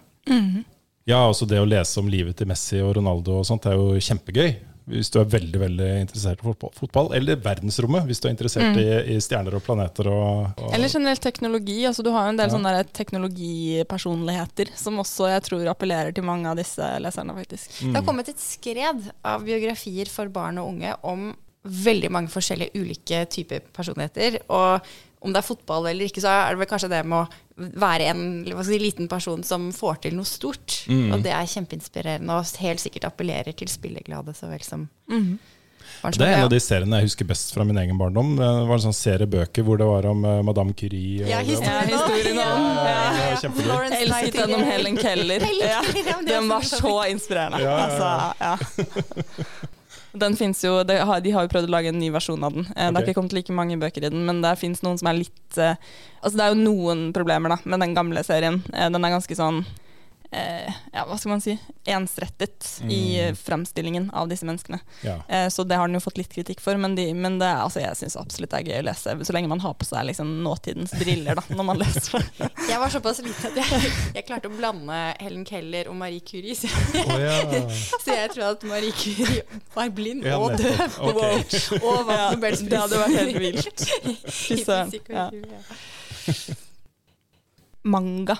Ja, 1.08 1.24
altså 1.24 1.48
det 1.48 1.60
å 1.60 1.68
lese 1.68 2.00
om 2.02 2.10
livet 2.12 2.36
til 2.38 2.50
Messi 2.50 2.82
og 2.84 2.94
Ronaldo 2.98 3.40
og 3.40 3.46
sånt 3.48 3.66
er 3.66 3.78
jo 3.78 3.96
kjempegøy. 3.96 4.52
Hvis 4.90 5.10
du 5.12 5.20
er 5.20 5.28
veldig 5.30 5.58
veldig 5.60 5.88
interessert 6.00 6.40
i 6.42 6.46
fotball. 6.48 6.72
fotball 6.74 7.12
eller 7.14 7.38
verdensrommet, 7.38 8.08
hvis 8.08 8.18
du 8.18 8.26
er 8.26 8.32
interessert 8.34 8.78
i, 8.80 8.86
i 9.14 9.18
stjerner 9.22 9.54
og 9.54 9.62
planeter. 9.62 10.08
Og, 10.10 10.56
og 10.58 10.74
Eller 10.74 10.90
generelt 10.90 11.22
teknologi. 11.22 11.78
altså 11.86 12.02
Du 12.02 12.10
har 12.14 12.26
jo 12.26 12.32
en 12.32 12.40
del 12.40 12.50
sånne 12.50 12.72
teknologipersonligheter 12.98 14.72
som 14.80 14.98
også 15.02 15.30
jeg 15.30 15.44
tror 15.46 15.70
appellerer 15.70 16.16
til 16.16 16.26
mange 16.26 16.50
av 16.50 16.58
disse 16.58 16.88
leserne, 17.04 17.36
faktisk. 17.38 17.78
Det 17.84 17.94
har 18.00 18.06
kommet 18.08 18.32
et 18.32 18.42
skred 18.42 19.06
av 19.22 19.46
biografier 19.46 20.10
for 20.10 20.32
barn 20.32 20.58
og 20.58 20.72
unge 20.74 20.96
om 21.06 21.30
veldig 21.64 22.10
mange 22.12 22.32
forskjellige 22.32 22.80
ulike 22.80 23.24
typer 23.32 23.62
personligheter. 23.76 24.40
Og 24.48 24.90
om 25.20 25.34
det 25.34 25.42
er 25.42 25.44
fotball 25.44 25.90
eller 25.90 26.08
ikke, 26.08 26.22
så 26.24 26.32
er 26.32 26.54
det 26.54 26.62
vel 26.62 26.70
kanskje 26.70 26.92
det 26.92 27.02
med 27.04 27.20
å 27.20 27.70
være 27.80 28.08
en 28.14 28.20
hva 28.48 28.62
skal 28.64 28.72
si, 28.72 28.80
liten 28.80 29.08
person 29.10 29.42
som 29.44 29.68
får 29.76 30.02
til 30.06 30.16
noe 30.16 30.28
stort. 30.28 30.82
Og 30.88 31.20
det 31.24 31.34
er 31.36 31.48
kjempeinspirerende 31.54 32.40
og 32.40 32.60
helt 32.64 32.82
sikkert 32.82 33.10
appellerer 33.10 33.56
til 33.56 33.68
spilleglade 33.68 34.36
så 34.36 34.48
vel 34.50 34.64
som 34.64 34.88
som 36.00 36.12
Det 36.16 36.24
er 36.24 36.38
en 36.38 36.44
av 36.46 36.52
de 36.52 36.60
seriene 36.62 37.00
jeg 37.00 37.10
husker 37.10 37.26
best 37.28 37.50
fra 37.52 37.64
min 37.66 37.76
egen 37.82 37.98
barndom. 38.00 38.32
Det 38.38 38.46
var 38.46 38.78
en 38.78 38.84
sånn 38.86 38.96
serie 38.96 39.28
bøker 39.28 39.66
hvor 39.66 39.80
det 39.80 39.88
var 39.88 40.06
om 40.08 40.22
eh, 40.24 40.38
Madame 40.46 40.72
Curie. 40.76 41.24
Og 41.24 41.28
Ja, 41.28 41.40
det 41.44 41.58
Ja, 41.58 41.80
historien 41.90 42.40
om 42.40 42.62
Ja, 42.78 42.94
ja, 43.18 43.26
ja. 43.34 43.50
Florence 43.58 43.98
Jeg 43.98 44.06
elsket 44.06 44.38
den 44.38 44.54
om 44.56 44.64
Helen 44.70 44.96
Keller. 45.00 45.44
Helen 45.44 45.68
Ja. 45.74 45.82
Keller, 45.84 46.22
Den 46.30 46.48
var 46.48 46.64
så 46.64 46.80
så 46.80 46.94
inspirerende. 47.10 47.60
Ja, 47.60 47.76
ja, 47.76 48.32
ja. 48.40 48.54
Altså, 48.54 49.36
ja. 49.60 49.68
Den 50.12 50.34
finnes 50.36 50.58
jo, 50.64 50.82
De 50.84 50.96
har, 50.98 51.20
De 51.20 51.30
har 51.30 51.44
jo 51.46 51.52
prøvd 51.52 51.68
å 51.68 51.74
lage 51.76 51.88
en 51.92 51.98
ny 52.00 52.10
versjon 52.10 52.42
av 52.44 52.52
den. 52.54 52.66
Eh, 52.74 52.88
Det 52.90 52.96
har 52.96 53.06
ikke 53.06 53.14
kommet 53.20 53.32
like 53.36 53.52
mange 53.54 53.78
bøker 53.78 54.04
i 54.04 54.10
den, 54.10 54.24
men 54.26 54.40
det 54.42 54.56
fins 54.58 54.82
noen 54.82 54.98
som 54.98 55.06
er 55.08 55.20
litt 55.20 55.58
eh, 55.58 55.76
Altså 56.22 56.36
Det 56.36 56.44
er 56.46 56.54
jo 56.54 56.64
noen 56.64 57.12
problemer 57.16 57.48
da 57.54 57.58
med 57.64 57.80
den 57.80 57.94
gamle 57.94 58.24
serien. 58.26 58.62
Eh, 58.74 58.88
Den 58.90 59.04
er 59.04 59.14
ganske 59.14 59.36
sånn 59.38 59.64
eh, 60.32 60.72
Ja, 60.92 61.04
hva 61.06 61.16
skal 61.18 61.30
man 61.32 61.40
si? 61.40 61.58
Ensrettet 61.86 62.80
i 62.88 63.18
Mm. 63.20 63.36
fremstillingen 63.36 64.10
av 64.14 64.28
disse 64.28 64.44
menneskene. 64.46 64.80
Ja. 65.02 65.16
Eh, 65.28 65.48
Så 65.48 65.64
det 65.66 65.76
har 65.76 65.86
den 65.88 65.94
jo 65.98 66.00
fått 66.00 66.18
litt 66.18 66.28
kritikk 66.32 66.60
for, 66.60 66.76
men, 66.76 66.94
de, 66.94 67.12
men 67.14 67.38
det, 67.38 67.46
altså, 67.48 67.80
jeg 67.80 67.96
syns 67.96 68.16
absolutt 68.16 68.50
det 68.50 68.60
er 68.60 68.68
gøy 68.72 68.78
å 68.82 68.86
lese. 68.90 69.14
Så 69.26 69.32
lenge 69.32 69.48
man 69.48 69.60
har 69.60 69.74
på 69.74 69.84
seg 69.88 70.06
liksom 70.06 70.42
nåtidens 70.44 70.92
briller 70.98 71.34
da, 71.40 71.42
når 71.50 71.64
man 71.64 71.78
leser. 71.78 72.22
Jeg 72.70 72.78
var 72.78 72.88
såpass 72.90 73.18
liten 73.22 73.50
at 73.50 73.56
jeg, 73.56 73.92
jeg 74.14 74.26
klarte 74.26 74.46
å 74.50 74.54
blande 74.56 74.98
Helen 75.20 75.44
Keller 75.44 75.88
og 75.90 75.96
Marie 75.96 76.20
Curie. 76.20 76.54
Så, 76.54 76.68
oh, 76.68 77.18
ja. 77.18 77.66
så 78.04 78.14
jeg 78.14 78.30
tror 78.34 78.52
at 78.52 78.62
Marie 78.68 78.92
Curie 78.94 79.42
var 79.74 79.90
blind 79.90 80.24
Ja, 80.24 80.38
og 80.38 80.54
døv. 80.56 80.70
nettopp. 80.70 81.00
Ok. 81.00 81.82
Og 81.90 82.06
vant 82.06 82.18
Ja, 82.20 82.30
Nobelspris. 82.30 82.68
det 82.70 82.78
hadde 82.78 83.00
vært 83.00 83.16
helt 83.18 83.38
vilt. 83.42 83.80
Fy 84.30 84.56
søren. 84.64 84.90
Manga. 87.82 88.36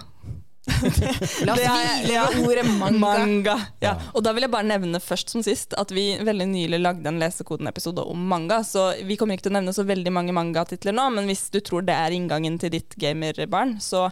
La 1.47 1.55
oss 1.55 1.63
hvile 1.63 2.15
ja. 2.15 2.25
ordet 2.45 2.65
manga. 2.67 3.57
Ja. 3.83 3.95
Og 4.15 4.25
da 4.25 4.33
vil 4.37 4.47
jeg 4.47 4.53
bare 4.53 4.69
nevne 4.69 5.01
først 5.03 5.33
som 5.33 5.45
sist 5.45 5.77
at 5.79 5.93
vi 5.95 6.13
veldig 6.25 6.49
nylig 6.53 6.81
lagde 6.81 7.11
en 7.11 7.21
Lesekoden-episode 7.23 8.05
om 8.07 8.27
manga. 8.33 8.63
Så 8.67 8.91
vi 9.07 9.19
kommer 9.21 9.37
ikke 9.37 9.49
til 9.49 9.55
å 9.55 9.59
nevne 9.59 9.75
så 9.77 9.87
veldig 9.89 10.13
mange 10.15 10.35
mangatitler 10.37 10.97
nå, 10.97 11.09
men 11.17 11.31
hvis 11.31 11.49
du 11.55 11.61
tror 11.65 11.87
det 11.87 11.97
er 11.97 12.17
inngangen 12.17 12.59
til 12.61 12.75
ditt 12.75 12.97
gamerbarn, 13.01 13.79
så 13.83 14.09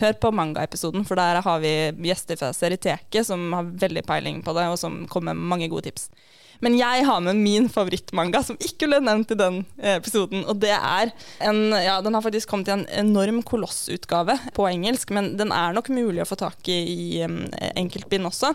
hør 0.00 0.16
på 0.20 0.32
manga-episoden, 0.36 1.06
for 1.08 1.16
der 1.18 1.40
har 1.44 1.60
vi 1.62 1.74
gjester 2.10 2.36
fra 2.40 2.52
Serieteket 2.52 3.28
som 3.28 3.48
har 3.56 3.68
veldig 3.84 4.04
peiling 4.08 4.42
på 4.44 4.52
det, 4.56 4.66
og 4.68 4.80
som 4.80 5.04
kommer 5.10 5.36
med 5.36 5.54
mange 5.54 5.70
gode 5.72 5.88
tips. 5.88 6.10
Men 6.64 6.78
jeg 6.78 7.04
har 7.08 7.20
med 7.24 7.38
min 7.40 7.68
favorittmanga, 7.72 8.42
som 8.46 8.58
ikke 8.62 8.88
ble 8.90 9.00
nevnt 9.04 9.34
i 9.34 9.38
den 9.38 9.60
episoden. 9.96 10.44
Og 10.48 10.60
det 10.62 10.72
er 10.76 11.12
en 11.44 11.62
Ja, 11.76 12.00
den 12.04 12.14
har 12.16 12.24
faktisk 12.24 12.50
kommet 12.50 12.70
i 12.70 12.76
en 12.76 12.86
enorm 13.04 13.42
kolossutgave 13.46 14.38
på 14.56 14.68
engelsk, 14.70 15.12
men 15.14 15.34
den 15.40 15.52
er 15.54 15.74
nok 15.76 15.90
mulig 15.92 16.22
å 16.24 16.28
få 16.28 16.38
tak 16.40 16.68
i 16.72 16.76
i 16.96 17.24
um, 17.24 17.44
enkeltbind 17.76 18.28
også. 18.28 18.52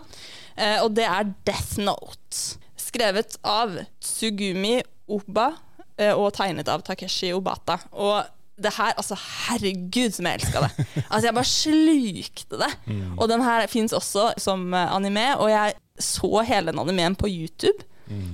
Eh, 0.55 0.79
og 0.83 0.93
det 0.97 1.07
er 1.07 1.31
Death 1.47 1.79
Note. 1.81 2.59
Skrevet 2.79 3.37
av 3.47 3.77
Tsugumi 4.03 4.79
Oba 5.11 5.51
eh, 5.97 6.13
og 6.13 6.31
tegnet 6.37 6.69
av 6.71 6.83
Takeshi 6.87 7.31
Obata. 7.35 7.79
Og 7.93 8.21
det 8.61 8.73
her, 8.75 8.93
altså 8.99 9.17
herregud 9.17 10.13
som 10.13 10.27
jeg 10.27 10.41
elska 10.41 10.65
det. 10.67 10.87
Altså 11.07 11.23
Jeg 11.27 11.37
bare 11.37 11.49
slukte 11.49 12.59
det. 12.61 12.71
Og 13.17 13.29
den 13.31 13.45
her 13.45 13.65
fins 13.71 13.95
også 13.95 14.31
som 14.41 14.67
eh, 14.73 14.91
anime, 14.95 15.31
og 15.39 15.49
jeg 15.53 15.77
så 16.01 16.43
hele 16.47 16.71
den 16.71 16.81
animeen 16.81 17.17
på 17.17 17.29
YouTube. 17.29 17.87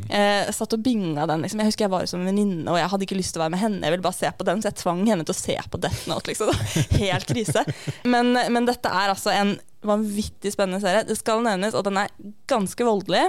Eh, 0.09 0.51
satt 0.55 0.73
og 0.73 0.83
binga 0.83 1.27
den. 1.29 1.43
Liksom. 1.45 1.61
Jeg 1.61 1.71
husker 1.71 1.85
jeg 1.87 1.93
var 1.93 2.07
som 2.09 2.21
en 2.23 2.29
venninne, 2.31 2.67
og 2.71 2.79
jeg 2.79 2.91
hadde 2.93 3.07
ikke 3.07 3.19
lyst 3.19 3.35
til 3.35 3.41
å 3.41 3.45
være 3.45 3.55
med 3.55 3.63
henne. 3.63 3.81
Jeg 3.85 3.95
ville 3.95 4.05
bare 4.05 4.19
se 4.19 4.31
på 4.33 4.47
den, 4.47 4.61
så 4.61 4.71
jeg 4.71 4.79
tvang 4.81 5.03
henne 5.09 5.25
til 5.27 5.35
å 5.35 5.39
se 5.39 5.57
på 5.71 5.81
Death 5.83 6.05
Note. 6.09 6.31
Liksom. 6.31 6.53
Helt 6.97 7.27
krise. 7.29 7.65
Men, 8.13 8.31
men 8.33 8.67
dette 8.67 8.89
er 8.89 9.11
altså 9.11 9.31
en 9.33 9.57
vanvittig 9.85 10.53
spennende 10.53 10.79
serie. 10.83 11.05
Det 11.07 11.17
skal 11.19 11.43
nevnes 11.45 11.75
og 11.77 11.85
den 11.87 11.99
er 12.01 12.13
ganske 12.49 12.87
voldelig. 12.87 13.27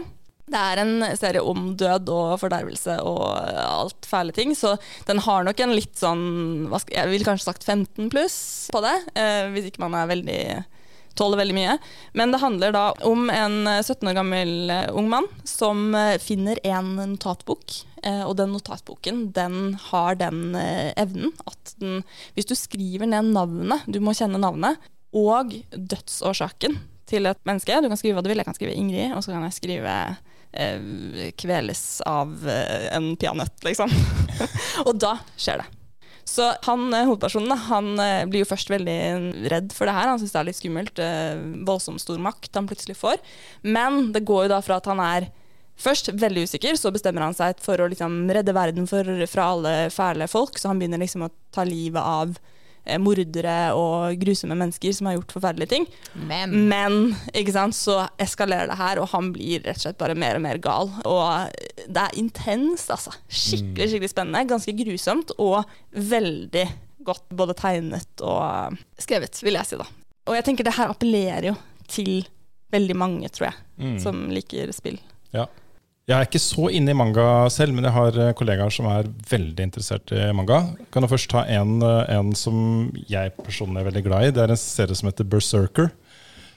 Det 0.49 0.61
er 0.61 0.81
en 0.81 0.95
serie 1.19 1.43
om 1.45 1.73
død 1.79 2.09
og 2.13 2.39
fordervelse 2.41 2.99
og 3.05 3.25
alt 3.61 4.09
fæle 4.09 4.33
ting, 4.37 4.55
så 4.57 4.77
den 5.09 5.21
har 5.27 5.45
nok 5.45 5.61
en 5.61 5.75
litt 5.77 5.99
sånn 5.99 6.23
Jeg 6.89 7.11
ville 7.11 7.27
kanskje 7.27 7.51
sagt 7.51 7.67
15 7.69 8.09
pluss 8.13 8.39
på 8.73 8.81
det, 8.85 8.97
eh, 9.19 9.51
hvis 9.53 9.69
ikke 9.69 9.85
man 9.85 9.99
er 9.99 10.09
veldig 10.09 10.41
tåler 11.19 11.41
veldig 11.41 11.57
mye. 11.57 11.75
Men 12.19 12.33
det 12.33 12.41
handler 12.43 12.73
da 12.75 12.85
om 13.09 13.29
en 13.35 13.59
eh, 13.67 13.83
17 13.83 14.09
år 14.11 14.17
gammel 14.21 14.53
eh, 14.71 14.87
ung 14.95 15.11
mann 15.11 15.27
som 15.49 15.91
eh, 15.99 16.17
finner 16.23 16.61
en 16.67 16.95
notatbok. 17.15 17.81
eh, 18.03 18.23
Og 18.25 18.37
den 18.39 18.55
notatboken 18.55 19.25
den 19.37 19.75
har 19.91 20.19
den 20.21 20.55
eh, 20.59 20.93
evnen 20.97 21.35
at 21.47 21.75
den 21.83 22.05
Hvis 22.37 22.49
du 22.49 22.55
skriver 22.59 23.07
ned 23.11 23.33
navnet, 23.35 23.85
du 23.87 24.01
må 24.01 24.15
kjenne 24.17 24.41
navnet, 24.41 24.79
og 25.17 25.55
dødsårsaken 25.73 26.75
til 27.09 27.25
et 27.27 27.39
menneske 27.49 27.79
Du 27.81 27.89
kan 27.89 27.97
skrive 27.97 28.19
hva 28.19 28.23
du 28.23 28.29
vil, 28.29 28.39
jeg 28.43 28.49
kan 28.49 28.57
skrive 28.57 28.75
Ingrid, 28.77 29.15
og 29.17 29.23
så 29.25 29.33
kan 29.33 29.47
jeg 29.47 29.57
skrive 29.57 29.95
eh, 30.53 31.33
kveles 31.41 31.83
av 32.07 32.35
eh, 32.49 32.89
en 32.97 33.15
peanøtt, 33.17 33.57
liksom. 33.65 33.93
og 34.87 34.93
da 35.01 35.17
skjer 35.41 35.63
det. 35.63 35.69
Så 36.29 36.45
han, 36.67 36.83
eh, 36.95 37.07
hovedpersonen 37.09 37.57
han 37.71 37.91
eh, 38.05 38.27
blir 38.29 38.45
jo 38.45 38.51
først 38.51 38.71
veldig 38.73 38.99
redd 39.49 39.73
for 39.75 39.89
det 39.89 39.95
her. 39.97 40.11
Han 40.13 40.21
syns 40.21 40.35
det 40.35 40.41
er 40.43 40.49
litt 40.51 40.61
skummelt. 40.61 41.01
eh, 41.03 41.41
Voldsomt 41.69 42.03
stor 42.05 42.21
makt 42.23 42.59
han 42.59 42.69
plutselig 42.69 42.99
får. 43.01 43.17
Men 43.65 44.13
det 44.13 44.27
går 44.29 44.47
jo 44.47 44.53
da 44.53 44.61
fra 44.65 44.77
at 44.83 44.91
han 44.91 45.01
er 45.05 45.31
først 45.79 46.11
veldig 46.19 46.45
usikker, 46.51 46.77
så 46.77 46.91
bestemmer 46.91 47.23
han 47.23 47.37
seg 47.39 47.61
for 47.63 47.79
å 47.81 47.89
liksom 47.89 48.27
redde 48.35 48.55
verden 48.57 48.89
for, 48.91 49.07
fra 49.31 49.53
alle 49.55 49.75
fæle 49.95 50.27
folk. 50.29 50.59
Så 50.59 50.73
han 50.73 50.81
begynner 50.83 51.01
liksom 51.01 51.25
å 51.27 51.33
ta 51.55 51.65
livet 51.67 52.03
av 52.03 52.37
mordere 53.05 53.75
og 53.77 54.17
grusomme 54.17 54.57
mennesker 54.57 54.95
som 54.97 55.09
har 55.11 55.19
gjort 55.19 55.35
forferdelige 55.37 55.75
ting. 55.75 55.85
Men 56.17 56.55
Men 56.71 57.75
så 57.77 57.99
eskalerer 58.17 58.71
det 58.71 58.79
her, 58.81 59.01
og 59.03 59.11
han 59.13 59.33
blir 59.35 59.61
rett 59.61 59.77
og 59.77 59.85
slett 59.85 59.99
bare 60.01 60.17
mer 60.17 60.39
og 60.39 60.45
mer 60.47 60.59
gal. 60.59 60.89
Og 61.05 61.53
det 61.89 62.03
er 62.05 62.17
intenst, 62.21 62.91
altså. 62.93 63.15
Skikkelig 63.33 63.89
skikkelig 63.95 64.11
spennende. 64.13 64.43
Ganske 64.51 64.75
grusomt, 64.77 65.33
og 65.41 65.65
veldig 65.93 66.67
godt 67.09 67.25
både 67.33 67.55
tegnet 67.57 68.21
og 68.25 68.77
skrevet, 69.01 69.39
vil 69.43 69.57
jeg 69.57 69.71
si 69.71 69.79
da. 69.81 69.87
Og 70.29 70.37
jeg 70.37 70.45
tenker 70.45 70.67
det 70.69 70.75
her 70.77 70.93
appellerer 70.93 71.47
jo 71.53 71.55
til 71.89 72.27
veldig 72.75 72.97
mange, 73.01 73.31
tror 73.33 73.49
jeg, 73.49 73.57
Mm. 73.79 73.99
som 74.03 74.29
liker 74.35 74.73
spill. 74.77 74.99
Ja. 75.33 75.47
Jeg 76.09 76.17
er 76.17 76.25
ikke 76.27 76.41
så 76.41 76.71
inne 76.73 76.91
i 76.91 76.97
manga 76.97 77.49
selv, 77.53 77.75
men 77.77 77.85
jeg 77.85 77.93
har 77.93 78.17
eh, 78.19 78.33
kollegaer 78.33 78.73
som 78.73 78.87
er 78.87 79.05
veldig 79.29 79.61
interessert 79.61 80.11
i 80.13 80.33
manga. 80.33 80.75
Kan 80.91 81.05
jeg 81.05 81.11
først 81.13 81.29
ta 81.31 81.43
en, 81.45 81.83
eh, 81.83 82.17
en 82.17 82.35
som 82.35 82.91
jeg 83.09 83.33
personlig 83.45 83.81
er 83.83 83.91
veldig 83.91 84.05
glad 84.05 84.25
i. 84.27 84.31
Det 84.33 84.43
er 84.43 84.51
en 84.55 84.57
serie 84.57 84.97
som 84.97 85.09
heter 85.11 85.25
Berserker. 85.29 85.91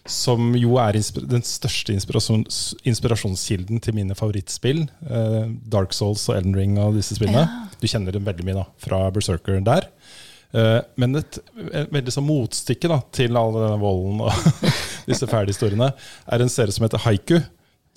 Som 0.09 0.55
jo 0.57 0.79
er 0.81 0.97
den 1.29 1.43
største 1.45 1.93
inspirasjon, 1.93 2.47
inspirasjonskilden 2.89 3.81
til 3.83 3.95
mine 3.97 4.17
favorittspill. 4.17 4.83
Eh, 5.05 5.43
Dark 5.71 5.93
Souls 5.93 6.23
og 6.29 6.39
Elden 6.39 6.57
Ring 6.57 6.79
og 6.81 6.97
disse 6.97 7.17
spillene. 7.19 7.45
Du 7.77 7.87
kjenner 7.89 8.15
dem 8.15 8.25
veldig 8.25 8.47
mye 8.47 8.59
da, 8.63 8.65
fra 8.81 9.03
Berserker 9.13 9.61
der. 9.65 9.87
Eh, 10.57 10.79
men 10.99 11.21
et, 11.21 11.37
et 11.69 11.93
veldig 11.93 12.15
sånn 12.17 12.27
motstykke 12.27 12.89
da, 12.91 12.99
til 13.13 13.37
all 13.39 13.53
denne 13.55 13.79
volden 13.81 14.25
og 14.25 14.69
disse 15.09 15.29
fæle 15.29 15.53
historiene, 15.53 15.93
er 16.27 16.43
en 16.43 16.51
serie 16.51 16.73
som 16.73 16.87
heter 16.87 17.05
Haiku. 17.05 17.37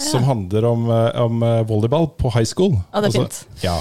Som 0.02 0.24
handler 0.26 0.64
om, 0.66 0.88
eh, 0.90 1.20
om 1.22 1.42
eh, 1.42 1.62
volleyball 1.68 2.08
på 2.18 2.30
high 2.34 2.46
school. 2.46 2.72
Ja, 2.92 3.00
det 3.00 3.12
er 3.12 3.14
fint 3.14 3.36
Ja, 3.62 3.76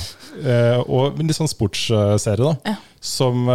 eh, 0.46 0.78
og 0.86 1.18
en 1.18 1.26
litt 1.26 1.38
sånn 1.40 1.50
sportsserie, 1.50 2.38
da. 2.38 2.54
Ja. 2.70 2.76
Som, 3.04 3.50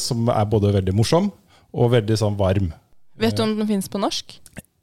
som 0.00 0.30
er 0.32 0.46
både 0.48 0.70
veldig 0.72 0.94
morsom 0.96 1.26
og 1.74 1.90
veldig 1.92 2.16
sånn 2.16 2.38
varm. 2.38 2.70
Vet 3.18 3.36
du 3.36 3.42
om 3.42 3.56
den 3.58 3.66
finnes 3.70 3.88
på 3.88 4.00
norsk? 4.02 4.38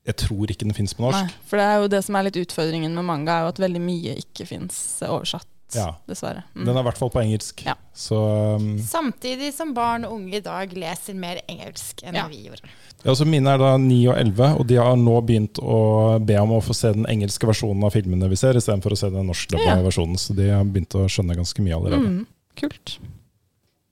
Jeg 0.08 0.15
tror 0.17 0.50
ikke 0.50 0.65
den 0.65 0.74
fins 0.74 0.96
på 0.98 1.04
norsk. 1.06 1.28
Nei, 1.28 1.34
for 1.46 1.58
det 1.62 1.65
er 1.70 1.82
jo 1.84 1.88
det 1.94 2.00
som 2.08 2.15
er 2.17 2.24
litt 2.30 2.38
utfordringen 2.41 2.94
med 2.98 3.06
manga, 3.06 3.32
er 3.38 3.41
jo 3.46 3.52
at 3.54 3.60
veldig 3.62 3.82
mye 3.84 4.15
ikke 4.17 4.48
fins 4.50 4.78
oversatt, 5.06 5.48
Ja. 5.76 5.91
dessverre. 6.10 6.41
Mm. 6.56 6.65
Den 6.65 6.76
er 6.76 6.82
i 6.82 6.84
hvert 6.89 6.98
fall 6.98 7.12
på 7.13 7.22
engelsk. 7.22 7.62
Ja. 7.65 7.76
Så 7.94 8.17
um, 8.58 8.80
samtidig 8.84 9.54
som 9.54 9.74
barn 9.78 10.04
og 10.06 10.15
unge 10.17 10.39
i 10.39 10.41
dag 10.44 10.74
leser 10.74 11.13
mer 11.15 11.39
engelsk 11.48 12.02
enn 12.04 12.15
Ja. 12.17 12.26
vi 12.28 12.41
gjorde. 12.48 12.65
ja, 13.04 13.12
altså 13.12 13.26
Mine 13.28 13.54
er 13.54 13.58
da 13.62 13.78
9 13.78 14.08
og 14.10 14.17
11, 14.17 14.50
og 14.60 14.67
de 14.67 14.76
har 14.82 14.96
nå 14.98 15.22
begynt 15.22 15.60
å 15.62 16.20
be 16.26 16.36
om 16.41 16.50
å 16.58 16.63
få 16.65 16.74
se 16.76 16.91
den 16.94 17.06
engelske 17.06 17.46
versjonen 17.48 17.84
av 17.86 17.94
filmene 17.94 18.28
vi 18.28 18.36
ser, 18.36 18.54
istedenfor 18.58 18.91
å 18.91 18.98
se 18.98 19.10
den 19.13 19.28
norske 19.28 19.56
Ja. 19.62 19.76
versjonen. 19.86 20.17
Så 20.17 20.34
de 20.36 20.50
har 20.50 20.63
begynt 20.65 20.98
å 20.98 21.06
skjønne 21.08 21.38
ganske 21.38 21.62
mye 21.62 21.78
allerede. 21.78 22.02
Mm, 22.10 22.26
kult. 22.58 22.98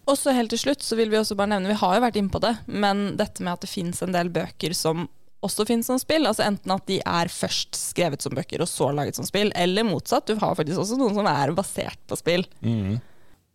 Og 0.10 0.18
så 0.18 0.34
helt 0.34 0.50
til 0.50 0.62
slutt 0.64 0.82
så 0.86 0.98
vil 0.98 1.12
vi 1.14 1.20
også 1.20 1.38
bare 1.38 1.52
nevne, 1.54 1.70
vi 1.70 1.78
har 1.78 1.96
jo 2.00 2.02
vært 2.02 2.18
inne 2.18 2.34
på 2.34 2.42
det, 2.42 2.56
men 2.66 3.12
dette 3.20 3.44
med 3.46 3.54
at 3.54 3.62
det 3.66 3.70
finnes 3.70 4.00
en 4.02 4.16
del 4.16 4.32
bøker 4.34 4.74
som 4.78 5.06
også 5.46 5.64
finnes 5.70 5.88
som 5.88 6.00
spill. 6.02 6.26
altså 6.28 6.44
Enten 6.48 6.74
at 6.74 6.88
de 6.90 6.98
er 7.06 7.30
først 7.32 7.78
skrevet 7.78 8.24
som 8.26 8.34
bøker 8.36 8.60
og 8.66 8.68
så 8.68 8.90
laget 8.92 9.16
som 9.20 9.28
spill, 9.28 9.54
eller 9.56 9.86
motsatt. 9.88 10.26
Du 10.28 10.36
har 10.42 10.58
faktisk 10.58 10.82
også 10.82 10.98
noen 11.00 11.14
som 11.16 11.30
er 11.32 11.54
basert 11.56 12.02
på 12.10 12.18
spill. 12.20 12.44
Mm. 12.66 12.98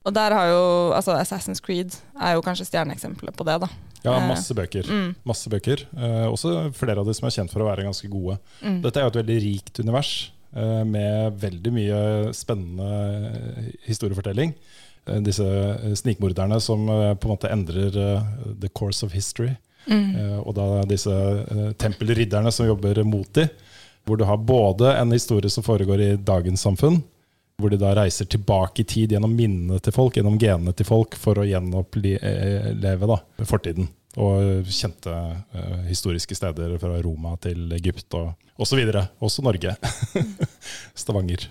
Og 0.05 0.13
der 0.15 0.35
har 0.37 0.47
jo 0.53 0.63
altså 0.97 1.17
Assassin's 1.17 1.61
Creed 1.65 1.97
er 2.21 2.37
jo 2.37 2.45
kanskje 2.45 2.67
stjerneeksempelet 2.71 3.37
på 3.37 3.45
det, 3.49 3.59
da. 3.67 3.69
Ja, 4.05 4.19
Eh, 4.21 4.27
masse 4.29 4.53
bøker. 4.57 4.85
Mm, 4.85 5.15
Masse 5.25 5.49
bøker. 5.49 5.81
Eh, 5.97 6.27
også 6.29 6.71
flere 6.77 7.01
av 7.01 7.07
de 7.09 7.15
som 7.17 7.25
er 7.27 7.33
kjent 7.39 7.53
for 7.53 7.65
å 7.65 7.69
være 7.71 7.87
ganske 7.87 8.09
gode. 8.13 8.37
mm. 8.61 8.83
Dette 8.85 9.01
er 9.01 9.07
jo 9.07 9.13
et 9.15 9.21
veldig 9.23 9.39
rikt 9.47 9.81
univers 9.81 10.11
eh, 10.55 10.83
med 10.85 11.39
veldig 11.41 11.73
mye 11.73 12.01
spennende 12.37 13.71
historiefortelling. 13.89 14.53
Eh, 15.07 15.21
Disse 15.21 15.45
eh, 15.45 15.95
snikmorderne 15.95 16.61
som 16.61 16.89
eh, 16.89 17.15
på 17.15 17.29
en 17.29 17.35
måte 17.35 17.53
endrer 17.53 17.91
the 18.61 18.69
course 18.69 19.07
of 19.07 19.13
history. 19.13 19.55
Mm. 19.87 20.41
Og 20.41 20.55
da 20.57 20.67
disse 20.89 21.13
tempelridderne 21.77 22.49
som 22.53 22.65
jobber 22.65 23.03
mot 23.05 23.29
de, 23.37 23.43
hvor 24.09 24.17
du 24.17 24.23
har 24.25 24.39
både 24.41 24.95
en 24.97 25.11
historie 25.13 25.51
som 25.53 25.65
foregår 25.67 26.01
i 26.01 26.07
dagens 26.17 26.63
samfunn, 26.65 27.03
hvor 27.61 27.69
de 27.69 27.77
da 27.77 27.91
reiser 27.99 28.25
tilbake 28.25 28.81
i 28.81 28.87
tid 28.89 29.13
gjennom 29.13 29.35
minnene 29.37 29.77
til 29.85 29.93
folk, 29.93 30.17
gjennom 30.17 30.39
genene 30.41 30.73
til 30.73 30.89
folk, 30.89 31.19
for 31.21 31.37
å 31.37 31.45
gjenoppleve 31.45 33.11
da, 33.11 33.19
fortiden. 33.45 33.91
Og 34.17 34.65
kjente 34.73 35.13
uh, 35.13 35.85
historiske 35.91 36.39
steder 36.39 36.79
fra 36.81 36.97
Roma 37.05 37.35
til 37.45 37.77
Egypt 37.77 38.17
og 38.17 38.33
osv. 38.57 38.81
Også 39.21 39.45
Norge. 39.45 39.77
Stavanger. 41.05 41.51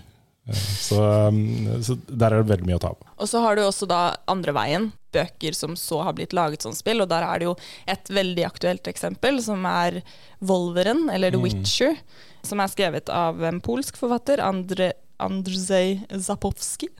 Så, 0.52 0.98
um, 1.00 1.82
så 1.82 1.96
der 2.04 2.34
er 2.34 2.42
det 2.42 2.50
veldig 2.50 2.68
mye 2.68 2.76
å 2.76 2.82
ta 2.82 2.90
av. 2.92 3.06
Og 3.16 3.30
så 3.30 3.40
har 3.40 3.56
du 3.56 3.62
også 3.64 3.88
da 3.88 4.00
andre 4.28 4.52
veien, 4.56 4.90
bøker 5.14 5.56
som 5.56 5.76
så 5.78 6.02
har 6.04 6.16
blitt 6.18 6.34
laget 6.36 6.66
som 6.66 6.74
spill, 6.76 7.00
og 7.00 7.08
der 7.08 7.24
er 7.24 7.40
det 7.40 7.48
jo 7.48 7.54
et 7.88 8.10
veldig 8.12 8.44
aktuelt 8.44 8.90
eksempel, 8.90 9.40
som 9.44 9.64
er 9.68 10.02
Wolveren, 10.44 11.06
eller 11.14 11.32
The 11.32 11.40
Witcher, 11.40 11.96
som 12.44 12.60
er 12.60 12.72
skrevet 12.72 13.08
av 13.08 13.40
en 13.46 13.62
polsk 13.64 13.96
forfatter, 14.00 14.42
Andre, 14.44 14.92
Andrzej 15.22 16.02
Zapowski, 16.20 16.90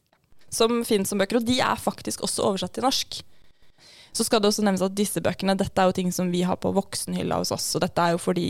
som 0.54 0.80
finnes 0.86 1.10
som 1.10 1.20
bøker, 1.20 1.42
og 1.42 1.48
de 1.48 1.58
er 1.60 1.80
faktisk 1.80 2.24
også 2.24 2.48
oversatt 2.48 2.78
til 2.78 2.86
norsk. 2.86 3.20
Så 4.14 4.24
skal 4.26 4.40
det 4.40 4.48
også 4.52 4.62
nevnes 4.62 4.82
at 4.86 4.94
disse 4.94 5.18
bøkene, 5.24 5.56
dette 5.58 5.82
er 5.82 5.90
jo 5.90 5.96
ting 5.96 6.12
som 6.14 6.28
vi 6.30 6.44
har 6.46 6.58
på 6.62 6.70
voksenhylla 6.76 7.40
hos 7.40 7.50
oss, 7.54 7.66
og 7.74 7.82
dette 7.82 7.98
er 8.04 8.14
jo 8.14 8.20
for 8.22 8.38
de 8.38 8.46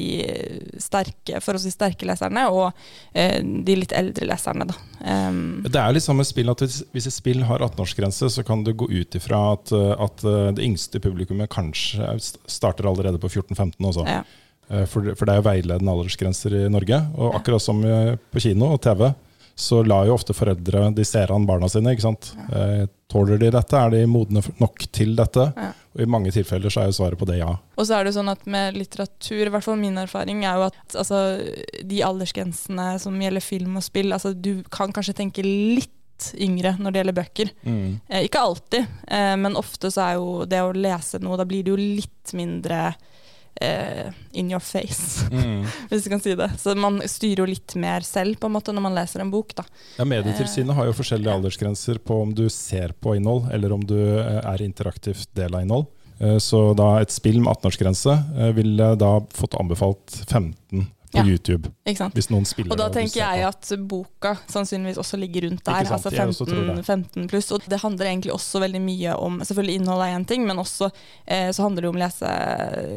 sterke, 0.82 1.40
forholdsvis 1.40 1.78
sterke 1.78 2.08
leserne, 2.08 2.44
og 2.52 2.70
eh, 3.16 3.40
de 3.40 3.78
litt 3.80 3.94
eldre 3.96 4.28
leserne, 4.28 4.68
da. 4.68 4.76
Um, 5.00 5.64
Det 5.64 5.80
er 5.80 5.96
litt 5.96 6.04
samme 6.04 6.26
spill 6.28 6.52
at 6.52 6.60
hvis, 6.64 6.82
hvis 6.92 7.08
et 7.08 7.16
spill 7.16 7.42
har 7.48 7.64
18-årsgrense, 7.64 8.28
så 8.36 8.44
kan 8.46 8.62
du 8.66 8.74
gå 8.76 8.90
ut 8.92 9.16
ifra 9.16 9.40
at, 9.56 9.72
at 9.72 10.24
uh, 10.28 10.52
det 10.54 10.64
yngste 10.68 11.00
publikummet 11.00 11.52
kanskje 11.52 12.12
starter 12.46 12.88
allerede 12.92 13.20
på 13.22 13.32
14-15 13.32 13.78
også. 13.80 14.08
ja. 14.08 14.22
Eh, 14.68 14.86
For, 14.88 15.14
for 15.16 15.26
det 15.28 15.34
er 15.34 15.40
jo 15.42 15.48
veiledende 15.48 15.92
aldersgrenser 15.92 16.54
i 16.56 16.64
Norge. 16.72 17.00
Og 17.20 17.36
akkurat 17.40 17.62
som 17.62 17.82
eh, 17.84 18.14
på 18.32 18.40
kino 18.40 18.70
og 18.74 18.80
TV, 18.84 19.10
så 19.54 19.82
lar 19.86 20.08
jo 20.08 20.16
ofte 20.16 20.34
foreldre 20.34 20.88
de 20.96 21.04
ser 21.06 21.30
an 21.34 21.44
barna 21.46 21.68
sine. 21.70 21.92
ikke 21.94 22.06
sant? 22.08 22.32
Eh, 22.50 22.86
Tåler 23.14 23.38
de 23.38 23.50
dette? 23.54 23.78
Er 23.78 23.92
de 23.94 24.04
modne 24.10 24.42
nok 24.58 24.86
til 24.94 25.14
dette? 25.14 25.46
Ja. 25.54 25.70
Og 25.94 26.02
i 26.02 26.10
mange 26.10 26.32
tilfeller 26.34 26.72
så 26.72 26.82
er 26.82 26.90
jo 26.90 26.96
svaret 26.96 27.20
på 27.20 27.28
det 27.28 27.38
ja. 27.38 27.52
Og 27.78 27.86
så 27.86 28.00
er 28.00 28.08
det 28.08 28.16
sånn 28.16 28.30
at 28.32 28.42
med 28.50 28.74
litteratur, 28.74 29.44
i 29.44 29.52
hvert 29.54 29.62
fall 29.62 29.78
min 29.78 30.00
erfaring, 30.02 30.42
er 30.42 30.58
jo 30.58 30.66
at 30.66 30.96
altså, 30.98 31.20
de 31.86 32.00
aldersgrensene 32.02 32.88
som 33.02 33.20
gjelder 33.22 33.44
film 33.44 33.78
og 33.78 33.86
spill, 33.86 34.10
altså 34.16 34.34
du 34.34 34.64
kan 34.74 34.94
kanskje 34.94 35.14
tenke 35.20 35.46
litt 35.46 35.92
yngre 36.42 36.74
når 36.80 36.90
det 36.90 37.00
gjelder 37.00 37.18
bøker. 37.20 37.54
Eh, 37.66 38.26
ikke 38.26 38.42
alltid, 38.42 38.90
eh, 39.06 39.34
men 39.38 39.58
ofte 39.60 39.92
så 39.94 40.08
er 40.08 40.18
jo 40.18 40.48
det 40.50 40.62
å 40.64 40.74
lese 40.74 41.22
noe, 41.22 41.38
da 41.38 41.46
blir 41.46 41.62
det 41.62 41.74
jo 41.74 41.78
litt 41.78 42.34
mindre 42.34 42.88
eh, 43.60 44.10
in 44.32 44.50
your 44.50 44.60
face, 44.64 45.26
hvis 45.90 46.04
du 46.04 46.10
kan 46.12 46.22
si 46.22 46.34
det. 46.38 46.50
Så 46.60 46.74
man 46.78 47.00
styrer 47.08 47.44
jo 47.44 47.48
litt 47.50 47.74
mer 47.80 48.06
selv 48.06 48.38
på 48.40 48.50
en 48.50 48.56
måte 48.56 48.74
når 48.74 48.86
man 48.86 48.96
leser 48.96 49.22
en 49.24 49.30
bok, 49.34 49.54
da. 49.58 49.64
Ja, 49.98 50.06
Medietilsynet 50.08 50.74
har 50.76 50.88
jo 50.88 50.96
forskjellige 50.96 51.34
aldersgrenser 51.38 52.00
på 52.02 52.22
om 52.24 52.34
du 52.34 52.46
ser 52.52 52.94
på 52.98 53.14
innhold, 53.18 53.50
eller 53.54 53.72
om 53.76 53.84
du 53.84 53.98
eh, 53.98 54.40
er 54.42 54.64
interaktivt 54.64 55.30
del 55.38 55.54
av 55.54 55.62
innhold. 55.66 55.86
Eh, 56.18 56.38
Så 56.42 56.60
da 56.78 56.96
et 57.02 57.10
spill 57.14 57.40
med 57.42 57.52
18-årsgrense 57.56 58.18
eh, 58.38 58.52
ville 58.56 58.92
da 59.00 59.16
fått 59.34 59.56
anbefalt 59.60 60.20
15 60.28 60.86
på 61.14 61.22
Ja. 61.22 61.24
YouTube. 61.30 61.70
Ikke 61.86 62.02
sant? 62.02 62.14
Hvis 62.18 62.28
noen 62.34 62.44
spiller 62.44 62.72
Og 62.74 62.78
da 62.82 62.88
tenker 62.90 63.20
jeg 63.22 63.42
på. 63.44 63.48
at 63.48 63.86
boka 63.88 64.34
sannsynligvis 64.50 64.98
også 65.00 65.18
ligger 65.22 65.46
rundt 65.48 65.64
der, 65.64 65.86
altså 65.94 66.10
jeg 66.12 66.28
også 66.28 66.46
tror 66.50 66.74
15, 66.74 66.84
15 66.84 67.28
pluss. 67.30 67.50
Og 67.54 67.62
det 67.70 67.80
handler 67.80 68.06
egentlig 68.10 68.32
også 68.34 68.60
veldig 68.60 68.80
mye 68.82 69.14
om 69.16 69.40
Selvfølgelig 69.40 69.78
innholdet 69.80 70.08
er 70.10 70.18
én 70.18 70.26
ting, 70.26 70.46
men 70.46 70.56
også 70.58 70.90
eh, 71.26 71.50
så 71.54 71.62
handler 71.68 71.82
det 71.86 71.92
om 71.94 72.00
lese, 72.02 72.26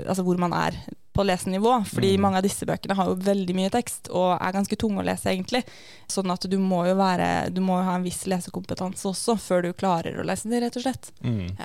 altså 0.09 0.23
hvor 0.25 0.37
man 0.41 0.53
er 0.53 0.73
på 1.17 1.23
lesenivå. 1.25 1.83
Fordi 1.89 2.15
Mm. 2.17 2.21
mange 2.21 2.37
av 2.37 2.43
disse 2.43 2.65
bøkene 2.65 2.93
har 2.95 3.05
jo 3.09 3.15
veldig 3.15 3.55
mye 3.55 3.69
tekst, 3.73 4.09
og 4.13 4.37
er 4.41 4.51
ganske 4.53 4.75
tunge 4.77 5.01
å 5.01 5.05
lese, 5.05 5.25
egentlig. 5.33 5.63
Sånn 6.07 6.29
at 6.31 6.41
du 6.49 6.57
må 6.59 6.85
jo 6.87 6.95
være 6.95 7.51
Du 7.53 7.61
må 7.61 7.79
jo 7.79 7.85
ha 7.89 7.95
en 7.95 8.03
viss 8.03 8.25
lesekompetanse 8.25 9.05
også, 9.09 9.37
før 9.39 9.61
du 9.63 9.73
klarer 9.73 10.19
å 10.21 10.25
lese 10.25 10.49
det, 10.49 10.61
rett 10.61 10.77
og 10.77 10.83
slett. 10.83 11.11
Mm. 11.23 11.55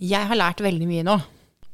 Jeg 0.00 0.26
har 0.26 0.36
lært 0.36 0.58
veldig 0.64 0.86
mye 0.88 1.04
nå. 1.04 1.20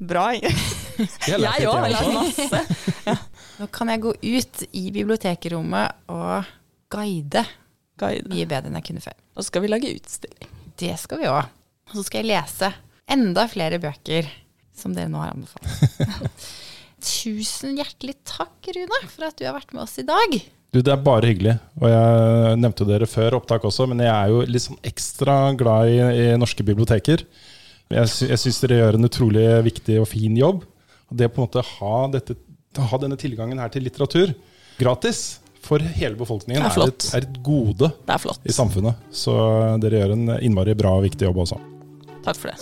Bra. 0.00 0.32
Jeg 0.98 1.38
òg 1.40 1.46
har 1.46 1.60
jeg 1.60 1.94
lært 1.94 2.10
også. 2.10 2.46
masse. 2.46 3.16
Nå 3.60 3.68
kan 3.72 3.92
jeg 3.92 4.02
gå 4.04 4.12
ut 4.22 4.64
i 4.76 4.84
bibliotekrommet 4.94 6.10
og 6.12 6.48
guide 6.92 7.44
Guide. 7.96 8.28
mye 8.28 8.44
bedre 8.48 8.68
enn 8.68 8.76
jeg 8.80 8.88
kunne 8.90 9.04
før. 9.04 9.16
Og 9.36 9.40
så 9.42 9.48
skal 9.48 9.64
vi 9.64 9.70
lage 9.72 9.92
utstilling. 9.96 10.50
Det 10.76 10.92
skal 11.00 11.22
vi 11.22 11.30
òg. 11.32 11.46
Og 11.88 11.94
så 11.96 12.04
skal 12.08 12.20
jeg 12.22 12.30
lese 12.34 12.72
enda 13.12 13.46
flere 13.48 13.78
bøker 13.80 14.28
som 14.76 14.92
dere 14.96 15.08
nå 15.08 15.22
har 15.22 15.32
anbefalt. 15.32 16.44
Tusen 17.06 17.76
hjertelig 17.78 18.16
takk, 18.26 18.56
Rune, 18.74 19.00
for 19.12 19.28
at 19.28 19.36
du 19.38 19.46
har 19.46 19.56
vært 19.56 19.72
med 19.76 19.84
oss 19.84 19.96
i 20.00 20.04
dag. 20.06 20.36
Du, 20.74 20.80
Det 20.82 20.92
er 20.92 21.00
bare 21.00 21.30
hyggelig. 21.30 21.56
Og 21.80 21.88
jeg 21.92 22.56
nevnte 22.60 22.84
jo 22.84 22.90
dere 22.90 23.08
før 23.08 23.38
opptak 23.38 23.64
også, 23.68 23.86
men 23.88 24.02
jeg 24.04 24.12
er 24.12 24.32
jo 24.32 24.42
litt 24.48 24.64
sånn 24.66 24.80
ekstra 24.84 25.36
glad 25.56 25.92
i, 25.92 25.98
i 26.02 26.26
norske 26.40 26.66
biblioteker. 26.66 27.24
Jeg, 27.92 28.10
sy 28.10 28.26
jeg 28.32 28.42
syns 28.42 28.58
dere 28.64 28.80
gjør 28.80 28.98
en 28.98 29.08
utrolig 29.08 29.46
viktig 29.68 30.00
og 30.02 30.08
fin 30.10 30.36
jobb. 30.36 30.64
Og 31.10 31.18
det 31.20 31.28
å 31.28 31.32
på 31.32 31.42
en 31.42 31.46
måte 31.46 31.62
ha, 31.62 31.96
dette, 32.12 32.36
ha 32.90 32.98
denne 33.02 33.18
tilgangen 33.20 33.60
her 33.62 33.70
til 33.72 33.86
litteratur 33.86 34.34
gratis 34.80 35.38
for 35.66 35.82
hele 35.82 36.14
befolkningen 36.18 36.62
er 36.62 36.74
er, 36.78 36.90
et, 36.92 37.06
er 37.16 37.24
et 37.26 37.38
gode 37.42 37.90
Det 38.06 38.14
er 38.14 38.22
flott. 38.22 38.42
i 38.46 38.54
samfunnet. 38.54 38.98
Så 39.10 39.34
dere 39.82 40.02
gjør 40.02 40.14
en 40.14 40.36
innmari 40.38 40.76
bra 40.78 40.94
og 40.98 41.06
viktig 41.06 41.26
jobb 41.26 41.42
også. 41.46 41.58
Takk 42.26 42.38
for 42.38 42.50
det. 42.50 42.58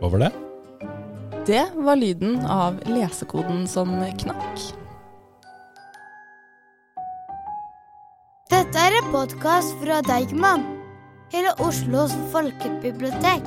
Hva 0.00 0.08
var 0.12 0.24
det? 0.24 0.30
Det 1.48 1.64
var 1.76 1.96
lyden 2.00 2.38
av 2.44 2.80
lesekoden 2.88 3.64
som 3.68 3.92
knakk. 4.22 4.66
Dette 8.50 8.82
er 8.86 8.98
en 8.98 9.12
podkast 9.12 9.76
fra 9.80 10.00
Deigman, 10.04 10.66
Hele 11.32 11.52
Oslos 11.62 12.16
folkebibliotek. 12.32 13.46